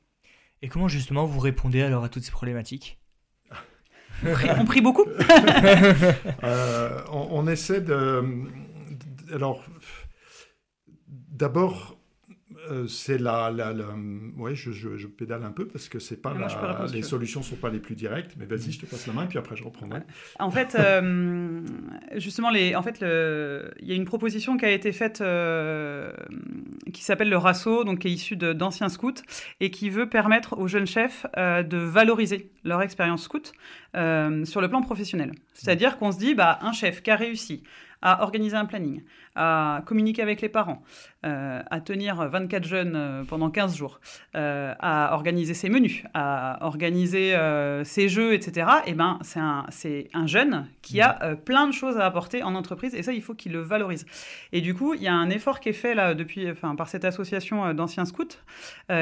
Et 0.62 0.70
comment 0.70 0.88
justement 0.88 1.26
vous 1.26 1.40
répondez 1.40 1.84
alors 1.84 2.06
à 2.06 2.10
toutes 2.10 2.24
ces 2.24 2.32
problématiques? 2.32 2.98
On 4.26 4.32
prie, 4.32 4.50
on 4.58 4.66
prie 4.66 4.82
beaucoup 4.82 5.06
euh, 6.44 7.02
on, 7.12 7.28
on, 7.30 7.48
essaie 7.48 7.82
de... 7.82 8.24
Alors, 9.32 9.64
d'abord, 11.08 11.97
euh, 12.72 12.88
c'est 12.88 13.18
la, 13.18 13.52
la, 13.52 13.74
la, 13.74 13.86
ouais, 14.38 14.56
je, 14.56 14.72
je, 14.72 14.98
je, 14.98 15.08
pédale 15.08 15.44
un 15.44 15.52
peu 15.52 15.68
parce 15.68 15.90
que 15.90 16.00
c'est 16.00 16.22
pas 16.22 16.34
la, 16.34 16.86
les 16.92 17.02
solutions 17.02 17.42
sont 17.42 17.56
pas 17.56 17.70
les 17.70 17.80
plus 17.80 17.96
directes. 17.96 18.36
Mais 18.38 18.46
vas-y, 18.46 18.72
je 18.72 18.80
te 18.80 18.86
passe 18.86 19.08
la 19.08 19.14
main 19.14 19.24
et 19.24 19.28
puis 19.28 19.38
après 19.38 19.56
je 19.56 19.64
reprendrai. 19.64 20.02
En 20.40 20.52
fait, 20.52 20.76
euh, 20.76 21.62
justement, 22.16 22.50
les, 22.50 22.76
en 22.76 22.82
fait, 22.82 23.00
le, 23.00 23.72
il 23.80 23.88
y 23.88 23.92
a 23.92 23.96
une 23.96 24.06
proposition 24.06 24.58
qui 24.58 24.66
a 24.66 24.72
été 24.72 24.92
faite 24.92 25.22
euh, 25.22 26.12
qui 26.94 27.04
s'appelle 27.04 27.30
le 27.30 27.38
RASO, 27.38 27.84
donc 27.84 28.00
qui 28.00 28.08
est 28.08 28.12
issue 28.12 28.38
d'anciens 28.38 28.90
scouts 28.90 29.24
et 29.60 29.72
qui 29.72 29.90
veut 29.90 30.10
permettre 30.10 30.58
aux 30.58 30.68
jeunes 30.68 30.88
chefs 30.88 31.26
de 31.36 31.78
valoriser 31.78 32.52
leur 32.64 32.82
expérience 32.82 33.24
scout 33.24 33.52
sur 33.94 34.62
le 34.62 34.68
plan 34.68 34.82
professionnel. 34.82 35.32
C'est-à-dire 35.54 35.98
qu'on 35.98 36.12
se 36.12 36.20
dit, 36.20 36.36
bah, 36.36 36.60
un 36.62 36.72
chef 36.72 37.02
qui 37.02 37.12
a 37.12 37.16
réussi 37.16 37.64
à 38.02 38.24
organiser 38.24 38.56
un 38.56 38.66
planning, 38.66 39.04
à 39.36 39.82
communiquer 39.86 40.22
avec 40.22 40.42
les 40.42 40.50
parents, 40.50 40.84
euh, 41.26 41.62
à 41.70 41.82
tenir 41.82 42.16
24 42.30 42.64
jeunes 42.64 42.96
euh, 42.96 43.24
pendant 43.24 43.50
15 43.50 43.76
jours, 43.76 44.00
euh, 44.36 44.74
à 44.80 45.14
organiser 45.14 45.54
ses 45.54 45.70
menus, 45.70 46.04
à 46.14 46.60
organiser 46.62 47.36
euh, 47.36 47.84
ses 47.84 48.08
jeux, 48.10 48.34
etc., 48.34 48.68
et 48.86 48.94
ben, 48.94 49.20
c'est 49.22 49.40
un, 49.40 49.66
un, 50.14 50.28
jeune 50.28 50.68
qui 50.82 51.02
a 51.02 51.22
euh, 51.24 51.36
plein 51.36 51.68
de 51.68 51.74
choses 51.74 51.98
à 51.98 52.06
apporter 52.06 52.44
en 52.44 52.56
entreprise 52.56 52.94
et 52.94 53.04
ça, 53.04 53.14
il 53.14 53.22
faut 53.22 53.34
qu'il 53.34 53.52
le 53.52 53.62
valorise. 53.62 54.06
Et 54.52 54.62
du 54.62 54.74
coup, 54.74 54.94
il 54.94 55.02
y 55.02 55.08
a 55.08 55.14
un 55.14 55.30
effort 55.30 55.60
qui 55.60 55.70
est 55.70 55.74
fait 55.74 55.96
là, 55.96 56.14
depuis, 56.14 56.50
enfin, 56.50 56.76
par 56.76 56.88
cette 56.90 57.06
association 57.06 57.74
d'anciens 57.74 58.06
scouts 58.06 58.26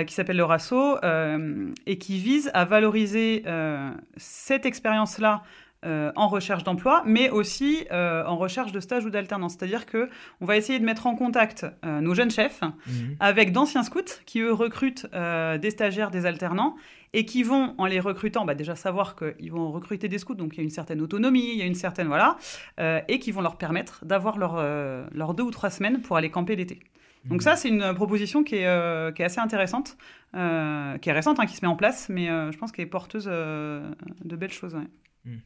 qui 0.08 0.14
s'appelle 0.14 0.38
le 0.38 0.44
RASO 0.44 0.98
et 1.86 1.98
qui 1.98 2.20
vise 2.20 2.50
à 2.54 2.66
valoriser 2.66 3.44
cette 4.18 4.66
expérience-là 4.66 5.44
euh, 5.84 6.12
en 6.16 6.28
recherche 6.28 6.64
d'emploi, 6.64 7.04
mais 7.06 7.30
aussi 7.30 7.86
euh, 7.92 8.24
en 8.26 8.38
recherche 8.38 8.72
de 8.72 8.80
stage 8.80 9.06
ou 9.06 9.10
d'alternance. 9.10 9.54
C'est-à-dire 9.54 9.86
que 9.86 10.10
on 10.42 10.46
va 10.46 10.58
essayer 10.58 10.80
de 10.80 10.86
mettre 10.86 11.08
en 11.08 11.16
contact 11.16 11.66
euh, 11.84 12.02
nos 12.02 12.14
jeunes 12.14 12.32
chefs 12.32 12.62
mmh. 12.62 12.92
avec 13.20 13.52
d'anciens 13.52 13.84
scouts 13.84 14.22
qui 14.26 14.40
eux 14.40 14.54
recrutent 14.54 15.06
des 15.06 15.70
stagiaires, 15.70 16.12
des 16.12 16.26
alternants 16.26 16.76
et 17.14 17.26
qui 17.26 17.44
vont 17.44 17.76
en 17.78 17.86
les 17.86 18.00
recrutant, 18.00 18.46
bah, 18.46 18.56
déjà 18.56 18.76
savoir 18.76 19.16
qu'ils 19.16 19.52
vont 19.52 19.72
recruter 19.72 20.10
des 20.10 20.18
scouts, 20.18 20.36
donc 20.36 20.56
il 20.56 20.58
y 20.58 20.62
a 20.62 20.64
une 20.64 20.70
certaine 20.70 21.02
autonomie, 21.02 21.52
il 21.54 21.58
y 21.58 21.62
a 21.62 21.66
une 21.66 21.76
certaine 21.76 22.08
voilà, 22.08 22.36
et 23.08 23.20
qui 23.20 23.32
vont 23.32 23.42
leur 23.42 23.58
permettre 23.58 24.04
d'avoir 24.04 24.38
leur, 24.38 24.56
euh, 24.58 25.06
leur 25.14 25.34
deux 25.34 25.44
ou 25.44 25.52
trois 25.52 25.70
semaines 25.70 26.02
pour 26.02 26.18
aller 26.18 26.30
camper 26.30 26.56
l'été. 26.56 26.80
Donc 27.26 27.42
ça, 27.42 27.56
c'est 27.56 27.70
une 27.70 27.94
proposition 27.94 28.44
qui 28.44 28.58
est, 28.58 28.68
euh, 28.68 29.12
qui 29.12 29.22
est 29.22 29.26
assez 29.26 29.40
intéressante, 29.40 29.98
euh, 30.36 30.98
qui 31.00 31.10
est 31.10 31.14
récente, 31.14 31.40
hein, 31.40 31.46
qui 31.46 31.56
se 31.56 31.66
met 31.66 31.68
en 31.68 31.76
place, 31.76 32.08
mais 32.10 32.30
euh, 32.30 32.52
je 32.52 32.58
pense 32.58 32.72
qu'elle 32.72 32.86
est 32.86 32.90
porteuse 32.90 33.26
de 33.26 34.36
belles 34.36 34.54
choses. 34.54 34.76
Ouais. 34.76 34.88
Mmh. 35.26 35.38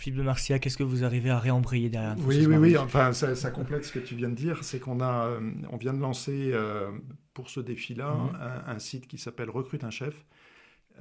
Philippe 0.00 0.18
de 0.18 0.22
Marcia, 0.22 0.58
qu'est-ce 0.58 0.78
que 0.78 0.82
vous 0.82 1.04
arrivez 1.04 1.28
à 1.28 1.38
réembrayer 1.38 1.90
derrière 1.90 2.16
Oui, 2.24 2.46
oui, 2.46 2.56
oui. 2.56 2.78
Enfin, 2.78 3.12
ça, 3.12 3.34
ça, 3.34 3.50
complète 3.50 3.84
ce 3.84 3.92
que 3.92 3.98
tu 3.98 4.14
viens 4.14 4.30
de 4.30 4.34
dire. 4.34 4.64
C'est 4.64 4.80
qu'on 4.80 4.98
a, 5.00 5.26
euh, 5.26 5.52
on 5.70 5.76
vient 5.76 5.92
de 5.92 6.00
lancer 6.00 6.52
euh, 6.54 6.90
pour 7.34 7.50
ce 7.50 7.60
défi-là 7.60 8.14
mmh. 8.14 8.38
un, 8.40 8.72
un, 8.72 8.78
site 8.78 9.06
qui 9.06 9.18
s'appelle 9.18 9.50
Recrute 9.50 9.84
un 9.84 9.90
chef, 9.90 10.24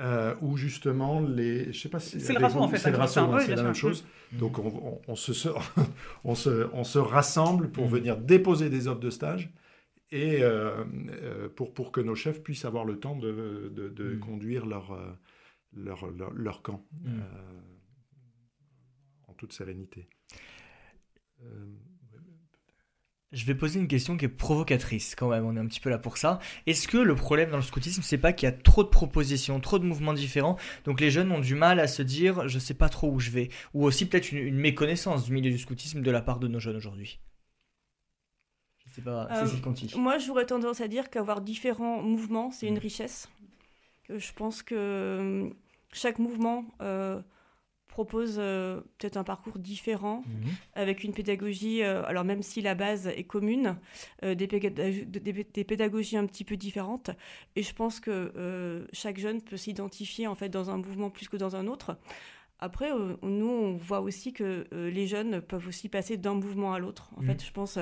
euh, 0.02 0.36
où 0.42 0.58
justement 0.58 1.22
les, 1.22 1.72
je 1.72 1.80
sais 1.80 1.88
pas 1.88 2.02
si 2.02 2.20
c'est 2.20 2.34
le 2.34 2.40
ratio 2.40 2.60
en 2.60 2.68
fait. 2.68 2.78
C'est 2.78 2.92
oui, 2.92 3.42
c'est 3.46 3.56
la 3.56 3.64
même 3.64 3.74
chose. 3.74 4.06
Mmh. 4.34 4.38
Donc 4.38 4.60
on, 4.60 4.68
on, 4.68 5.02
on, 5.08 5.16
se, 5.16 5.48
on, 6.26 6.36
se, 6.36 6.68
on 6.74 6.84
se 6.84 7.00
rassemble 7.00 7.70
pour 7.70 7.86
mmh. 7.86 7.92
venir 7.92 8.18
déposer 8.18 8.70
des 8.70 8.90
offres 8.90 9.00
de 9.00 9.12
stage 9.12 9.50
et 10.12 10.40
euh, 10.42 10.84
pour, 11.56 11.74
pour 11.74 11.94
que 11.94 12.02
nos 12.02 12.16
chefs 12.16 12.44
puissent 12.44 12.66
avoir 12.66 12.84
le 12.84 13.00
temps 13.00 13.16
de, 13.16 13.72
de, 13.74 13.88
de 13.88 14.16
conduire 14.18 14.66
leur, 14.66 14.94
leur, 15.74 16.06
leur, 16.12 16.34
leur 16.34 16.62
camp. 16.62 16.84
Toute 19.40 19.54
sérénité. 19.54 20.10
Euh, 21.42 21.66
Je 23.32 23.46
vais 23.46 23.56
poser 23.56 23.80
une 23.80 23.88
question 23.88 24.18
qui 24.18 24.26
est 24.26 24.28
provocatrice 24.28 25.16
quand 25.16 25.30
même, 25.30 25.46
on 25.46 25.56
est 25.56 25.60
un 25.60 25.66
petit 25.66 25.80
peu 25.80 25.90
là 25.90 25.98
pour 25.98 26.18
ça. 26.18 26.40
Est-ce 26.66 26.90
que 26.90 26.98
le 26.98 27.16
problème 27.16 27.50
dans 27.50 27.56
le 27.56 27.64
scoutisme, 27.64 28.02
c'est 28.02 28.18
pas 28.18 28.34
qu'il 28.34 28.50
y 28.50 28.52
a 28.52 28.52
trop 28.52 28.84
de 28.84 28.90
propositions, 28.90 29.62
trop 29.62 29.80
de 29.80 29.86
mouvements 29.86 30.12
différents, 30.12 30.58
donc 30.84 31.00
les 31.00 31.10
jeunes 31.10 31.32
ont 31.32 31.40
du 31.40 31.56
mal 31.56 31.80
à 31.80 31.88
se 31.88 32.02
dire 32.02 32.50
je 32.50 32.60
sais 32.60 32.74
pas 32.74 32.90
trop 32.90 33.10
où 33.10 33.22
je 33.22 33.30
vais, 33.30 33.48
ou 33.74 33.86
aussi 33.86 34.06
peut-être 34.10 34.34
une, 34.34 34.58
méconnaissance 34.58 35.24
du 35.24 35.32
milieu 35.32 35.52
du 35.52 35.58
scoutisme 35.58 36.02
de 36.02 36.12
la 36.12 36.22
part 36.22 36.40
de 36.40 36.50
nos 36.50 36.60
jeunes 36.60 36.76
aujourd'hui 36.76 37.22
Je 38.86 38.92
sais 38.92 39.02
pas, 39.02 39.26
Euh. 39.32 39.48
Moi, 39.96 40.18
j'aurais 40.18 40.48
tendance 40.48 40.82
à 40.82 40.90
dire 40.90 41.10
qu'avoir 41.10 41.40
différents 41.40 42.02
mouvements, 42.02 42.52
c'est 42.52 42.68
une 42.68 42.80
richesse. 42.80 43.30
Je 44.10 44.34
pense 44.34 44.64
que 44.64 45.50
chaque 45.94 46.20
mouvement 46.20 46.66
euh, 46.82 47.22
propose 48.00 48.36
euh, 48.40 48.80
peut-être 48.98 49.18
un 49.18 49.26
parcours 49.26 49.60
différent, 49.60 50.24
Mhm. 50.26 50.52
avec 50.76 51.04
une 51.04 51.14
pédagogie, 51.14 51.84
euh, 51.84 52.02
alors 52.06 52.24
même 52.24 52.42
si 52.44 52.62
la 52.62 52.74
base 52.74 53.08
est 53.08 53.26
commune, 53.26 53.76
euh, 54.24 54.36
des, 54.36 54.48
pédag- 54.48 54.74
des- 54.74 55.46
des 55.58 55.64
pédagogies 55.66 56.16
un 56.16 56.26
petit 56.26 56.46
peu 56.46 56.56
différentes. 56.56 57.10
Et 57.58 57.64
je 57.64 57.74
pense 57.74 58.00
que 58.00 58.32
chaque 58.94 59.20
jeune 59.20 59.42
peut 59.42 59.58
s'identifier 59.58 60.28
en 60.28 60.36
fait 60.36 60.48
dans 60.50 60.70
un 60.70 60.78
mouvement 60.78 61.10
plus 61.10 61.28
que 61.28 61.36
dans 61.38 61.56
un 61.58 61.68
autre. 61.68 61.98
Après, 62.62 62.92
euh, 62.92 63.16
nous, 63.22 63.48
on 63.50 63.78
voit 63.78 64.02
aussi 64.02 64.34
que 64.34 64.68
euh, 64.74 64.90
les 64.90 65.08
jeunes 65.08 65.42
peuvent 65.42 65.68
aussi 65.68 65.88
passer 65.88 66.18
d'un 66.18 66.34
mouvement 66.34 66.74
à 66.74 66.80
l'autre. 66.80 67.10
En 67.16 67.22
Mhm. 67.22 67.28
fait, 67.28 67.46
je 67.46 67.52
pense 67.52 67.78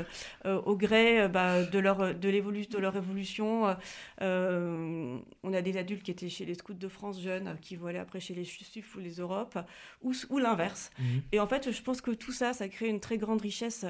euh, 0.46 0.62
au 0.62 0.76
gré 0.78 1.22
euh, 1.22 1.28
bah, 1.28 1.63
de, 1.63 1.80
leur, 1.80 2.13
de, 2.13 2.30
de 2.32 2.78
leur 2.78 2.96
évolution. 2.96 3.76
on 4.22 5.54
a 5.54 5.62
des 5.62 5.78
adultes 5.78 6.04
qui 6.04 6.12
étaient 6.12 6.30
chez 6.30 6.46
les 6.46 6.54
scouts 6.54 6.74
de 6.74 6.88
France 6.88 7.20
jeunes, 7.22 7.58
qui 7.62 7.76
vont 7.76 7.88
aller 7.88 8.00
après 8.00 8.20
chez 8.20 8.36
les 8.36 8.46
SUF 8.46 8.96
ou 8.96 9.00
les 9.00 9.16
Europes, 9.16 9.58
ou, 10.02 10.13
ou 10.30 10.38
l'inverse. 10.38 10.92
Mhm. 11.00 11.22
Et 11.32 11.40
en 11.40 11.48
fait, 11.48 11.72
je 11.72 11.82
pense 11.82 12.02
que 12.02 12.12
tout 12.12 12.32
ça, 12.32 12.54
ça 12.54 12.68
crée 12.70 12.88
une 12.88 13.00
très 13.00 13.18
grande 13.18 13.42
richesse 13.42 13.86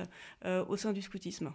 au 0.45 0.77
sein 0.77 0.93
du 0.93 1.01
scoutisme. 1.01 1.51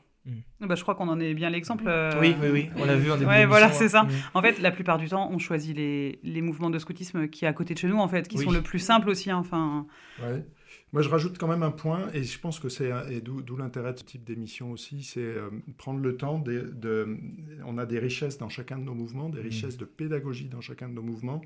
Bah, 0.61 0.75
je 0.77 0.83
crois 0.83 0.95
qu'on 0.95 1.09
en 1.09 1.19
est 1.19 1.35
bien 1.35 1.51
l'exemple. 1.51 1.85
euh, 1.89 2.13
Oui, 2.21 2.35
oui, 2.41 2.49
oui, 2.53 2.69
on 2.77 2.85
l'a 2.85 2.97
vu 2.97 3.11
en 3.11 3.17
début 3.17 3.29
Ouais, 3.29 3.45
voilà, 3.47 3.73
c'est 3.73 3.89
ça. 3.89 4.03
hein. 4.03 4.05
Mhm. 4.07 4.13
En 4.35 4.43
fait, 4.43 4.61
la 4.61 4.71
plupart 4.71 4.99
du 4.99 5.09
temps, 5.09 5.29
on 5.33 5.39
choisit 5.39 5.77
les, 5.77 6.21
les 6.23 6.41
mouvements 6.43 6.71
de 6.71 6.79
scoutisme 6.79 7.29
qui 7.29 7.45
est 7.45 7.49
à 7.49 7.53
côté 7.53 7.75
de 7.75 7.79
chez 7.81 7.89
nous, 7.89 7.99
en 7.99 8.07
fait, 8.09 8.29
qui 8.29 8.39
Oui. 8.39 8.45
sont 8.45 8.53
le 8.53 8.63
plus 8.63 8.79
simples 8.79 9.09
aussi. 9.09 9.31
hein, 9.31 9.39
Enfin, 9.39 9.87
Ouais. 10.23 10.45
Moi, 10.95 11.01
je 11.01 11.09
rajoute 11.09 11.39
quand 11.39 11.49
même 11.49 11.63
un 11.63 11.71
point, 11.71 12.09
et 12.13 12.23
je 12.23 12.39
pense 12.39 12.61
que 12.61 12.69
c'est 12.69 12.91
et 13.11 13.23
d'où 13.23 13.41
d'où 13.43 13.57
l'intérêt 13.57 13.95
de 13.95 13.99
ce 13.99 14.05
type 14.05 14.25
d'émission 14.25 14.71
aussi, 14.73 15.03
c'est 15.03 15.21
euh, 15.21 15.49
prendre 15.79 16.01
le 16.01 16.17
temps 16.19 16.39
de, 16.39 16.71
de- 16.75 17.17
On 17.65 17.79
a 17.79 17.87
des 17.87 17.99
richesses 17.99 18.37
dans 18.37 18.51
chacun 18.51 18.77
de 18.79 18.85
nos 18.85 18.95
mouvements, 18.95 19.31
des 19.31 19.41
richesses 19.41 19.79
de 19.79 19.87
pédagogie 19.87 20.49
dans 20.51 20.61
chacun 20.61 20.89
de 20.91 20.95
nos 20.95 21.03
mouvements, 21.03 21.41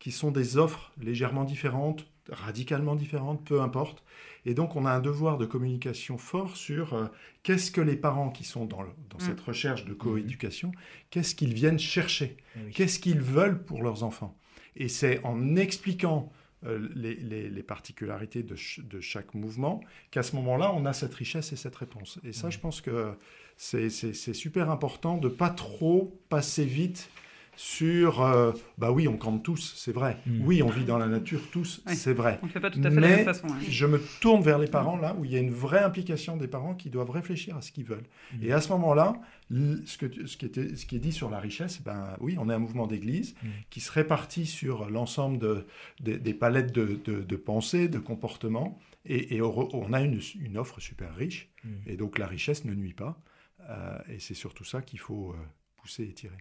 qui 0.00 0.10
sont 0.10 0.32
des 0.32 0.56
offres 0.58 0.92
légèrement 1.00 1.44
différentes, 1.44 2.06
radicalement 2.28 2.96
différentes, 2.96 3.44
peu 3.44 3.60
importe. 3.60 4.02
Et 4.46 4.54
donc, 4.54 4.76
on 4.76 4.86
a 4.86 4.92
un 4.92 5.00
devoir 5.00 5.36
de 5.38 5.46
communication 5.46 6.16
fort 6.18 6.56
sur 6.56 6.94
euh, 6.94 7.06
qu'est-ce 7.42 7.70
que 7.70 7.80
les 7.80 7.96
parents 7.96 8.30
qui 8.30 8.44
sont 8.44 8.64
dans, 8.64 8.82
le- 8.82 8.88
dans 9.10 9.18
Mm. 9.18 9.28
cette 9.28 9.40
recherche 9.40 9.84
de 9.84 9.94
coéducation, 9.94 10.72
qu'est-ce 11.10 11.34
qu'ils 11.34 11.54
viennent 11.54 11.78
chercher? 11.78 12.36
Eh 12.56 12.60
oui. 12.66 12.72
Qu'est-ce 12.72 12.98
qu'ils 12.98 13.20
veulent 13.20 13.62
pour 13.62 13.82
leurs 13.82 14.02
enfants? 14.04 14.36
Et 14.76 14.88
c'est 14.88 15.20
en 15.24 15.56
expliquant 15.56 16.32
euh, 16.64 16.88
les, 16.96 17.14
les- 17.14 17.48
les 17.50 17.62
particularités 17.62 18.42
de, 18.42 18.56
ch- 18.56 18.80
de 18.84 19.00
chaque 19.00 19.34
mouvement 19.34 19.80
qu'à 20.10 20.24
ce 20.24 20.34
moment-là, 20.36 20.72
on 20.74 20.86
a 20.86 20.92
cette 20.92 21.14
richesse 21.14 21.52
et 21.52 21.56
cette 21.56 21.76
réponse. 21.76 22.18
Et 22.24 22.32
ça, 22.32 22.50
je 22.50 22.58
pense 22.58 22.80
que 22.80 23.12
c'est 23.56 23.88
super 24.34 24.70
important 24.70 25.18
de 25.18 25.28
pas 25.28 25.50
trop 25.50 26.18
passer 26.28 26.64
vite 26.64 27.10
sur 27.58 28.22
euh, 28.22 28.52
bah 28.78 28.92
oui, 28.92 29.08
on 29.08 29.16
campe 29.16 29.42
tous, 29.42 29.74
c'est 29.76 29.90
vrai. 29.90 30.18
Mm. 30.26 30.46
Oui, 30.46 30.62
on 30.62 30.68
vit 30.68 30.84
dans 30.84 30.96
la 30.96 31.08
nature 31.08 31.40
tous, 31.50 31.82
c'est 31.88 32.12
vrai. 32.12 32.38
on 32.42 32.46
ne 32.46 32.50
fait 32.52 32.60
pas 32.60 32.70
tout 32.70 32.78
à 32.84 32.88
fait 32.88 33.00
la 33.00 33.08
même 33.08 33.24
façon. 33.24 33.48
hein. 33.50 33.58
Je 33.68 33.84
me 33.84 33.98
tourne 34.20 34.42
vers 34.42 34.58
les 34.60 34.68
parents 34.68 34.96
là 34.96 35.16
où 35.18 35.24
il 35.24 35.32
y 35.32 35.36
a 35.36 35.40
une 35.40 35.50
vraie 35.50 35.82
implication 35.82 36.36
des 36.36 36.46
parents 36.46 36.76
qui 36.76 36.88
doivent 36.88 37.10
réfléchir 37.10 37.56
à 37.56 37.60
ce 37.60 37.72
qu'ils 37.72 37.84
veulent. 37.84 38.06
Mhm. 38.34 38.44
Et 38.44 38.52
à 38.52 38.60
ce 38.60 38.68
moment-là, 38.68 39.14
ce, 39.50 39.98
que 39.98 40.06
tu- 40.06 40.28
ce, 40.28 40.36
qui 40.36 40.46
était, 40.46 40.76
ce 40.76 40.86
qui 40.86 40.94
est 40.94 41.00
dit 41.00 41.10
sur 41.10 41.30
la 41.30 41.40
richesse, 41.40 41.82
ben 41.82 42.16
oui, 42.20 42.36
on 42.38 42.48
est 42.48 42.54
un 42.54 42.60
mouvement 42.60 42.86
d'église 42.86 43.34
Mhm. 43.42 43.50
qui 43.70 43.80
se 43.80 43.90
répartit 43.90 44.46
sur 44.46 44.88
l'ensemble 44.88 45.38
de, 45.38 45.66
des- 45.98 46.18
des 46.18 46.34
palettes 46.34 46.70
de, 46.72 47.00
de, 47.04 47.22
de 47.22 47.36
pensée, 47.36 47.88
de 47.88 47.98
comportement, 47.98 48.78
et, 49.04 49.34
et 49.34 49.42
on, 49.42 49.92
a 49.92 50.00
une, 50.00 50.20
une 50.40 50.58
offre 50.58 50.78
super 50.80 51.12
riche. 51.16 51.50
Et 51.86 51.96
donc 51.96 52.18
la 52.20 52.28
richesse 52.28 52.64
ne 52.64 52.72
nuit 52.72 52.94
pas. 52.94 53.20
Euh, 53.68 53.98
et 54.08 54.20
c'est 54.20 54.34
surtout 54.34 54.64
ça 54.64 54.80
qu'il 54.80 55.00
faut 55.00 55.32
euh, 55.32 55.36
pousser 55.76 56.04
et 56.04 56.12
tirer. 56.12 56.36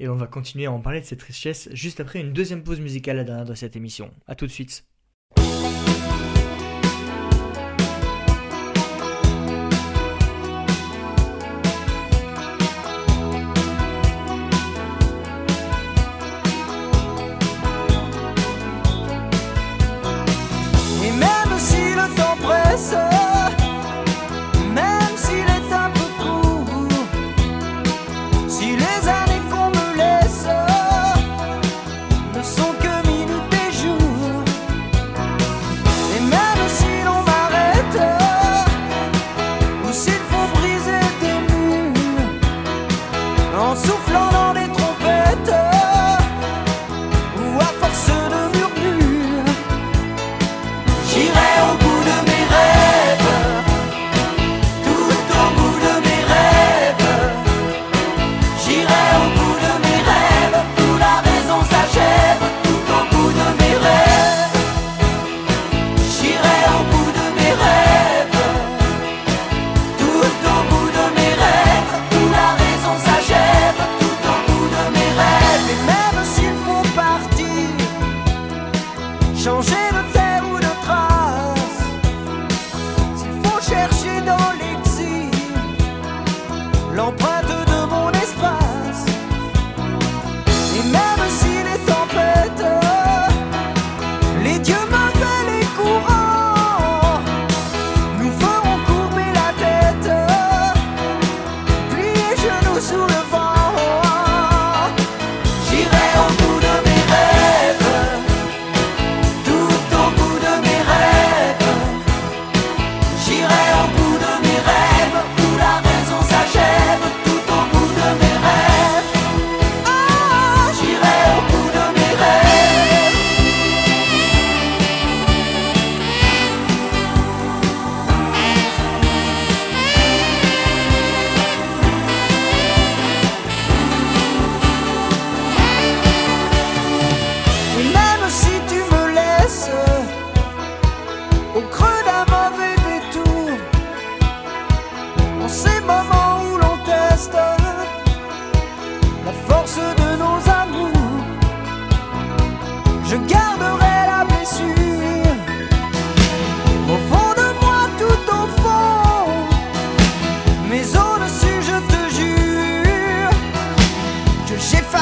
Et 0.00 0.08
on 0.08 0.16
va 0.16 0.26
continuer 0.26 0.66
à 0.66 0.72
en 0.72 0.80
parler 0.80 1.00
de 1.00 1.06
cette 1.06 1.22
richesse 1.22 1.68
juste 1.72 2.00
après 2.00 2.20
une 2.20 2.32
deuxième 2.32 2.64
pause 2.64 2.80
musicale, 2.80 3.16
la 3.16 3.24
dernière 3.24 3.44
de 3.44 3.54
cette 3.54 3.76
émission. 3.76 4.12
A 4.26 4.34
tout 4.34 4.46
de 4.46 4.50
suite. 4.50 4.84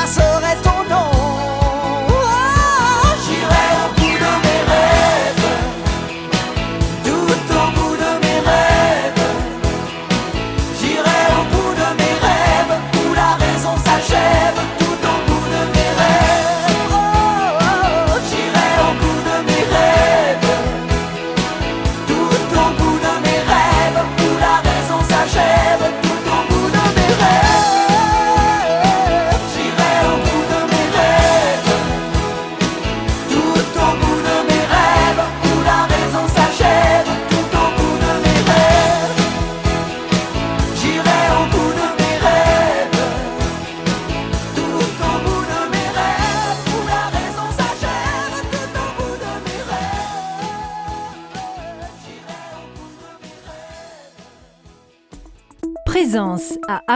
passerait 0.02 0.56
ton 0.62 0.82
nom. 0.90 1.21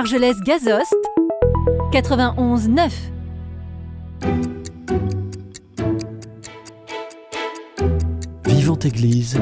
Présence 0.07 0.23
à 0.23 0.27
Argelès-Gazost, 0.27 0.95
91 1.93 2.69
9. 2.69 3.11
Vivante 8.47 8.85
Église, 8.85 9.41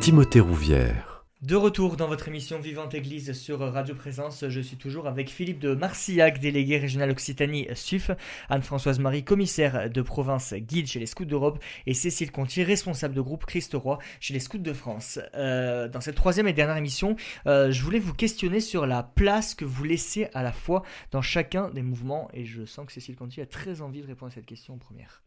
Timothée 0.00 0.40
Rouvière. 0.40 1.07
De 1.48 1.56
retour 1.56 1.96
dans 1.96 2.08
votre 2.08 2.28
émission 2.28 2.60
Vivante 2.60 2.92
Église 2.92 3.32
sur 3.32 3.60
Radio 3.60 3.94
Présence, 3.94 4.46
je 4.46 4.60
suis 4.60 4.76
toujours 4.76 5.06
avec 5.06 5.30
Philippe 5.30 5.60
de 5.60 5.72
Marcillac, 5.72 6.40
délégué 6.40 6.76
régional 6.76 7.10
Occitanie 7.10 7.66
SUF, 7.74 8.10
Anne-Françoise 8.50 8.98
Marie, 8.98 9.24
commissaire 9.24 9.88
de 9.88 10.02
province 10.02 10.52
guide 10.52 10.88
chez 10.88 11.00
les 11.00 11.06
Scouts 11.06 11.24
d'Europe, 11.24 11.58
et 11.86 11.94
Cécile 11.94 12.30
Contier, 12.32 12.64
responsable 12.64 13.14
de 13.14 13.22
groupe 13.22 13.46
Christ 13.46 13.72
Roi 13.72 13.98
chez 14.20 14.34
les 14.34 14.40
Scouts 14.40 14.58
de 14.58 14.74
France. 14.74 15.20
Euh, 15.32 15.88
dans 15.88 16.02
cette 16.02 16.16
troisième 16.16 16.48
et 16.48 16.52
dernière 16.52 16.76
émission, 16.76 17.16
euh, 17.46 17.70
je 17.70 17.82
voulais 17.82 17.98
vous 17.98 18.12
questionner 18.12 18.60
sur 18.60 18.86
la 18.86 19.02
place 19.02 19.54
que 19.54 19.64
vous 19.64 19.84
laissez 19.84 20.28
à 20.34 20.42
la 20.42 20.52
fois 20.52 20.82
dans 21.12 21.22
chacun 21.22 21.70
des 21.70 21.80
mouvements, 21.80 22.28
et 22.34 22.44
je 22.44 22.66
sens 22.66 22.84
que 22.84 22.92
Cécile 22.92 23.16
Contier 23.16 23.44
a 23.44 23.46
très 23.46 23.80
envie 23.80 24.02
de 24.02 24.06
répondre 24.06 24.32
à 24.32 24.34
cette 24.34 24.44
question 24.44 24.74
en 24.74 24.78
première. 24.78 25.22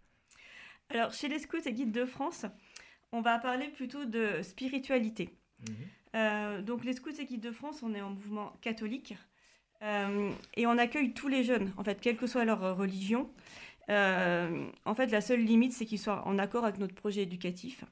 Alors, 0.89 1.13
chez 1.13 1.29
les 1.29 1.39
Scouts 1.39 1.65
et 1.65 1.73
Guides 1.73 1.91
de 1.91 2.05
France, 2.05 2.45
on 3.11 3.21
va 3.21 3.39
parler 3.39 3.69
plutôt 3.69 4.05
de 4.05 4.43
spiritualité. 4.43 5.35
Euh, 6.15 6.61
donc, 6.61 6.83
les 6.83 6.93
Scouts 6.93 7.19
et 7.19 7.25
Guides 7.25 7.41
de 7.41 7.51
France, 7.51 7.83
on 7.83 7.93
est 7.93 8.01
en 8.01 8.09
mouvement 8.09 8.53
catholique 8.61 9.15
euh, 9.81 10.29
et 10.55 10.67
on 10.67 10.77
accueille 10.77 11.13
tous 11.13 11.27
les 11.27 11.43
jeunes, 11.43 11.71
en 11.77 11.83
fait, 11.83 11.99
quelle 12.01 12.17
que 12.17 12.27
soit 12.27 12.45
leur 12.45 12.77
religion. 12.77 13.29
Euh, 13.89 14.65
en 14.85 14.93
fait, 14.93 15.07
la 15.07 15.21
seule 15.21 15.41
limite, 15.41 15.73
c'est 15.73 15.85
qu'ils 15.85 15.99
soient 15.99 16.27
en 16.27 16.37
accord 16.37 16.65
avec 16.65 16.79
notre 16.79 16.95
projet 16.95 17.23
éducatif. 17.23 17.83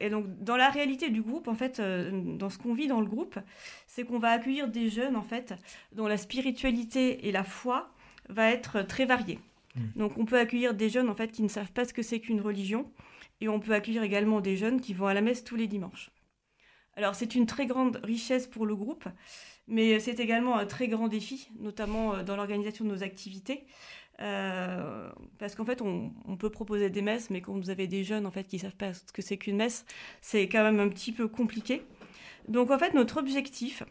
Et 0.00 0.10
donc, 0.10 0.26
dans 0.44 0.58
la 0.58 0.68
réalité 0.68 1.08
du 1.08 1.22
groupe, 1.22 1.48
en 1.48 1.54
fait, 1.54 1.80
dans 1.80 2.50
ce 2.50 2.58
qu'on 2.58 2.74
vit 2.74 2.88
dans 2.88 3.00
le 3.00 3.06
groupe, 3.06 3.38
c'est 3.86 4.04
qu'on 4.04 4.18
va 4.18 4.32
accueillir 4.32 4.68
des 4.68 4.90
jeunes, 4.90 5.16
en 5.16 5.22
fait, 5.22 5.54
dont 5.92 6.06
la 6.06 6.18
spiritualité 6.18 7.26
et 7.26 7.32
la 7.32 7.42
foi 7.42 7.90
va 8.28 8.50
être 8.50 8.82
très 8.82 9.06
variée. 9.06 9.38
Mm. 9.76 9.80
Donc, 9.96 10.18
on 10.18 10.26
peut 10.26 10.38
accueillir 10.38 10.74
des 10.74 10.90
jeunes, 10.90 11.08
en 11.08 11.14
fait, 11.14 11.32
qui 11.32 11.42
ne 11.42 11.48
savent 11.48 11.72
pas 11.72 11.86
ce 11.86 11.94
que 11.94 12.02
c'est 12.02 12.20
qu'une 12.20 12.42
religion, 12.42 12.92
et 13.40 13.48
on 13.48 13.60
peut 13.60 13.72
accueillir 13.72 14.02
également 14.02 14.42
des 14.42 14.58
jeunes 14.58 14.78
qui 14.78 14.92
vont 14.92 15.06
à 15.06 15.14
la 15.14 15.22
messe 15.22 15.42
tous 15.42 15.56
les 15.56 15.68
dimanches. 15.68 16.10
Alors, 16.96 17.14
c'est 17.14 17.34
une 17.34 17.46
très 17.46 17.66
grande 17.66 18.00
richesse 18.02 18.46
pour 18.46 18.66
le 18.66 18.74
groupe, 18.74 19.08
mais 19.68 20.00
c'est 20.00 20.18
également 20.18 20.56
un 20.56 20.66
très 20.66 20.88
grand 20.88 21.08
défi, 21.08 21.48
notamment 21.58 22.14
euh, 22.14 22.22
dans 22.22 22.36
l'organisation 22.36 22.84
de 22.84 22.90
nos 22.90 23.02
activités. 23.02 23.64
Euh, 24.20 25.10
parce 25.38 25.54
qu'en 25.54 25.64
fait, 25.64 25.80
on, 25.80 26.12
peut 26.36 26.50
proposer 26.50 26.90
des 26.90 27.02
messes, 27.02 27.30
mais 27.30 27.40
quand 27.40 27.58
vous 27.58 27.70
avez 27.70 27.86
des 27.86 28.04
jeunes 28.04 28.26
en 28.26 28.30
fait 28.30 28.44
qui 28.44 28.58
savent 28.58 28.76
pas 28.76 28.92
ce 28.92 29.12
que 29.12 29.22
c'est 29.22 29.38
qu'une 29.38 29.56
messe, 29.56 29.86
c'est 30.20 30.48
quand 30.48 30.62
même 30.62 30.80
un 30.80 30.88
petit 30.88 31.12
peu 31.12 31.26
compliqué. 31.28 31.82
Donc 32.48 32.70
en 32.70 32.78
fait, 32.78 32.92
notre 32.92 33.18
objectif, 33.18 33.82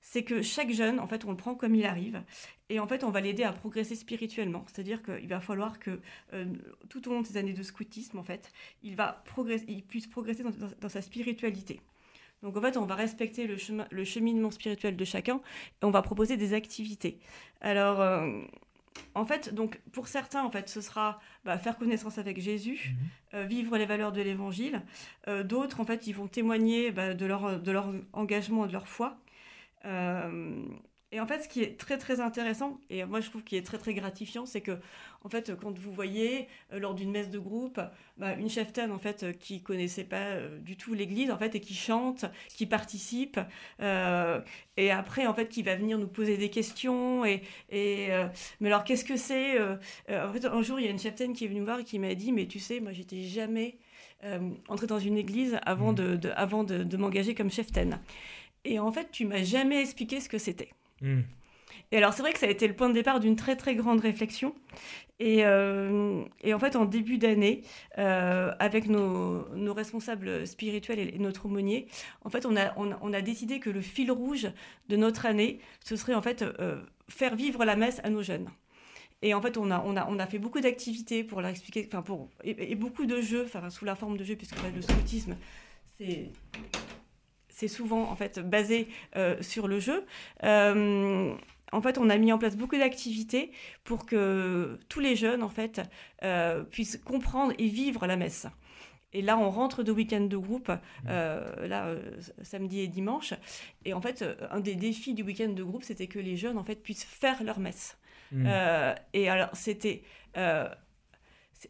c'est 0.00 0.22
que 0.22 0.40
chaque 0.40 0.70
jeune, 0.70 0.98
en 1.00 1.06
fait, 1.06 1.24
on 1.24 1.30
le 1.30 1.36
prend 1.36 1.54
comme 1.54 1.74
il 1.74 1.84
arrive, 1.84 2.22
et 2.70 2.80
en 2.80 2.86
fait, 2.86 3.04
on 3.04 3.10
va 3.10 3.20
l'aider 3.20 3.42
à 3.42 3.52
progresser 3.52 3.96
spirituellement. 3.96 4.64
C'est-à-dire 4.72 5.02
qu'il 5.02 5.28
va 5.28 5.40
falloir 5.40 5.78
que 5.78 6.00
euh, 6.32 6.46
tout 6.88 7.06
au 7.08 7.12
long 7.12 7.20
de 7.20 7.26
ces 7.26 7.36
années 7.36 7.52
de 7.52 7.62
scoutisme, 7.62 8.18
en 8.18 8.24
fait, 8.24 8.52
il 8.82 8.96
puisse 9.88 10.06
progresser 10.06 10.42
dans 10.80 10.88
sa 10.88 11.02
spiritualité. 11.02 11.80
Donc 12.46 12.56
en 12.56 12.60
fait, 12.60 12.76
on 12.76 12.86
va 12.86 12.94
respecter 12.94 13.48
le, 13.48 13.56
chemin, 13.56 13.88
le 13.90 14.04
cheminement 14.04 14.52
spirituel 14.52 14.94
de 14.94 15.04
chacun 15.04 15.40
et 15.82 15.84
on 15.84 15.90
va 15.90 16.00
proposer 16.00 16.36
des 16.36 16.54
activités. 16.54 17.18
Alors, 17.60 18.00
euh, 18.00 18.40
en 19.16 19.24
fait, 19.24 19.52
donc 19.52 19.80
pour 19.90 20.06
certains, 20.06 20.44
en 20.44 20.50
fait, 20.52 20.68
ce 20.68 20.80
sera 20.80 21.18
bah, 21.44 21.58
faire 21.58 21.76
connaissance 21.76 22.18
avec 22.18 22.40
Jésus, 22.40 22.94
euh, 23.34 23.46
vivre 23.46 23.76
les 23.76 23.84
valeurs 23.84 24.12
de 24.12 24.22
l'Évangile. 24.22 24.82
Euh, 25.26 25.42
D'autres, 25.42 25.80
en 25.80 25.84
fait, 25.84 26.06
ils 26.06 26.12
vont 26.12 26.28
témoigner 26.28 26.92
bah, 26.92 27.14
de, 27.14 27.26
leur, 27.26 27.60
de 27.60 27.72
leur 27.72 27.92
engagement 28.12 28.64
et 28.64 28.68
de 28.68 28.72
leur 28.72 28.86
foi. 28.86 29.18
Et 31.12 31.20
en 31.20 31.26
fait, 31.26 31.40
ce 31.44 31.48
qui 31.48 31.62
est 31.62 31.78
très 31.78 31.98
très 31.98 32.20
intéressant, 32.20 32.80
et 32.90 33.04
moi 33.04 33.20
je 33.20 33.30
trouve 33.30 33.44
qui 33.44 33.56
est 33.56 33.62
très 33.64 33.78
très 33.78 33.94
gratifiant, 33.94 34.44
c'est 34.44 34.60
que 34.60 34.76
en 35.22 35.28
fait, 35.28 35.54
quand 35.56 35.76
vous 35.78 35.92
voyez 35.92 36.48
euh, 36.72 36.80
lors 36.80 36.94
d'une 36.94 37.12
messe 37.12 37.30
de 37.30 37.38
groupe, 37.38 37.80
bah, 38.16 38.34
une 38.34 38.50
cheftaine 38.50 38.90
en 38.90 38.98
fait 38.98 39.22
euh, 39.22 39.32
qui 39.32 39.62
connaissait 39.62 40.02
pas 40.04 40.16
euh, 40.34 40.58
du 40.58 40.76
tout 40.76 40.94
l'Église 40.94 41.30
en 41.30 41.38
fait 41.38 41.54
et 41.54 41.60
qui 41.60 41.74
chante, 41.74 42.24
qui 42.48 42.66
participe, 42.66 43.38
euh, 43.80 44.40
et 44.76 44.90
après 44.90 45.26
en 45.26 45.34
fait 45.34 45.48
qui 45.48 45.62
va 45.62 45.76
venir 45.76 45.96
nous 45.96 46.08
poser 46.08 46.36
des 46.36 46.50
questions 46.50 47.24
et, 47.24 47.42
et 47.70 48.08
mais 48.60 48.68
alors 48.68 48.82
qu'est-ce 48.84 49.04
que 49.04 49.16
c'est 49.16 49.58
En 49.60 50.32
fait, 50.32 50.44
un 50.44 50.62
jour 50.62 50.80
il 50.80 50.86
y 50.86 50.88
a 50.88 50.90
une 50.90 50.98
cheftaine 50.98 51.32
qui 51.34 51.44
est 51.44 51.48
venue 51.48 51.60
me 51.60 51.66
voir 51.66 51.78
et 51.80 51.84
qui 51.84 51.98
m'a 52.00 52.14
dit 52.14 52.32
mais 52.32 52.46
tu 52.46 52.58
sais 52.58 52.80
moi 52.80 52.92
j'étais 52.92 53.22
jamais 53.22 53.78
entrée 54.68 54.86
dans 54.88 54.98
une 54.98 55.16
église 55.18 55.58
avant 55.64 55.92
de, 55.92 56.16
de- 56.16 56.30
avant 56.36 56.64
de, 56.64 56.82
de 56.82 56.96
m'engager 56.96 57.34
comme 57.34 57.50
cheftaine. 57.50 58.00
Et 58.64 58.78
en 58.80 58.92
fait 58.92 59.10
tu 59.12 59.24
m'as 59.26 59.42
jamais 59.44 59.80
expliqué 59.80 60.20
ce 60.20 60.28
que 60.28 60.38
c'était. 60.38 60.70
Mm. 61.00 61.20
Et 61.92 61.98
alors 61.98 62.12
c'est 62.12 62.22
vrai 62.22 62.32
que 62.32 62.38
ça 62.38 62.46
a 62.46 62.50
été 62.50 62.66
le 62.66 62.74
point 62.74 62.88
de 62.88 62.94
départ 62.94 63.20
d'une 63.20 63.36
très 63.36 63.56
très 63.56 63.74
grande 63.74 64.00
réflexion. 64.00 64.54
Et, 65.18 65.46
euh, 65.46 66.24
en 66.52 66.58
fait 66.58 66.76
en 66.76 66.84
début 66.84 67.16
d'année, 67.16 67.62
euh, 67.98 68.52
avec 68.58 68.86
nos, 68.86 69.46
responsables 69.72 70.46
spirituels 70.46 70.98
et 70.98 71.18
notre 71.18 71.46
aumônier, 71.46 71.86
en 72.24 72.30
fait 72.30 72.44
on 72.44 72.56
a, 72.56 72.74
on, 72.76 73.12
a- 73.12 73.22
décidé 73.22 73.60
que 73.60 73.70
le 73.70 73.80
fil 73.80 74.10
rouge 74.10 74.48
de 74.88 74.96
notre 74.96 75.24
année, 75.26 75.58
ce 75.84 75.96
serait 75.96 76.14
en 76.14 76.22
fait 76.22 76.42
euh, 76.42 76.82
faire 77.08 77.34
vivre 77.34 77.64
la 77.64 77.76
messe 77.76 78.00
à 78.04 78.10
nos 78.10 78.22
jeunes. 78.22 78.48
Et 79.22 79.32
en 79.32 79.40
fait, 79.40 79.56
on 79.56 79.70
a, 79.70 79.82
on 79.84 79.96
a, 79.96 80.06
on 80.10 80.18
a 80.18 80.26
fait 80.26 80.38
beaucoup 80.38 80.60
d'activités 80.60 81.24
pour 81.24 81.40
leur 81.40 81.50
expliquer, 81.50 81.84
pour, 81.84 82.28
et, 82.44 82.74
beaucoup 82.74 83.06
de 83.06 83.20
jeux, 83.20 83.46
sous 83.70 83.84
la 83.86 83.94
forme 83.94 84.18
de 84.18 84.24
jeux, 84.24 84.36
puisque 84.36 84.56
en 84.58 84.60
fait, 84.60 84.72
le 84.72 84.82
scoutisme, 84.82 85.36
c'est 85.98 86.30
c'est 87.56 87.68
souvent 87.68 88.02
en 88.02 88.16
fait 88.16 88.38
basé 88.38 88.86
euh, 89.16 89.40
sur 89.40 89.66
le 89.66 89.80
jeu. 89.80 90.04
Euh, 90.44 91.34
en 91.72 91.80
fait, 91.80 91.96
on 91.96 92.10
a 92.10 92.18
mis 92.18 92.30
en 92.30 92.38
place 92.38 92.54
beaucoup 92.54 92.76
d'activités 92.76 93.50
pour 93.82 94.04
que 94.04 94.78
tous 94.90 95.00
les 95.00 95.16
jeunes 95.16 95.42
en 95.42 95.48
fait 95.48 95.80
euh, 96.22 96.62
puissent 96.64 97.00
comprendre 97.02 97.54
et 97.58 97.68
vivre 97.68 98.06
la 98.06 98.16
messe. 98.16 98.46
Et 99.14 99.22
là, 99.22 99.38
on 99.38 99.48
rentre 99.48 99.82
de 99.82 99.90
week-end 99.90 100.20
de 100.20 100.36
groupe, 100.36 100.70
euh, 101.08 101.66
là, 101.66 101.86
euh, 101.86 102.02
samedi 102.42 102.80
et 102.80 102.88
dimanche. 102.88 103.32
Et 103.86 103.94
en 103.94 104.02
fait, 104.02 104.22
un 104.50 104.60
des 104.60 104.74
défis 104.74 105.14
du 105.14 105.22
week-end 105.22 105.48
de 105.48 105.62
groupe, 105.62 105.82
c'était 105.82 106.08
que 106.08 106.18
les 106.18 106.36
jeunes 106.36 106.58
en 106.58 106.64
fait 106.64 106.82
puissent 106.82 107.06
faire 107.06 107.42
leur 107.42 107.58
messe. 107.58 107.96
Mm. 108.32 108.44
Euh, 108.46 108.94
et 109.14 109.30
alors, 109.30 109.48
c'était 109.54 110.02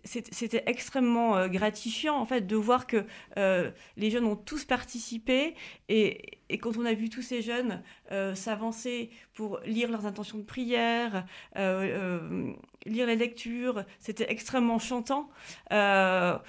c'était 0.05 0.63
extrêmement 0.67 1.37
euh, 1.37 1.49
gratifiant 1.49 2.17
en 2.17 2.27
fait 2.27 2.47
de 2.47 2.57
voir 2.57 2.87
que 2.87 3.05
euh, 3.39 3.71
les 3.97 4.11
jeunes 4.11 4.27
ont 4.27 4.37
tous 4.37 4.65
participé 4.65 5.55
et, 5.89 6.39
et 6.49 6.59
quand 6.59 6.77
on 6.77 6.85
a 6.85 6.95
vu 6.95 7.09
tous 7.09 7.23
ces 7.23 7.43
jeunes 7.43 7.83
euh, 8.13 8.35
s'avancer 8.35 9.11
pour 9.35 9.61
lire 9.65 9.91
leurs 9.91 10.07
intentions 10.07 10.39
de 10.39 10.45
prière, 10.45 11.27
lire 11.57 13.07
les 13.07 13.17
lectures, 13.17 13.85
c'était 13.99 14.31
extrêmement 14.31 14.79
chantant. 14.79 15.29
En 15.71 16.41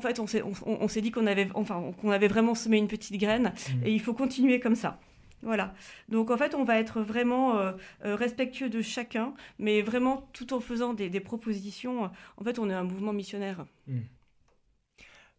fait, 0.00 0.20
on 0.20 0.26
s'est 0.26 0.42
on, 0.42 0.52
on 0.66 0.88
s'est 0.88 1.02
dit 1.02 1.10
qu'on 1.10 1.26
avait, 1.26 1.48
enfin, 1.54 1.92
qu'on 2.00 2.10
avait 2.10 2.28
vraiment 2.28 2.54
semé 2.54 2.78
une 2.78 2.88
petite 2.88 3.18
graine 3.20 3.52
Mm. 3.68 3.86
et 3.86 3.92
il 3.92 4.00
faut 4.00 4.14
continuer 4.14 4.60
comme 4.60 4.74
ça. 4.74 4.98
Voilà. 5.42 5.74
Donc 6.08 6.30
en 6.30 6.36
fait, 6.36 6.54
on 6.54 6.64
va 6.64 6.78
être 6.78 7.00
vraiment 7.02 7.58
euh, 7.58 7.72
euh, 8.04 8.14
respectueux 8.14 8.68
de 8.70 8.80
chacun, 8.82 9.34
mais 9.58 9.82
vraiment 9.82 10.28
tout 10.32 10.52
en 10.54 10.60
faisant 10.60 10.94
des, 10.94 11.10
des 11.10 11.20
propositions. 11.20 12.10
En 12.36 12.44
fait, 12.44 12.58
on 12.58 12.70
est 12.70 12.74
un 12.74 12.84
mouvement 12.84 13.12
missionnaire. 13.12 13.66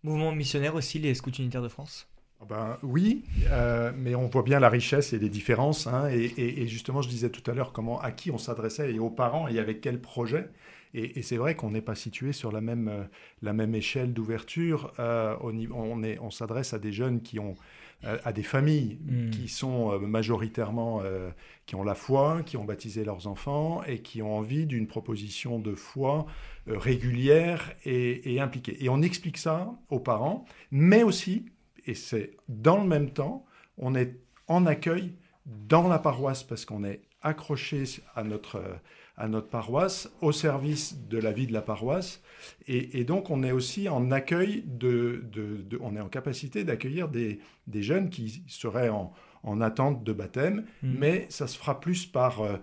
Mouvement 0.03 0.31
missionnaire 0.33 0.75
aussi, 0.75 0.99
les 0.99 1.15
scouts 1.15 1.31
unitaires 1.31 1.61
de 1.61 1.67
France? 1.67 2.07
Ah 2.41 2.45
Ben, 2.49 2.77
oui, 2.83 3.23
euh, 3.51 3.91
mais 3.95 4.15
on 4.15 4.27
voit 4.27 4.43
bien 4.43 4.59
la 4.59 4.69
richesse 4.69 5.13
et 5.13 5.19
les 5.19 5.29
différences. 5.29 5.87
hein, 5.87 6.09
et, 6.09 6.17
et- 6.25 6.61
et 6.63 6.67
justement, 6.67 7.01
je 7.01 7.07
disais 7.09 7.29
tout 7.29 7.49
à 7.49 7.53
l'heure 7.53 7.71
comment, 7.71 7.99
à 8.01 8.11
qui 8.11 8.31
on 8.31 8.37
s'adressait 8.37 8.93
et 8.93 8.99
aux 8.99 9.09
parents 9.09 9.47
et 9.47 9.59
avec 9.59 9.79
quel 9.81 10.01
projet. 10.01 10.49
Et, 10.93 11.19
et 11.19 11.21
c'est 11.21 11.37
vrai 11.37 11.55
qu'on 11.55 11.71
n'est 11.71 11.81
pas 11.81 11.95
situé 11.95 12.33
sur 12.33 12.51
la 12.51 12.59
même, 12.61 13.07
la 13.41 13.53
même 13.53 13.73
échelle 13.75 14.13
d'ouverture. 14.13 14.93
euh, 14.99 15.35
on 15.41 16.03
est- 16.03 16.19
on 16.19 16.31
s'adresse 16.31 16.73
à 16.73 16.79
des 16.79 16.91
jeunes 16.91 17.21
qui 17.21 17.39
ont, 17.39 17.53
euh, 17.53 17.55
à 18.03 18.33
des 18.33 18.43
familles 18.43 18.97
Mm. 19.23 19.29
qui 19.29 19.47
sont 19.47 19.91
euh, 19.91 19.99
majoritairement, 19.99 21.01
euh, 21.03 21.29
qui 21.65 21.75
ont 21.75 21.83
la 21.83 21.95
foi, 21.95 22.41
qui 22.45 22.57
ont 22.57 22.65
baptisé 22.65 23.03
leurs 23.03 23.27
enfants 23.27 23.83
et 23.83 23.99
qui 23.99 24.21
ont 24.21 24.37
envie 24.37 24.65
d'une 24.65 24.87
proposition 24.87 25.59
de 25.59 25.75
foi 25.75 26.25
euh, 26.67 26.77
régulière 26.77 27.73
et, 27.85 28.33
et 28.33 28.39
impliquée. 28.39 28.83
Et 28.83 28.89
on 28.89 29.01
explique 29.01 29.37
ça 29.37 29.73
aux 29.89 29.99
parents, 29.99 30.45
mais 30.71 31.03
aussi, 31.03 31.45
et 31.85 31.95
c'est 31.95 32.37
dans 32.49 32.81
le 32.81 32.87
même 32.87 33.11
temps, 33.11 33.45
on 33.77 33.95
est 33.95 34.17
en 34.47 34.65
accueil 34.65 35.13
dans 35.45 35.87
la 35.87 35.99
paroisse 35.99 36.43
parce 36.43 36.65
qu'on 36.65 36.83
est 36.83 37.01
accroché 37.21 37.83
à 38.15 38.23
notre, 38.23 38.57
euh, 38.57 38.73
à 39.15 39.27
notre 39.27 39.47
paroisse, 39.49 40.11
au 40.21 40.31
service 40.31 40.97
de 41.07 41.17
la 41.19 41.31
vie 41.31 41.45
de 41.47 41.53
la 41.53 41.61
paroisse. 41.61 42.21
Et, 42.67 42.99
et 42.99 43.03
donc, 43.03 43.29
on 43.29 43.43
est 43.43 43.51
aussi 43.51 43.87
en 43.87 44.11
accueil, 44.11 44.63
de, 44.65 45.23
de- 45.31 45.57
de- 45.69 45.77
on 45.81 45.95
est 45.95 46.01
en 46.01 46.09
capacité 46.09 46.63
d'accueillir 46.63 47.09
des, 47.09 47.39
des 47.67 47.83
jeunes 47.83 48.09
qui 48.09 48.43
seraient 48.47 48.89
en, 48.89 49.13
en 49.43 49.61
attente 49.61 50.03
de 50.03 50.13
baptême, 50.13 50.65
Mm. 50.81 50.95
mais 50.99 51.25
ça 51.29 51.45
se 51.47 51.57
fera 51.57 51.79
plus 51.79 52.05
par 52.07 52.41
euh, 52.41 52.57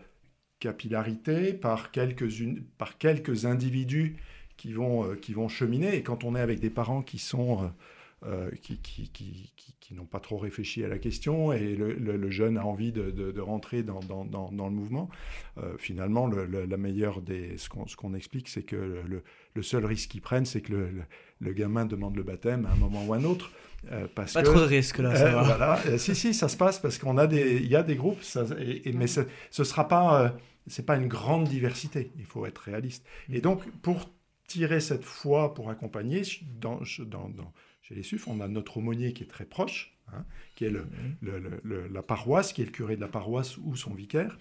capillarité, 0.58 1.52
par 1.52 1.90
quelques, 1.90 2.40
une- 2.40 2.62
par 2.78 2.98
quelques 2.98 3.44
individus 3.46 4.16
qui 4.56 4.72
vont, 4.72 5.04
euh, 5.04 5.14
qui 5.16 5.32
vont 5.32 5.48
cheminer. 5.48 5.94
Et 5.96 6.02
quand 6.02 6.24
on 6.24 6.34
est 6.36 6.40
avec 6.40 6.60
des 6.60 6.70
parents 6.70 7.02
qui 7.02 7.18
sont 7.18 7.64
euh, 7.64 7.68
euh, 8.26 8.50
qui, 8.62 8.76
qui, 8.76 9.08
qui, 9.08 9.50
qui 9.80 9.94
n'ont 9.94 10.04
pas 10.04 10.20
trop 10.20 10.36
réfléchi 10.36 10.84
à 10.84 10.88
la 10.88 10.98
question 10.98 11.54
et 11.54 11.74
le, 11.74 11.94
le, 11.94 12.30
jeune 12.30 12.58
a 12.58 12.66
envie 12.66 12.92
de, 12.92 13.10
de, 13.10 13.32
de 13.32 13.40
rentrer 13.40 13.82
dans, 13.82 14.00
dans, 14.00 14.26
dans, 14.26 14.52
dans, 14.52 14.68
le 14.68 14.74
mouvement. 14.74 15.08
Euh, 15.56 15.74
finalement, 15.78 16.26
le, 16.26 16.44
la 16.44 16.76
meilleure 16.76 17.22
des. 17.22 17.56
Ce 17.56 17.68
qu'on 17.68 18.12
explique, 18.12 18.50
c'est 18.50 18.62
que 18.62 18.76
le, 18.76 19.62
seul 19.62 19.86
risque 19.86 20.10
qu'ils 20.10 20.20
prennent, 20.20 20.44
c'est 20.44 20.60
que 20.60 20.90
le, 21.40 21.52
gamin 21.54 21.86
demande 21.86 22.14
le 22.14 22.22
baptême 22.22 22.66
à 22.66 22.72
un 22.72 22.76
moment 22.76 23.02
ou 23.06 23.14
à 23.14 23.16
un 23.16 23.24
autre. 23.24 23.52
Euh, 23.90 24.06
parce 24.14 24.34
pas 24.34 24.42
trop 24.42 24.60
de 24.60 24.64
risques 24.64 24.98
là, 24.98 25.16
ça 25.16 25.30
va. 25.30 25.42
Voilà. 25.42 25.98
si, 25.98 26.14
si, 26.14 26.34
ça 26.34 26.48
se 26.50 26.58
passe 26.58 26.78
parce 26.78 26.98
qu'on 26.98 27.16
a 27.16 27.26
des. 27.26 27.56
Il 27.56 27.68
y 27.68 27.76
a 27.76 27.82
des 27.82 27.96
groupes, 27.96 28.22
ça, 28.22 28.44
et, 28.58 28.92
mais 28.92 29.06
ce 29.06 29.20
ne 29.58 29.64
sera 29.64 29.88
pas. 29.88 30.36
c'est 30.66 30.84
pas 30.84 30.96
une 30.96 31.08
grande 31.08 31.48
diversité, 31.48 32.12
il 32.18 32.26
faut 32.26 32.44
être 32.44 32.58
réaliste. 32.58 33.06
Et 33.32 33.40
donc, 33.40 33.66
pour 33.80 34.10
tirer 34.46 34.80
cette 34.80 35.04
foi, 35.04 35.54
pour 35.54 35.70
accompagner, 35.70 36.20
dans 36.60 36.84
chez 37.90 37.96
les 37.96 38.02
SUF, 38.04 38.28
on 38.28 38.40
a 38.40 38.46
notre 38.46 38.76
aumônier 38.76 39.12
qui 39.12 39.24
est 39.24 39.26
très 39.26 39.44
proche, 39.44 39.96
hein, 40.12 40.24
qui 40.54 40.64
est 40.64 40.70
le, 40.70 40.86
la 41.90 42.02
paroisse, 42.02 42.52
qui 42.52 42.62
est 42.62 42.66
le 42.66 42.70
curé 42.70 42.94
de 42.94 43.00
la 43.00 43.08
paroisse 43.08 43.58
ou 43.58 43.74
son 43.74 43.92
vicaire, 43.92 44.38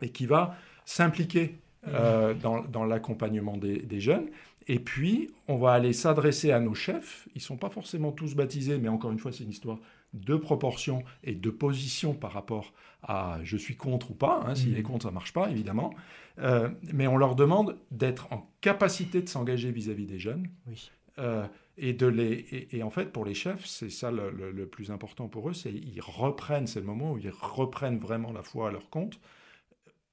et 0.00 0.10
qui 0.10 0.26
va 0.26 0.56
s'impliquer 0.84 1.58
euh, 1.88 2.32
dans, 2.34 2.62
dans 2.62 2.84
l'accompagnement 2.84 3.56
des, 3.56 3.80
des, 3.80 4.00
jeunes. 4.00 4.28
Et 4.68 4.78
puis, 4.78 5.30
on 5.48 5.56
va 5.56 5.72
aller 5.72 5.92
s'adresser 5.92 6.52
à 6.52 6.60
nos 6.60 6.74
chefs. 6.74 7.28
Ils 7.34 7.38
ne 7.38 7.42
sont 7.42 7.56
pas 7.56 7.70
forcément 7.70 8.12
tous 8.12 8.34
baptisés, 8.34 8.78
mais 8.78 8.88
encore 8.88 9.10
une 9.10 9.18
fois, 9.18 9.32
c'est 9.32 9.44
une 9.44 9.50
histoire 9.50 9.78
de 10.12 10.36
proportion 10.36 11.02
et 11.24 11.34
de 11.34 11.50
position 11.50 12.14
par 12.14 12.32
rapport 12.32 12.72
à 13.02 13.38
je 13.42 13.56
suis 13.56 13.76
contre 13.76 14.12
ou 14.12 14.14
pas. 14.14 14.42
Hein, 14.46 14.54
S'il 14.54 14.78
est 14.78 14.82
contre, 14.82 15.04
ça 15.04 15.10
ne 15.10 15.14
marche 15.14 15.32
pas, 15.32 15.50
évidemment. 15.50 15.92
Euh, 16.38 16.68
mais 16.92 17.08
on 17.08 17.16
leur 17.16 17.34
demande 17.34 17.78
d'être 17.90 18.32
en 18.32 18.48
capacité 18.60 19.22
de 19.22 19.28
s'engager 19.28 19.72
vis-à-vis 19.72 20.06
des 20.06 20.18
jeunes. 20.18 20.48
Oui. 20.66 20.90
Euh, 21.18 21.46
et, 21.76 21.92
de 21.92 22.06
les, 22.06 22.68
et, 22.70 22.82
en 22.82 22.90
fait, 22.90 23.12
pour 23.12 23.24
les 23.24 23.34
chefs, 23.34 23.66
c'est 23.66 23.90
ça 23.90 24.10
le, 24.10 24.66
plus 24.66 24.90
important 24.90 25.28
pour 25.28 25.48
eux, 25.48 25.54
c'est 25.54 25.72
ils 25.72 26.00
reprennent, 26.00 26.66
c'est 26.66 26.80
le 26.80 26.86
moment 26.86 27.12
où 27.12 27.18
ils 27.18 27.30
reprennent 27.30 27.98
vraiment 27.98 28.32
la 28.32 28.42
foi 28.42 28.68
à 28.68 28.72
leur 28.72 28.88
compte 28.90 29.20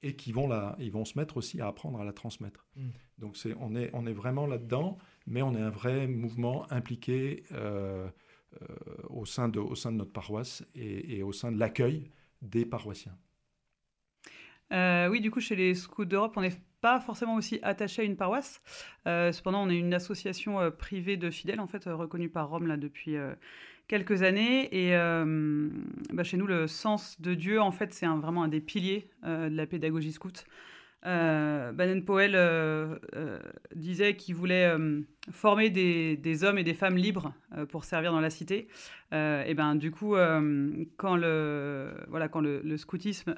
et 0.02 0.14
qu'ils 0.14 0.34
vont, 0.34 0.46
la, 0.46 0.76
ils 0.78 0.92
vont 0.92 1.04
se 1.04 1.18
mettre 1.18 1.38
aussi 1.38 1.60
à 1.60 1.68
apprendre 1.68 2.00
à 2.00 2.04
la 2.04 2.12
transmettre. 2.12 2.66
Mm. 2.76 2.88
Donc 3.18 3.36
c'est, 3.36 3.54
on, 3.60 3.74
est, 3.74 3.90
on 3.94 4.06
est 4.06 4.12
vraiment 4.12 4.46
là-dedans, 4.46 4.98
mais 5.26 5.40
on 5.40 5.54
est 5.54 5.60
un 5.60 5.70
vrai 5.70 6.06
mouvement 6.06 6.70
impliqué 6.70 7.44
euh, 7.52 8.08
euh, 8.60 8.66
au, 9.08 9.24
sein 9.24 9.48
de, 9.48 9.58
au 9.58 9.74
sein 9.74 9.92
de 9.92 9.96
notre 9.96 10.12
paroisse 10.12 10.64
et, 10.74 11.16
et 11.16 11.22
au 11.22 11.32
sein 11.32 11.50
de 11.50 11.58
l'accueil 11.58 12.10
des 12.42 12.66
paroissiens. 12.66 13.16
Euh, 14.72 15.08
oui, 15.08 15.20
du 15.20 15.30
coup, 15.30 15.40
chez 15.40 15.56
les 15.56 15.74
Scouts 15.74 16.04
d'Europe, 16.04 16.34
on 16.36 16.40
n'est 16.40 16.60
pas 16.84 17.00
forcément 17.00 17.36
aussi 17.36 17.58
attaché 17.62 18.02
à 18.02 18.04
une 18.04 18.14
paroisse. 18.14 18.60
Euh, 19.06 19.32
cependant, 19.32 19.62
on 19.62 19.70
est 19.70 19.78
une 19.78 19.94
association 19.94 20.60
euh, 20.60 20.68
privée 20.68 21.16
de 21.16 21.30
fidèles, 21.30 21.60
en 21.60 21.66
fait, 21.66 21.84
reconnue 21.86 22.28
par 22.28 22.50
Rome 22.50 22.66
là, 22.66 22.76
depuis 22.76 23.16
quelques 23.88 24.22
années. 24.22 24.68
Et 24.70 24.94
bah, 26.12 26.24
chez 26.24 26.36
nous, 26.36 26.46
le 26.46 26.66
sens 26.66 27.18
de 27.22 27.32
Dieu, 27.32 27.58
en 27.58 27.70
fait, 27.70 27.94
c'est 27.94 28.04
vraiment 28.06 28.42
un 28.42 28.48
des 28.48 28.60
piliers 28.60 29.08
de 29.22 29.56
la 29.56 29.66
pédagogie 29.66 30.12
scout. 30.12 30.44
Baden-Powell 31.04 32.38
disait 33.74 34.16
qu'il 34.16 34.34
voulait 34.34 34.70
former 35.30 35.70
des, 35.70 36.44
hommes 36.44 36.58
et 36.58 36.64
des 36.64 36.74
femmes 36.74 36.98
libres 36.98 37.32
pour 37.70 37.84
servir 37.84 38.12
dans 38.12 38.20
la 38.20 38.30
cité. 38.30 38.68
et 39.12 39.54
ben 39.54 39.74
du 39.74 39.90
coup, 39.90 40.16
quand 40.98 41.16
le 41.16 41.94
voilà, 42.08 42.28
quand 42.28 42.40
le 42.40 42.76
scoutisme 42.76 43.34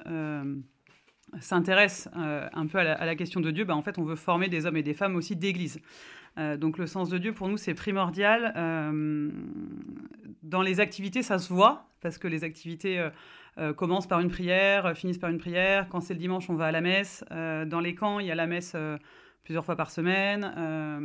s'intéresse 1.39 2.09
euh, 2.17 2.47
un 2.53 2.67
peu 2.67 2.77
à 2.79 3.05
la, 3.05 3.15
question 3.15 3.41
de 3.41 3.51
Dieu, 3.51 3.65
bah, 3.65 3.75
en 3.75 3.81
fait, 3.81 3.97
on 3.97 4.03
veut 4.03 4.15
former 4.15 4.47
des 4.49 4.65
hommes 4.65 4.77
et 4.77 4.83
des 4.83 4.93
femmes 4.93 5.15
aussi 5.15 5.35
d'église. 5.35 5.79
Euh, 6.37 6.55
donc 6.55 6.77
le 6.77 6.85
sens 6.85 7.09
de 7.09 7.17
Dieu, 7.17 7.33
pour 7.33 7.47
nous, 7.47 7.57
c'est 7.57 7.73
primordial. 7.73 8.53
Euh, 8.55 9.29
dans 10.43 10.61
les 10.61 10.79
activités, 10.79 11.23
ça 11.23 11.39
se 11.39 11.51
voit, 11.51 11.89
parce 12.01 12.17
que 12.17 12.27
les 12.27 12.43
activités 12.43 13.05
commencent 13.75 14.07
par 14.07 14.19
une 14.19 14.29
prière, 14.29 14.95
finissent 14.95 15.17
par 15.17 15.31
une 15.31 15.39
prière. 15.39 15.89
Quand 15.89 15.99
c'est 15.99 16.13
le 16.13 16.19
dimanche, 16.19 16.49
on 16.49 16.55
va 16.55 16.67
à 16.67 16.71
la 16.71 16.81
messe. 16.81 17.25
dans 17.31 17.79
les 17.81 17.95
camps, 17.95 18.19
il 18.19 18.27
y 18.27 18.31
a 18.31 18.35
la 18.35 18.45
messe 18.45 18.75
plusieurs 19.47 19.63
fois 19.63 19.77
par 19.77 19.91
semaine. 19.91 20.53
Euh, 20.57 20.99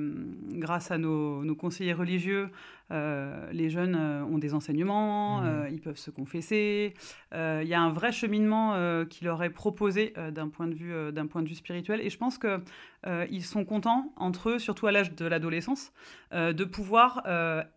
grâce 0.58 0.90
à 0.90 0.98
nos, 0.98 1.54
conseillers 1.54 1.92
religieux, 1.92 2.50
euh, 2.90 3.48
les 3.52 3.70
jeunes 3.70 3.94
euh, 3.94 4.24
ont 4.24 4.38
des 4.38 4.52
enseignements, 4.52 5.42
mmh. 5.42 5.68
ils 5.70 5.80
peuvent 5.80 5.96
se 5.96 6.10
confesser. 6.10 6.94
Il 7.32 7.68
y 7.68 7.74
a 7.74 7.80
un 7.80 7.92
vrai 7.92 8.10
cheminement 8.10 8.74
qui 9.06 9.24
leur 9.24 9.44
est 9.44 9.50
proposé 9.50 10.12
d'un 10.32 10.48
point, 10.48 10.66
de 10.66 10.74
vue, 10.74 11.12
d'un 11.12 11.28
point 11.28 11.42
de 11.42 11.48
vue 11.48 11.54
spirituel. 11.54 12.00
Et 12.00 12.10
je 12.10 12.18
pense 12.18 12.36
qu'ils 12.36 13.44
sont 13.44 13.64
contents, 13.64 14.12
entre 14.16 14.50
eux, 14.50 14.58
surtout 14.58 14.88
à 14.88 14.92
l'âge 14.92 15.14
de 15.14 15.24
l'adolescence, 15.24 15.92
de 16.32 16.64
pouvoir 16.64 17.22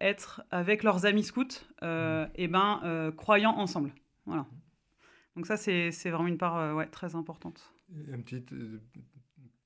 être 0.01 0.41
avec 0.49 0.81
leurs 0.81 1.05
amis 1.05 1.23
scouts, 1.23 1.61
mmh. 1.83 2.25
et 2.33 2.47
ben, 2.47 3.11
croyant 3.15 3.55
ensemble. 3.55 3.91
Voilà. 4.25 4.47
Donc 5.35 5.45
ça, 5.45 5.57
c'est, 5.57 5.91
vraiment 6.05 6.27
une 6.27 6.39
part 6.39 6.75
ouais, 6.75 6.87
très 6.87 7.13
importante. 7.13 7.71
Un 8.11 8.21
petit 8.21 8.43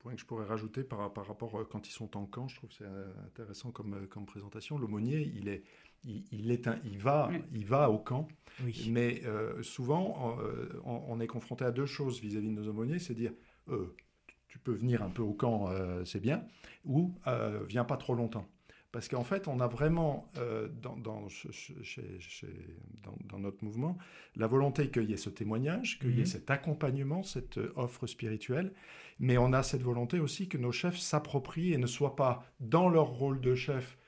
point 0.09 0.15
que 0.15 0.21
je 0.21 0.25
pourrais 0.25 0.45
rajouter 0.45 0.83
par, 0.83 1.13
par 1.13 1.27
rapport 1.27 1.55
euh, 1.59 1.67
quand 1.69 1.87
ils 1.87 1.91
sont 1.91 2.17
en 2.17 2.25
camp, 2.25 2.47
je 2.47 2.55
trouve 2.55 2.69
que 2.69 2.75
c'est 2.75 2.83
euh, 2.85 3.05
intéressant 3.27 3.71
comme, 3.71 3.93
euh, 3.93 4.07
comme 4.07 4.25
présentation. 4.25 4.77
L'aumônier, 4.79 5.31
il 5.35 5.47
est, 5.47 5.63
il, 6.03 6.49
est 6.49 6.67
un, 6.67 6.79
il, 6.83 6.97
va, 6.97 7.29
il 7.53 7.65
va 7.65 7.91
au 7.91 7.99
camp, 7.99 8.27
mais 8.87 9.21
souvent 9.61 10.37
on, 10.85 11.19
est 11.19 11.27
confronté 11.27 11.65
à 11.65 11.71
deux 11.71 11.85
choses 11.85 12.21
vis-à-vis 12.21 12.47
de 12.47 12.53
nos 12.53 12.69
aumôniers, 12.69 12.99
c'est 12.99 13.13
dire 13.13 13.33
tu 14.47 14.59
peux 14.59 14.71
venir 14.71 15.03
un 15.03 15.09
peu 15.09 15.21
au 15.21 15.33
camp, 15.33 15.69
c'est 16.05 16.21
bien, 16.21 16.45
ou 16.85 17.13
viens 17.67 17.83
pas 17.83 17.97
trop 17.97 18.15
longtemps. 18.15 18.47
Parce 18.91 19.07
qu'en 19.07 19.23
fait, 19.23 19.47
on 19.47 19.59
a 19.59 19.67
vraiment, 19.67 20.31
euh, 20.37 20.67
dans, 20.81 20.95
dans, 20.95 21.27
dans, 23.27 23.39
notre 23.39 23.63
mouvement, 23.63 23.97
la 24.35 24.47
volonté 24.47 24.89
qu'il 24.89 25.07
y 25.09 25.13
ait 25.13 25.17
ce 25.17 25.29
témoignage, 25.29 25.99
qu'il 25.99 26.11
y 26.11 26.17
ait 26.17 26.19
mhm. 26.21 26.25
cet 26.25 26.49
accompagnement, 26.49 27.21
cette 27.21 27.59
euh, 27.59 27.71
offre 27.75 28.07
spirituelle, 28.07 28.73
mais 29.19 29.37
on 29.37 29.53
a 29.53 29.61
cette 29.61 29.83
volonté 29.83 30.19
aussi 30.19 30.49
que 30.49 30.57
nos 30.57 30.71
chefs 30.71 30.97
s'approprient 30.97 31.73
et 31.73 31.77
ne 31.77 31.85
soient 31.85 32.15
pas 32.15 32.43
dans 32.59 32.89
leur 32.89 33.07
rôle 33.07 33.41
de 33.41 33.53
chef 33.53 33.99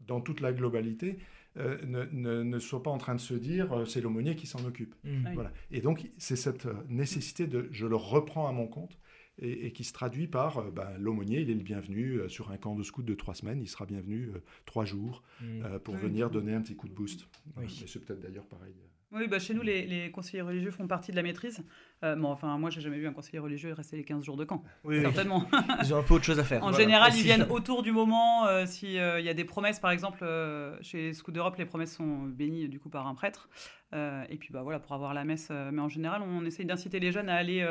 dans 0.00 0.22
toute 0.22 0.40
la 0.40 0.54
globalité, 0.54 1.18
euh, 1.58 1.76
ne, 1.84 2.42
ne, 2.42 2.58
soient 2.58 2.82
pas 2.82 2.90
en 2.90 2.98
train 2.98 3.14
de 3.14 3.20
se 3.20 3.34
dire 3.34 3.84
c'est 3.86 4.00
l'aumônier 4.00 4.34
qui 4.34 4.46
s'en 4.46 4.64
occupe. 4.64 4.94
Mhm. 5.04 5.32
Voilà. 5.34 5.52
Et 5.70 5.82
donc, 5.82 6.08
c'est 6.16 6.36
cette 6.36 6.66
nécessité 6.88 7.46
de 7.46 7.68
je 7.70 7.86
le 7.86 7.96
reprends 7.96 8.48
à 8.48 8.52
mon 8.52 8.66
compte 8.66 8.98
et, 9.42 9.72
qui 9.72 9.84
se 9.84 9.92
traduit 9.92 10.28
par 10.28 10.58
euh, 10.58 10.70
ben, 10.70 10.88
l'aumônier, 10.98 11.40
il 11.40 11.50
est 11.50 11.54
le 11.54 11.62
bienvenu 11.62 12.20
euh, 12.20 12.28
sur 12.28 12.50
un 12.50 12.56
camp 12.56 12.74
de 12.74 12.82
scout 12.82 13.04
de 13.04 13.14
trois 13.14 13.34
semaines, 13.34 13.60
il 13.60 13.68
sera 13.68 13.86
bienvenu 13.86 14.30
euh, 14.34 14.42
trois 14.66 14.84
jours 14.84 15.22
mmh. 15.40 15.78
pour 15.84 15.96
venir 15.96 16.30
donner 16.30 16.54
un 16.54 16.62
petit 16.62 16.76
coup 16.76 16.88
de 16.88 16.94
boost. 16.94 17.26
C'est 17.68 18.04
peut-être 18.04 18.20
d'ailleurs 18.20 18.46
pareil. 18.46 18.74
Oui, 19.14 19.28
bah 19.28 19.38
chez 19.38 19.52
nous, 19.52 19.60
les, 19.60 19.86
les, 19.86 20.10
conseillers 20.10 20.42
religieux 20.42 20.70
font 20.70 20.86
partie 20.86 21.10
de 21.10 21.16
la 21.16 21.22
maîtrise. 21.22 21.62
Euh, 22.02 22.16
bon, 22.16 22.28
enfin, 22.28 22.56
moi, 22.56 22.70
j'ai 22.70 22.80
jamais 22.80 22.98
vu 22.98 23.06
un 23.06 23.12
conseiller 23.12 23.40
religieux 23.40 23.74
rester 23.74 23.96
les 23.96 24.04
15 24.04 24.24
jours 24.24 24.38
de 24.38 24.44
camp. 24.44 24.62
Oui, 24.84 25.02
certainement. 25.02 25.46
Ils 25.82 25.92
ont 25.92 25.98
un 25.98 26.02
peu 26.02 26.14
autre 26.14 26.24
chose 26.24 26.38
à 26.38 26.44
faire. 26.44 26.64
en 26.64 26.72
général, 26.72 27.12
ils 27.14 27.22
viennent 27.22 27.46
autour 27.50 27.82
du 27.82 27.92
moment. 27.92 28.46
Euh, 28.46 28.64
S'il 28.64 28.98
euh, 28.98 29.20
y 29.20 29.28
a 29.28 29.34
des 29.34 29.44
promesses, 29.44 29.80
par 29.80 29.90
exemple, 29.90 30.20
euh, 30.22 30.76
chez 30.80 31.12
Scout 31.12 31.34
d'Europe, 31.34 31.56
les 31.58 31.66
promesses 31.66 31.94
sont 31.94 32.22
bénies 32.22 32.68
du 32.68 32.80
coup 32.80 32.88
par 32.88 33.06
un 33.06 33.14
prêtre. 33.14 33.50
et 33.92 34.36
puis, 34.38 34.48
bah 34.50 34.62
voilà, 34.62 34.78
pour 34.78 34.94
avoir 34.94 35.12
la 35.12 35.24
messe. 35.24 35.50
mais 35.50 35.82
en 35.82 35.90
général, 35.90 36.22
on 36.22 36.46
essaye 36.46 36.64
d'inciter 36.64 36.98
les 36.98 37.12
jeunes 37.12 37.28
à 37.28 37.36
aller 37.36 37.66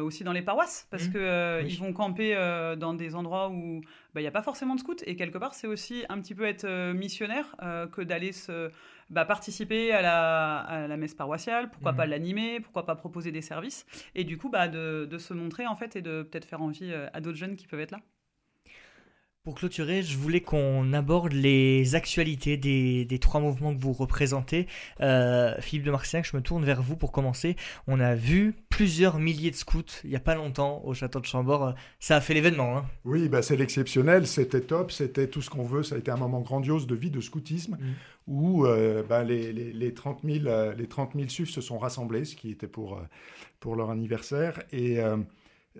aussi 0.00 0.24
dans 0.24 0.32
les 0.32 0.42
paroisses 0.42 0.88
parce 0.90 1.08
mmh. 1.08 1.12
que 1.12 1.62
ils 1.66 1.78
vont 1.78 1.92
camper 1.92 2.34
dans 2.78 2.94
des 2.94 3.14
endroits 3.14 3.50
où 3.50 3.82
bah, 4.14 4.22
il 4.22 4.24
n'y 4.24 4.28
a 4.28 4.32
pas 4.32 4.42
forcément 4.42 4.74
de 4.74 4.80
scouts. 4.80 5.04
Et 5.04 5.14
quelque 5.14 5.36
part, 5.36 5.54
c'est 5.54 5.66
aussi 5.66 6.04
un 6.08 6.18
petit 6.20 6.34
peu 6.34 6.46
être 6.46 6.66
missionnaire 6.92 7.54
que 7.92 8.00
d'aller 8.00 8.32
se 8.32 8.70
bah, 9.10 9.24
participer 9.24 9.92
à 9.92 10.02
la, 10.02 10.58
à 10.58 10.86
la, 10.86 10.96
messe 10.96 11.14
paroissiale, 11.14 11.70
pourquoi 11.70 11.92
mmh. 11.92 11.96
pas 11.96 12.06
l'animer, 12.06 12.60
pourquoi 12.60 12.86
pas 12.86 12.96
proposer 12.96 13.32
des 13.32 13.42
services, 13.42 13.86
et 14.14 14.24
du 14.24 14.38
coup 14.38 14.48
bah, 14.48 14.68
de, 14.68 15.06
de 15.08 15.18
se 15.18 15.34
montrer 15.34 15.66
en 15.66 15.76
fait 15.76 15.96
et 15.96 16.02
de 16.02 16.22
peut-être 16.22 16.44
faire 16.44 16.62
envie 16.62 16.92
euh, 16.92 17.08
à 17.12 17.20
d'autres 17.20 17.38
jeunes 17.38 17.56
qui 17.56 17.66
peuvent 17.66 17.80
être 17.80 17.92
là. 17.92 18.00
Pour 19.46 19.54
clôturer, 19.54 20.02
je 20.02 20.18
voulais 20.18 20.40
qu'on 20.40 20.92
aborde 20.92 21.32
les 21.32 21.94
actualités 21.94 22.56
des, 22.56 23.04
des, 23.04 23.18
trois 23.20 23.40
mouvements 23.40 23.72
que 23.72 23.80
vous 23.80 23.92
représentez. 23.92 24.66
Euh, 25.00 25.54
Philippe 25.60 25.86
de 25.86 25.92
Marciac, 25.92 26.28
je 26.28 26.36
me 26.36 26.42
tourne 26.42 26.64
vers 26.64 26.82
vous 26.82 26.96
pour 26.96 27.12
commencer. 27.12 27.54
On 27.86 28.00
a 28.00 28.16
vu 28.16 28.56
plusieurs 28.70 29.20
milliers 29.20 29.52
de 29.52 29.54
scouts 29.54 29.84
il 30.02 30.10
n'y 30.10 30.16
a 30.16 30.20
pas 30.20 30.34
longtemps 30.34 30.82
au 30.84 30.94
château 30.94 31.20
de 31.20 31.26
Chambord. 31.26 31.76
Ça 32.00 32.16
a 32.16 32.20
fait 32.20 32.34
l'événement. 32.34 32.76
Hein. 32.76 32.86
Oui, 33.04 33.28
bah 33.28 33.40
c'est 33.40 33.56
l'exceptionnel, 33.56 34.26
c'était 34.26 34.62
top, 34.62 34.90
c'était 34.90 35.28
tout 35.28 35.42
ce 35.42 35.48
qu'on 35.48 35.62
veut. 35.62 35.84
Ça 35.84 35.94
a 35.94 35.98
été 35.98 36.10
un 36.10 36.16
moment 36.16 36.40
grandiose 36.40 36.88
de 36.88 36.96
vie 36.96 37.12
de 37.12 37.20
scoutisme 37.20 37.78
mm. 37.78 37.94
où 38.26 38.66
euh, 38.66 39.04
bah, 39.08 39.22
les, 39.22 39.52
les, 39.52 39.72
les, 39.72 39.94
30 39.94 40.22
000, 40.24 40.46
euh, 40.46 40.74
les 40.74 40.88
30 40.88 41.12
000 41.14 41.28
SUF 41.28 41.50
se 41.50 41.60
sont 41.60 41.78
rassemblés, 41.78 42.24
ce 42.24 42.34
qui 42.34 42.50
était 42.50 42.66
pour, 42.66 42.94
euh, 42.94 43.02
pour 43.60 43.76
leur 43.76 43.90
anniversaire. 43.90 44.60
Et 44.72 44.98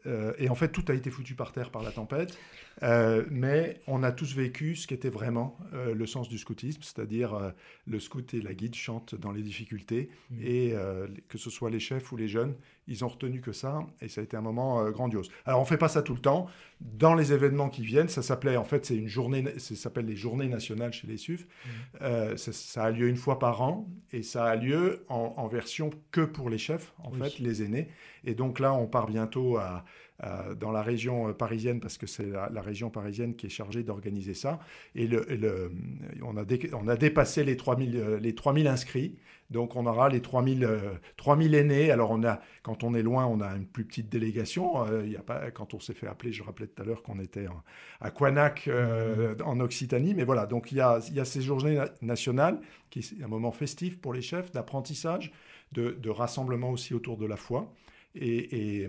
Euh, 0.06 0.32
et 0.38 0.48
en 0.48 0.54
fait, 0.54 0.68
tout 0.68 0.84
a 0.88 0.94
été 0.94 1.10
foutu 1.10 1.34
par 1.34 1.52
terre 1.52 1.70
par 1.70 1.82
la 1.82 1.90
tempête. 1.90 2.36
Euh, 2.82 3.24
mais 3.30 3.80
on 3.86 4.02
a 4.02 4.12
tous 4.12 4.34
vécu 4.34 4.76
ce 4.76 4.86
qu'était 4.86 5.08
vraiment 5.08 5.58
euh, 5.72 5.94
le 5.94 6.06
sens 6.06 6.28
du 6.28 6.38
scoutisme, 6.38 6.82
c'est-à-dire 6.82 7.52
le 7.86 8.00
scout 8.00 8.34
et 8.34 8.40
la 8.40 8.54
guide 8.54 8.74
chantent 8.74 9.14
dans 9.14 9.32
les 9.32 9.42
difficultés. 9.42 10.10
Mmh. 10.30 10.42
Et 10.42 10.74
que 11.28 11.38
ce 11.38 11.50
soit 11.50 11.70
les 11.70 11.80
chefs 11.80 12.12
ou 12.12 12.16
les 12.16 12.28
jeunes, 12.28 12.54
ils 12.88 13.04
ont 13.04 13.08
retenu 13.08 13.40
que 13.40 13.52
ça. 13.52 13.86
Et 14.00 14.08
ça 14.08 14.20
a 14.20 14.24
été 14.24 14.36
un 14.36 14.42
moment 14.42 14.88
grandiose. 14.90 15.30
Alors, 15.44 15.60
on 15.60 15.64
ne 15.64 15.68
fait 15.68 15.78
pas 15.78 15.88
ça 15.88 16.02
tout 16.02 16.14
le 16.14 16.20
temps. 16.20 16.46
Dans 16.80 17.14
les 17.14 17.32
événements 17.32 17.68
qui 17.68 17.82
viennent, 17.82 18.08
ça 18.08 18.22
s'appelait, 18.22 18.56
en 18.56 18.64
fait, 18.64 18.84
c'est 18.84 18.96
une 18.96 19.08
journée, 19.08 19.44
ça 19.58 19.74
s'appelle 19.74 20.06
les 20.06 20.16
journées 20.16 20.48
nationales 20.48 20.92
chez 20.92 21.06
les 21.06 21.16
SUF. 21.16 21.46
Mmh. 22.00 22.36
Ça, 22.36 22.84
a 22.84 22.90
lieu 22.90 23.08
une 23.08 23.16
fois 23.16 23.38
par 23.38 23.62
an. 23.62 23.88
Et 24.12 24.22
ça 24.22 24.44
a 24.44 24.56
lieu 24.56 25.04
en, 25.08 25.46
version 25.48 25.90
que 26.10 26.20
pour 26.20 26.50
les 26.50 26.58
chefs, 26.58 26.92
en 27.02 27.10
fait, 27.10 27.38
les 27.38 27.62
aînés. 27.62 27.88
Et 28.26 28.34
donc 28.34 28.58
là, 28.58 28.74
on 28.74 28.86
part 28.86 29.06
bientôt 29.06 29.56
à 29.56 29.76
euh, 29.76 29.78
dans 30.58 30.72
la 30.72 30.82
région 30.82 31.28
euh, 31.28 31.32
parisienne, 31.32 31.80
parce 31.80 31.98
que 31.98 32.06
c'est 32.06 32.26
la, 32.26 32.62
région 32.62 32.90
parisienne 32.90 33.36
qui 33.36 33.46
est 33.46 33.50
chargée 33.50 33.82
d'organiser 33.82 34.34
ça. 34.34 34.58
Et, 34.94 35.06
le, 35.06 35.70
on, 36.22 36.36
a 36.36 36.44
on, 36.72 36.88
a 36.88 36.96
dépassé 36.96 37.44
les 37.44 37.56
3000, 37.56 37.96
euh, 37.96 38.18
les 38.18 38.34
3000 38.34 38.66
inscrits. 38.66 39.16
Donc 39.50 39.76
on 39.76 39.86
aura 39.86 40.08
les 40.08 40.20
3000, 40.20 40.68
3000 41.16 41.54
aînés. 41.54 41.90
Alors 41.92 42.10
on 42.10 42.24
a, 42.24 42.40
quand 42.64 42.82
on 42.82 42.94
est 42.94 43.02
loin, 43.02 43.26
on 43.26 43.40
a 43.40 43.54
une 43.54 43.66
plus 43.66 43.84
petite 43.84 44.08
délégation. 44.08 44.84
il 45.04 45.12
y 45.12 45.16
a 45.16 45.22
pas, 45.22 45.52
quand 45.52 45.72
on 45.72 45.78
s'est 45.78 45.94
fait 45.94 46.08
appeler, 46.08 46.32
je 46.32 46.42
rappelais 46.42 46.66
tout 46.66 46.82
à 46.82 46.84
l'heure 46.84 47.04
qu'on 47.04 47.20
était 47.20 47.46
à 48.00 48.10
Quanac 48.10 48.68
en 49.44 49.60
Occitanie. 49.60 50.14
Mais 50.14 50.24
voilà, 50.24 50.46
donc 50.46 50.72
il 50.72 50.78
y 50.78 50.80
a, 50.80 50.98
il 51.06 51.14
y 51.14 51.20
a 51.20 51.24
ces 51.24 51.42
journées 51.42 51.80
nationales, 52.02 52.60
qui 52.90 52.98
est 52.98 53.22
un 53.22 53.28
moment 53.28 53.52
festif 53.52 54.00
pour 54.00 54.12
les 54.12 54.20
chefs, 54.20 54.50
d'apprentissage, 54.50 55.30
de, 55.70 55.90
de 55.92 56.10
rassemblement 56.10 56.70
aussi 56.72 56.92
autour 56.92 57.16
de 57.16 57.26
la 57.26 57.36
foi. 57.36 57.72
Et, 58.16 58.88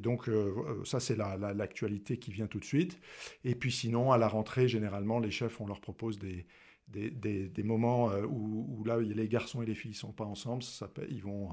donc, 0.00 0.28
euh, 0.28 0.82
ça, 0.84 1.00
c'est 1.00 1.16
l'actualité 1.16 2.18
qui 2.18 2.32
vient 2.32 2.46
tout 2.46 2.60
de 2.60 2.64
suite. 2.64 2.98
Et 3.44 3.54
puis 3.54 3.72
sinon, 3.72 4.12
à 4.12 4.18
la 4.18 4.28
rentrée, 4.28 4.68
généralement, 4.68 5.18
les 5.18 5.30
chefs, 5.30 5.60
on 5.60 5.66
leur 5.66 5.80
propose 5.80 6.18
des, 6.18 6.46
des, 6.88 7.62
moments 7.62 8.10
euh, 8.10 8.24
où, 8.26 8.82
là, 8.84 8.98
les 8.98 9.28
garçons 9.28 9.62
et 9.62 9.66
les 9.66 9.74
filles 9.74 9.92
ne 9.92 9.96
sont 9.96 10.12
pas 10.12 10.24
ensemble. 10.24 10.62
Ça, 10.62 10.90
ils 11.08 11.22
vont 11.22 11.50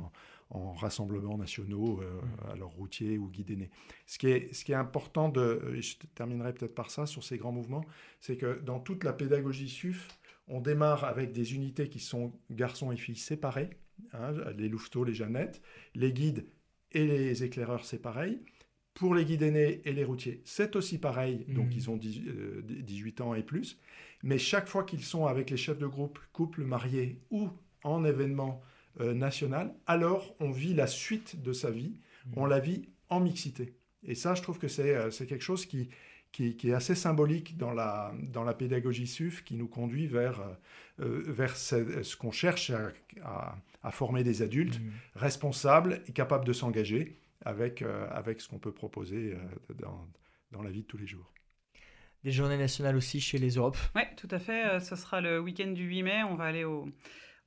en, 0.50 0.74
rassemblements 0.74 1.38
nationaux, 1.38 2.02
euh, 2.02 2.22
mmh. 2.22 2.52
à 2.52 2.56
leur 2.56 2.70
routier 2.70 3.18
ou 3.18 3.30
guide 3.30 3.52
aîné. 3.52 3.70
Ce 4.06 4.18
qui 4.18 4.28
est, 4.28 4.54
ce 4.54 4.64
qui 4.64 4.72
est 4.72 4.76
important, 4.76 5.30
de, 5.30 5.76
je 5.80 5.96
terminerai 6.16 6.54
peut-être 6.54 6.76
par 6.76 6.92
ça, 6.92 7.06
sur 7.06 7.24
ces 7.24 7.38
grands 7.38 7.52
mouvements, 7.52 7.86
c'est 8.20 8.38
que 8.38 8.60
dans 8.62 8.80
toute 8.80 9.04
la 9.04 9.14
pédagogie 9.14 9.70
SUF, 9.70 10.08
on 10.48 10.62
démarre 10.62 11.04
avec 11.04 11.32
des 11.32 11.56
unités 11.56 11.90
qui 11.90 12.00
sont 12.00 12.34
garçons 12.52 12.92
et 12.92 12.98
filles 12.98 13.16
séparés, 13.16 13.72
hein, 14.14 14.34
les 14.58 14.70
louveteaux, 14.70 15.04
les 15.04 15.14
Jeannettes, 15.14 15.62
les 15.96 16.14
guides 16.14 16.46
et 16.96 17.06
les 17.06 17.44
éclaireurs, 17.44 17.86
c'est 17.86 18.02
pareil. 18.02 18.40
Pour 18.94 19.14
les 19.14 19.26
guides 19.26 19.42
aînés 19.42 19.82
et 19.84 19.92
les 19.92 20.06
routiers, 20.06 20.42
c'est 20.46 20.78
aussi 20.78 20.98
pareil. 20.98 21.46
Donc, 21.50 21.68
mmh. 21.68 21.74
ils 21.74 21.90
ont 21.90 21.98
18 21.98 23.20
euh, 23.20 23.24
ans 23.24 23.36
et 23.36 23.44
plus. 23.44 23.78
Mais 24.24 24.38
chaque 24.38 24.70
fois 24.70 24.86
qu'ils 24.86 25.04
sont 25.04 25.26
avec 25.26 25.50
les 25.50 25.58
chefs 25.58 25.78
de 25.78 25.86
groupe, 25.86 26.18
couple 26.32 26.64
mariés 26.64 27.20
ou 27.30 27.50
en 27.84 28.06
événement 28.06 28.62
euh, 29.02 29.14
national, 29.14 29.76
alors 29.86 30.34
on 30.40 30.52
vit 30.52 30.74
la 30.74 30.88
suite 30.88 31.44
de 31.44 31.52
sa 31.52 31.70
vie. 31.70 32.00
Mmh. 32.26 32.32
On 32.38 32.46
la 32.46 32.60
vit 32.60 32.88
en 33.10 33.20
mixité. 33.20 33.76
Et 34.04 34.16
ça, 34.16 34.34
je 34.34 34.42
trouve 34.42 34.58
que 34.58 34.70
c'est 34.70 34.96
euh, 34.96 35.10
quelque 35.10 35.44
chose 35.44 35.66
qui, 35.66 35.90
qui, 36.32 36.56
est 36.64 36.74
assez 36.74 36.96
symbolique 36.96 37.58
dans 37.58 37.74
la, 37.74 38.14
dans 38.32 38.46
la 38.46 38.54
pédagogie 38.54 39.08
SUF, 39.08 39.44
qui 39.44 39.56
nous 39.56 39.68
conduit 39.68 40.08
vers, 40.08 40.42
vers 40.98 41.56
ce, 41.58 42.16
qu'on 42.16 42.32
cherche 42.32 42.72
à, 42.72 42.92
à 43.24 43.58
former 43.92 44.24
des 44.24 44.42
adultes 44.42 44.80
mmh. 44.80 44.92
responsables 45.16 46.02
et 46.08 46.14
capables 46.14 46.46
de 46.46 46.54
s'engager 46.54 47.20
avec, 47.46 47.82
euh, 47.82 48.08
avec 48.10 48.42
ce 48.42 48.50
qu'on 48.50 48.60
peut 48.60 48.74
proposer 48.74 49.34
euh, 49.34 49.74
dans, 49.76 50.08
dans, 50.52 50.62
la 50.62 50.72
vie 50.72 50.82
de 50.82 50.88
tous 50.88 50.98
les 50.98 51.08
jours. 51.08 51.32
Des 52.24 52.32
journées 52.32 52.58
nationales 52.58 52.96
aussi 52.96 53.22
chez 53.22 53.38
les 53.38 53.52
Europes 53.52 53.78
Oui, 53.96 54.02
tout 54.18 54.28
à 54.32 54.40
fait. 54.40 54.66
Euh, 54.66 54.80
ce 54.80 54.96
sera 54.96 55.22
le 55.22 55.40
week-end 55.40 55.72
du 55.72 55.84
8 55.84 56.04
mai. 56.04 56.24
On 56.24 56.36
va 56.36 56.46
aller 56.46 56.64
au, 56.64 56.90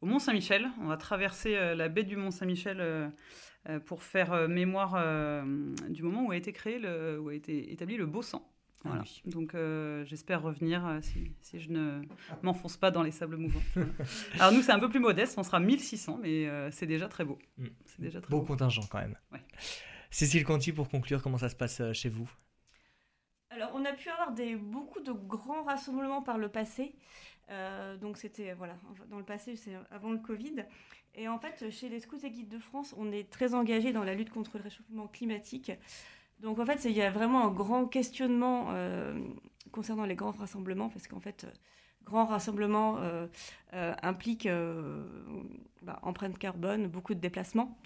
au 0.00 0.06
Mont-Saint-Michel. 0.06 0.68
On 0.80 0.86
va 0.86 0.96
traverser 0.96 1.54
la 1.74 1.88
baie 1.88 2.04
du 2.04 2.16
Mont-Saint-Michel 2.16 3.12
pour 3.86 4.02
faire 4.04 4.48
mémoire 4.48 5.44
du 5.88 6.02
moment 6.02 6.26
où 6.26 6.30
a 6.30 6.36
été 6.36 6.52
créé, 6.52 6.78
le, 6.78 7.18
où 7.20 7.28
a 7.28 7.34
été 7.34 7.72
établi 7.72 7.96
le 7.96 8.06
beau 8.06 8.22
Ah 8.84 8.88
voilà. 8.90 9.04
Donc 9.24 9.54
euh, 9.54 10.04
j'espère 10.04 10.42
revenir 10.42 10.86
euh, 10.86 11.00
si, 11.02 11.32
si, 11.40 11.58
je 11.58 11.70
ne 11.70 12.02
m'enfonce 12.42 12.76
pas 12.76 12.90
dans 12.90 13.02
les 13.02 13.10
sables 13.10 13.36
mouvants. 13.36 13.62
Alors 14.34 14.52
nous 14.52 14.62
c'est 14.62 14.72
un 14.72 14.78
peu 14.78 14.88
plus 14.88 15.00
modeste, 15.00 15.36
on 15.36 15.42
sera 15.42 15.58
1600, 15.58 16.20
mais 16.22 16.46
euh, 16.46 16.70
c'est 16.70 16.86
déjà 16.86 17.08
très 17.08 17.24
beau. 17.24 17.38
Mm. 17.56 17.66
C'est 17.84 18.00
déjà 18.00 18.20
très 18.20 18.30
beau, 18.30 18.42
contingent 18.42 18.86
quand 18.88 19.00
même. 19.00 19.16
Cécile 20.10 20.44
Conti, 20.44 20.72
pour 20.72 20.88
conclure, 20.88 21.22
comment 21.22 21.38
ça 21.38 21.48
se 21.48 21.56
passe 21.56 21.82
chez 21.92 22.08
vous? 22.08 22.30
Alors 23.50 23.70
on 23.74 23.84
a 23.84 23.92
pu 23.92 24.08
avoir 24.10 24.32
des, 24.32 24.54
beaucoup 24.54 25.00
de 25.00 25.12
grands 25.12 25.64
rassemblements 25.64 26.22
par 26.22 26.38
le 26.38 26.48
passé. 26.48 26.94
donc 28.00 28.16
c'était 28.16 28.54
voilà 28.54 28.76
dans 29.10 29.18
le 29.18 29.24
passé, 29.24 29.56
c'est 29.56 29.72
avant 29.90 30.12
le 30.12 30.18
Covid. 30.18 30.64
Et 31.14 31.26
en 31.26 31.38
fait, 31.38 31.70
chez 31.70 31.88
les 31.88 31.98
Scouts 31.98 32.24
et 32.24 32.30
Guides 32.30 32.48
de 32.48 32.60
France, 32.60 32.94
on 32.96 33.10
est 33.10 33.28
très 33.28 33.52
engagé 33.54 33.92
dans 33.92 34.04
la 34.04 34.14
lutte 34.14 34.30
contre 34.30 34.56
le 34.56 34.62
réchauffement 34.62 35.08
climatique. 35.08 35.72
Donc 36.40 36.58
en 36.58 36.66
fait, 36.66 36.84
il 36.84 36.92
y 36.92 37.02
a 37.02 37.10
vraiment 37.10 37.44
un 37.44 37.50
grand 37.50 37.86
questionnement 37.86 38.68
euh, 38.70 39.18
concernant 39.72 40.04
les 40.04 40.14
grands 40.14 40.32
rassemblements, 40.32 40.88
parce 40.88 41.08
qu'en 41.08 41.20
fait, 41.20 41.44
euh, 41.44 41.50
grand 42.04 42.26
rassemblement 42.26 42.98
euh, 43.00 43.26
implique 44.02 44.48
bah, 45.82 45.98
empreinte 46.02 46.38
carbone, 46.38 46.86
beaucoup 46.86 47.14
de 47.14 47.20
déplacements. 47.20 47.78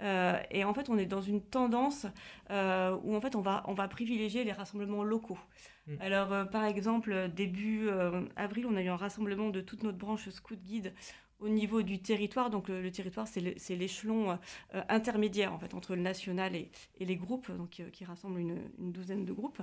et 0.00 0.64
en 0.64 0.72
fait, 0.72 0.88
on 0.88 0.96
est 0.96 1.04
dans 1.04 1.20
une 1.20 1.42
tendance 1.42 2.06
où 2.48 3.14
en 3.14 3.20
fait, 3.20 3.36
on 3.36 3.42
va, 3.42 3.62
on 3.66 3.74
va 3.74 3.86
privilégier 3.86 4.44
les 4.44 4.52
rassemblements 4.52 5.04
locaux. 5.04 5.38
Mmh. 5.86 5.94
Alors, 6.00 6.48
par 6.48 6.64
exemple, 6.64 7.28
début 7.28 7.90
avril, 8.34 8.66
on 8.66 8.76
a 8.76 8.82
eu 8.82 8.88
un 8.88 8.96
rassemblement 8.96 9.50
de 9.50 9.60
toute 9.60 9.82
notre 9.82 9.98
branche 9.98 10.30
Scout 10.30 10.58
Guide 10.64 10.94
au 11.40 11.48
niveau 11.48 11.82
du 11.82 12.00
territoire. 12.00 12.50
Donc 12.50 12.68
le, 12.68 12.90
territoire, 12.90 13.26
c'est 13.28 13.76
l'échelon 13.76 14.32
euh, 14.74 14.82
intermédiaire 14.88 15.52
en 15.52 15.58
fait 15.58 15.74
entre 15.74 15.94
le 15.94 16.02
national 16.02 16.54
et, 16.54 16.70
les 17.00 17.16
groupes, 17.16 17.50
donc 17.56 17.80
euh, 17.80 17.90
qui 17.90 18.04
rassemblent 18.04 18.40
une, 18.40 18.58
douzaine 18.78 19.24
de 19.24 19.32
groupes. 19.32 19.60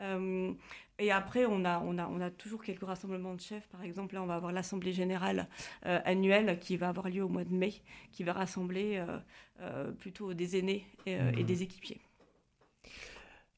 Euh, 0.00 0.52
et 0.98 1.10
après, 1.10 1.46
on 1.46 1.64
a, 1.64 1.80
on, 1.80 1.96
a, 1.96 2.06
on 2.06 2.20
a 2.20 2.30
toujours 2.30 2.62
quelques 2.62 2.84
rassemblements 2.84 3.34
de 3.34 3.40
chefs. 3.40 3.66
Par 3.68 3.82
exemple, 3.82 4.14
là, 4.14 4.22
on 4.22 4.26
va 4.26 4.34
avoir 4.34 4.52
l'Assemblée 4.52 4.92
générale 4.92 5.48
annuelle 5.82 6.58
qui 6.58 6.76
va 6.76 6.88
avoir 6.88 7.08
lieu 7.08 7.22
au 7.22 7.28
mois 7.28 7.44
de 7.44 7.54
mai, 7.54 7.74
qui 8.12 8.22
va 8.22 8.34
rassembler 8.34 9.02
plutôt 9.98 10.34
des 10.34 10.58
aînés 10.58 10.86
et, 11.06 11.16
et, 11.38 11.44
des 11.44 11.62
équipiers. 11.62 12.00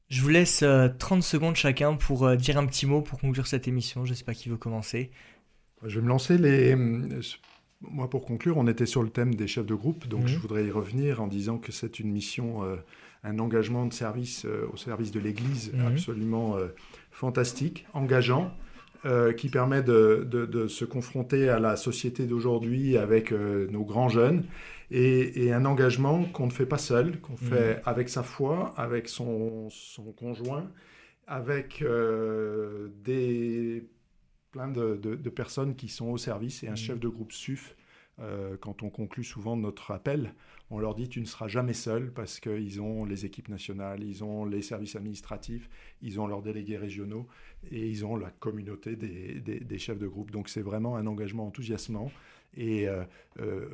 Je 0.09 0.21
vous 0.21 0.29
laisse 0.29 0.63
30 0.99 1.23
secondes 1.23 1.55
chacun 1.55 1.95
pour 1.95 2.35
dire 2.37 2.57
un 2.57 2.65
petit 2.65 2.85
mot 2.85 3.01
pour 3.01 3.19
conclure 3.19 3.47
cette 3.47 3.67
émission. 3.67 4.05
Je 4.05 4.11
ne 4.11 4.15
sais 4.15 4.25
pas 4.25 4.33
qui 4.33 4.47
veut 4.47 4.57
commencer. 4.57 5.11
Je 5.85 5.99
vais 5.99 6.03
me 6.03 6.09
lancer. 6.09 6.37
Les... 6.37 6.75
Moi, 7.81 8.09
pour 8.09 8.25
conclure, 8.25 8.57
on 8.57 8.67
était 8.67 8.85
sur 8.85 9.03
le 9.03 9.09
thème 9.09 9.35
des 9.35 9.47
chefs 9.47 9.65
de 9.65 9.73
groupe, 9.73 10.07
donc 10.07 10.27
je 10.27 10.35
mhm. 10.35 10.41
voudrais 10.41 10.65
y 10.65 10.71
revenir 10.71 11.21
en 11.21 11.27
disant 11.27 11.57
que 11.57 11.71
c'est 11.71 11.99
une 11.99 12.11
mission, 12.11 12.63
euh, 12.63 12.75
un 13.23 13.39
engagement 13.39 13.85
de 13.85 13.93
service 13.93 14.43
euh, 14.45 14.67
au 14.73 14.77
service 14.77 15.11
de 15.11 15.19
l'Église 15.19 15.71
mhm. 15.73 15.87
absolument 15.87 16.57
euh, 16.57 16.67
fantastique, 17.11 17.85
engageant, 17.93 18.53
qui 19.37 19.47
permet 19.47 19.81
de, 19.81 20.27
de, 20.29 20.67
se 20.67 20.83
confronter 20.83 21.47
à 21.47 21.57
la 21.57 21.77
société 21.77 22.25
d'aujourd'hui 22.25 22.97
avec 22.97 23.31
nos 23.31 23.85
grands 23.85 24.09
jeunes, 24.09 24.43
et, 24.91 25.45
et 25.45 25.53
un 25.53 25.63
engagement 25.63 26.25
qu'on 26.25 26.47
ne 26.47 26.51
fait 26.51 26.65
pas 26.65 26.77
seul, 26.77 27.17
qu'on 27.21 27.31
mhm. 27.31 27.37
fait 27.37 27.81
avec 27.85 28.09
sa 28.09 28.23
foi, 28.23 28.73
avec 28.75 29.07
son, 29.07 29.69
son 29.69 30.11
conjoint, 30.11 30.69
avec 31.27 31.81
des 33.05 33.87
plein 34.51 34.67
de, 34.67 35.29
personnes 35.29 35.75
qui 35.75 35.87
sont 35.87 36.07
au 36.07 36.17
service 36.17 36.63
et 36.63 36.67
un 36.67 36.73
mmh. 36.73 36.77
chef 36.77 36.99
de 36.99 37.07
groupe 37.07 37.31
SUF. 37.31 37.75
Euh, 38.21 38.57
quand 38.59 38.83
on 38.83 38.89
conclut 38.89 39.23
souvent 39.23 39.55
notre 39.55 39.91
appel, 39.91 40.33
on 40.71 40.79
leur 40.79 40.93
dit 40.93 41.07
tu 41.07 41.21
ne 41.21 41.25
seras 41.25 41.47
jamais 41.47 41.73
seul 41.73 42.11
parce 42.11 42.41
qu'ils 42.41 42.81
ont 42.81 43.05
les 43.05 43.25
équipes 43.25 43.47
nationales, 43.47 44.03
ils 44.03 44.25
ont 44.25 44.43
les 44.43 44.61
services 44.61 44.97
administratifs, 44.97 45.69
ils 46.01 46.19
ont 46.19 46.27
leurs 46.27 46.41
délégués 46.41 46.77
régionaux 46.77 47.27
et 47.71 47.87
ils 47.87 48.05
ont 48.05 48.17
la 48.17 48.29
communauté 48.29 48.97
des, 48.97 49.77
chefs 49.77 49.97
de 49.97 50.07
groupe. 50.07 50.31
Donc 50.31 50.49
c'est 50.49 50.61
vraiment 50.61 50.97
un 50.97 51.07
engagement 51.07 51.47
enthousiasmant. 51.47 52.11
Et 52.57 52.89
euh, 52.89 53.03
euh, 53.39 53.67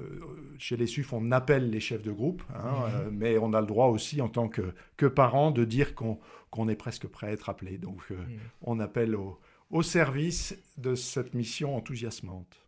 chez 0.59 0.77
les 0.77 0.85
SUF, 0.85 1.13
on 1.13 1.31
appelle 1.31 1.69
les 1.69 1.79
chefs 1.79 2.03
de 2.03 2.11
groupe, 2.11 2.43
hein, 2.53 2.87
mmh. 2.87 3.09
mais 3.13 3.37
on 3.37 3.53
a 3.53 3.61
le 3.61 3.67
droit 3.67 3.87
aussi 3.87 4.21
en 4.21 4.27
tant 4.27 4.49
que, 4.49 4.73
que 4.97 5.05
parent 5.05 5.49
de 5.51 5.63
dire 5.63 5.95
qu'on 5.95 6.69
est 6.69 6.75
presque 6.75 7.07
prêt 7.07 7.27
à 7.27 7.31
être 7.31 7.49
appelé. 7.49 7.77
Donc 7.77 8.09
mmh. 8.11 8.15
on 8.61 8.79
appelle 8.79 9.15
au 9.15 9.39
au 9.69 9.81
service 9.81 10.57
de 10.77 10.95
cette 10.95 11.33
mission 11.33 11.75
enthousiasmante 11.75 12.65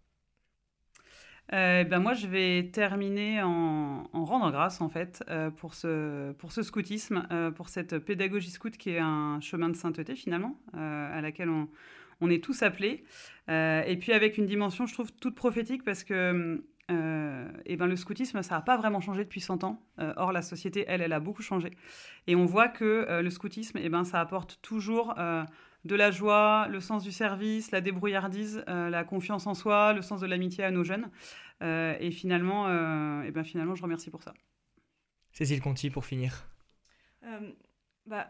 euh, 1.54 1.86
ben 1.86 2.00
moi, 2.00 2.14
je 2.14 2.28
vais 2.28 2.70
terminer 2.74 3.42
en, 3.42 4.04
rendant 4.14 4.52
grâce, 4.52 4.82
en 4.82 4.90
fait, 4.90 5.24
euh, 5.30 5.50
pour, 5.50 5.76
ce, 5.76 6.34
pour 6.34 6.52
ce 6.52 6.62
scoutisme, 6.62 7.26
euh, 7.32 7.52
pour 7.52 7.70
cette 7.70 8.00
pédagogie 8.00 8.50
scout 8.50 8.76
qui 8.76 8.90
est 8.92 9.00
un 9.00 9.40
chemin 9.40 9.70
de 9.70 9.76
sainteté, 9.76 10.16
finalement, 10.16 10.60
à 10.74 11.22
laquelle 11.22 11.50
on, 11.50 12.30
est 12.30 12.44
tous 12.44 12.64
appelés. 12.64 13.06
et 13.48 13.98
puis 14.00 14.12
avec 14.12 14.38
une 14.38 14.46
dimension, 14.46 14.86
je 14.86 14.94
trouve, 14.94 15.12
toute 15.14 15.36
prophétique, 15.36 15.84
parce 15.84 16.04
que 16.04 16.62
et 16.90 17.76
ben 17.76 17.86
le 17.86 17.98
scoutisme, 17.98 18.42
ça 18.42 18.56
n'a 18.56 18.62
pas 18.62 18.78
vraiment 18.78 19.02
changé 19.02 19.24
depuis 19.24 19.42
100 19.42 19.66
ans. 19.66 19.82
or, 20.16 20.32
la 20.32 20.42
société, 20.42 20.86
elle, 20.88 21.02
elle 21.02 21.14
a 21.14 21.20
beaucoup 21.20 21.42
changé. 21.42 21.72
Et 22.28 22.36
on 22.36 22.46
voit 22.46 22.70
que 22.70 23.22
le 23.22 23.30
scoutisme, 23.30 23.78
et 23.78 23.90
ben, 23.90 24.04
ça 24.04 24.20
apporte 24.20 24.60
toujours 24.62 25.14
de 25.86 25.96
la 25.96 26.12
joie, 26.12 26.68
le 26.70 26.80
sens 26.80 27.04
du 27.04 27.12
service, 27.12 27.72
la 27.72 27.82
débrouillardise, 27.82 28.64
la 28.68 29.04
confiance 29.04 29.48
en 29.48 29.54
soi, 29.54 29.94
le 29.94 30.02
sens 30.02 30.22
de 30.22 30.28
l'amitié 30.28 30.64
à 30.64 30.72
nos 30.72 30.84
jeunes. 30.84 31.10
et 31.62 32.12
finalement, 32.12 32.68
et 33.24 33.32
ben, 33.32 33.44
finalement, 33.44 33.76
je 33.76 33.84
remercie 33.84 34.10
pour 34.10 34.22
ça. 34.22 34.34
Cécile 35.32 35.62
Conti, 35.62 35.90
pour 35.90 36.06
finir. 36.06 36.46
Bah, 38.06 38.30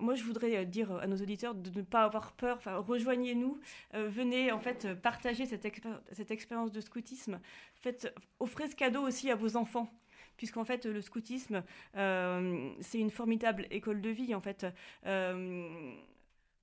moi, 0.00 0.14
je 0.14 0.22
voudrais 0.22 0.56
euh, 0.56 0.64
dire 0.64 0.92
à 0.92 1.06
nos 1.06 1.16
auditeurs 1.16 1.54
de 1.54 1.70
ne 1.76 1.82
pas 1.82 2.04
avoir 2.04 2.32
peur. 2.32 2.56
Enfin, 2.56 2.76
rejoignez-nous, 2.76 3.58
euh, 3.94 4.08
venez 4.08 4.52
en 4.52 4.60
fait 4.60 4.94
partager 4.94 5.46
cette, 5.46 5.66
cette 6.12 6.30
expérience 6.30 6.72
de 6.72 6.80
scoutisme. 6.80 7.40
Faites, 7.74 8.14
offrez 8.38 8.68
ce 8.68 8.76
cadeau 8.76 9.02
aussi 9.02 9.30
à 9.30 9.34
vos 9.34 9.56
enfants 9.56 9.90
puisqu'en 10.36 10.64
fait 10.64 10.86
le 10.86 11.00
scoutisme 11.00 11.64
euh, 11.96 12.70
c'est 12.80 13.00
une 13.00 13.10
formidable 13.10 13.66
école 13.72 14.00
de 14.00 14.10
vie 14.10 14.36
en 14.36 14.40
fait 14.40 14.66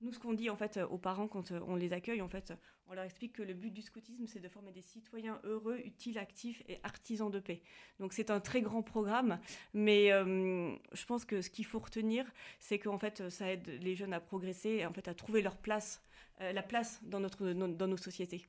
nous, 0.00 0.12
ce 0.12 0.18
qu'on 0.18 0.34
dit 0.34 0.50
en 0.50 0.56
fait 0.56 0.78
aux 0.90 0.98
parents 0.98 1.28
quand 1.28 1.52
on 1.52 1.76
les 1.76 1.92
accueille, 1.92 2.20
en 2.20 2.28
fait, 2.28 2.52
on 2.88 2.94
leur 2.94 3.04
explique 3.04 3.32
que 3.32 3.42
le 3.42 3.54
but 3.54 3.70
du 3.70 3.82
scoutisme, 3.82 4.26
c'est 4.26 4.40
de 4.40 4.48
former 4.48 4.72
des 4.72 4.82
citoyens 4.82 5.40
heureux, 5.44 5.78
utiles, 5.84 6.18
actifs 6.18 6.62
et 6.68 6.78
artisans 6.82 7.30
de 7.30 7.40
paix. 7.40 7.62
Donc 7.98 8.12
c'est 8.12 8.30
un 8.30 8.40
très 8.40 8.62
grand 8.62 8.82
programme, 8.82 9.38
mais 9.74 10.12
euh, 10.12 10.74
je 10.92 11.06
pense 11.06 11.24
que 11.24 11.40
ce 11.40 11.50
qu'il 11.50 11.64
faut 11.64 11.78
retenir, 11.78 12.24
c'est 12.58 12.78
qu'en 12.78 12.98
fait, 12.98 13.28
ça 13.30 13.50
aide 13.50 13.66
les 13.80 13.94
jeunes 13.96 14.12
à 14.12 14.20
progresser 14.20 14.70
et 14.70 14.86
en 14.86 14.92
fait 14.92 15.08
à 15.08 15.14
trouver 15.14 15.42
leur 15.42 15.56
place, 15.56 16.02
euh, 16.40 16.52
la 16.52 16.62
place 16.62 17.00
dans 17.02 17.20
notre 17.20 17.52
dans 17.52 17.86
nos 17.86 17.96
sociétés. 17.96 18.46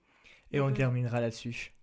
Et 0.52 0.60
on 0.60 0.72
terminera 0.72 1.20
là-dessus. 1.20 1.77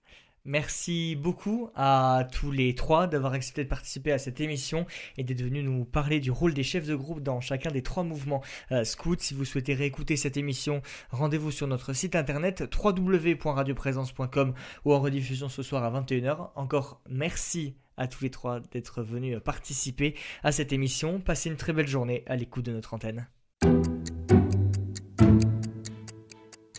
Merci 0.47 1.17
beaucoup 1.17 1.71
à 1.75 2.29
tous 2.31 2.51
les 2.51 2.75
trois 2.75 3.07
d'avoir 3.07 3.33
accepté 3.33 3.65
de 3.65 3.69
participer 3.69 4.13
à 4.13 4.19
cette 4.19 4.43
émission 4.43 4.85
et 5.17 5.25
d'être 5.25 5.41
venus 5.41 5.65
nous 5.65 5.87
parler 5.87 6.21
du 6.21 6.31
rôle 6.31 6.53
des 6.53 6.63
chefs 6.63 6.87
de 6.87 6.95
groupe 6.95 7.23
dans 7.23 7.41
chacun 7.41 7.71
des 7.71 7.83
trois 7.83 8.03
mouvements 8.03 8.43
euh, 8.71 8.85
scouts. 8.85 9.17
Si 9.21 9.33
vous 9.33 9.47
souhaitez 9.47 9.73
réécouter 9.73 10.17
cette 10.17 10.37
émission, 10.37 10.83
rendez-vous 11.11 11.51
sur 11.51 11.67
notre 11.67 11.95
site 11.95 12.15
internet 12.15 12.63
www.radioprésence.com 12.77 14.53
ou 14.85 14.93
en 14.93 15.01
rediffusion 15.01 15.49
ce 15.49 15.63
soir 15.63 15.83
à 15.83 16.03
21h. 16.03 16.51
Encore 16.57 17.01
merci 17.09 17.75
à 17.97 18.07
tous 18.07 18.25
les 18.25 18.31
trois 18.31 18.61
d'être 18.61 19.03
venus 19.03 19.39
participer 19.43 20.15
à 20.43 20.53
cette 20.53 20.75
émission. 20.75 21.21
Passez 21.21 21.49
une 21.49 21.57
très 21.57 21.73
belle 21.73 21.89
journée 21.89 22.23
à 22.27 22.37
l'écoute 22.37 22.67
de 22.67 22.73
notre 22.73 22.93
antenne. 22.93 23.29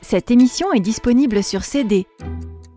Cette 0.03 0.29
émission 0.29 0.71
est 0.71 0.81
disponible 0.81 1.43
sur 1.43 1.63
CD 1.63 2.05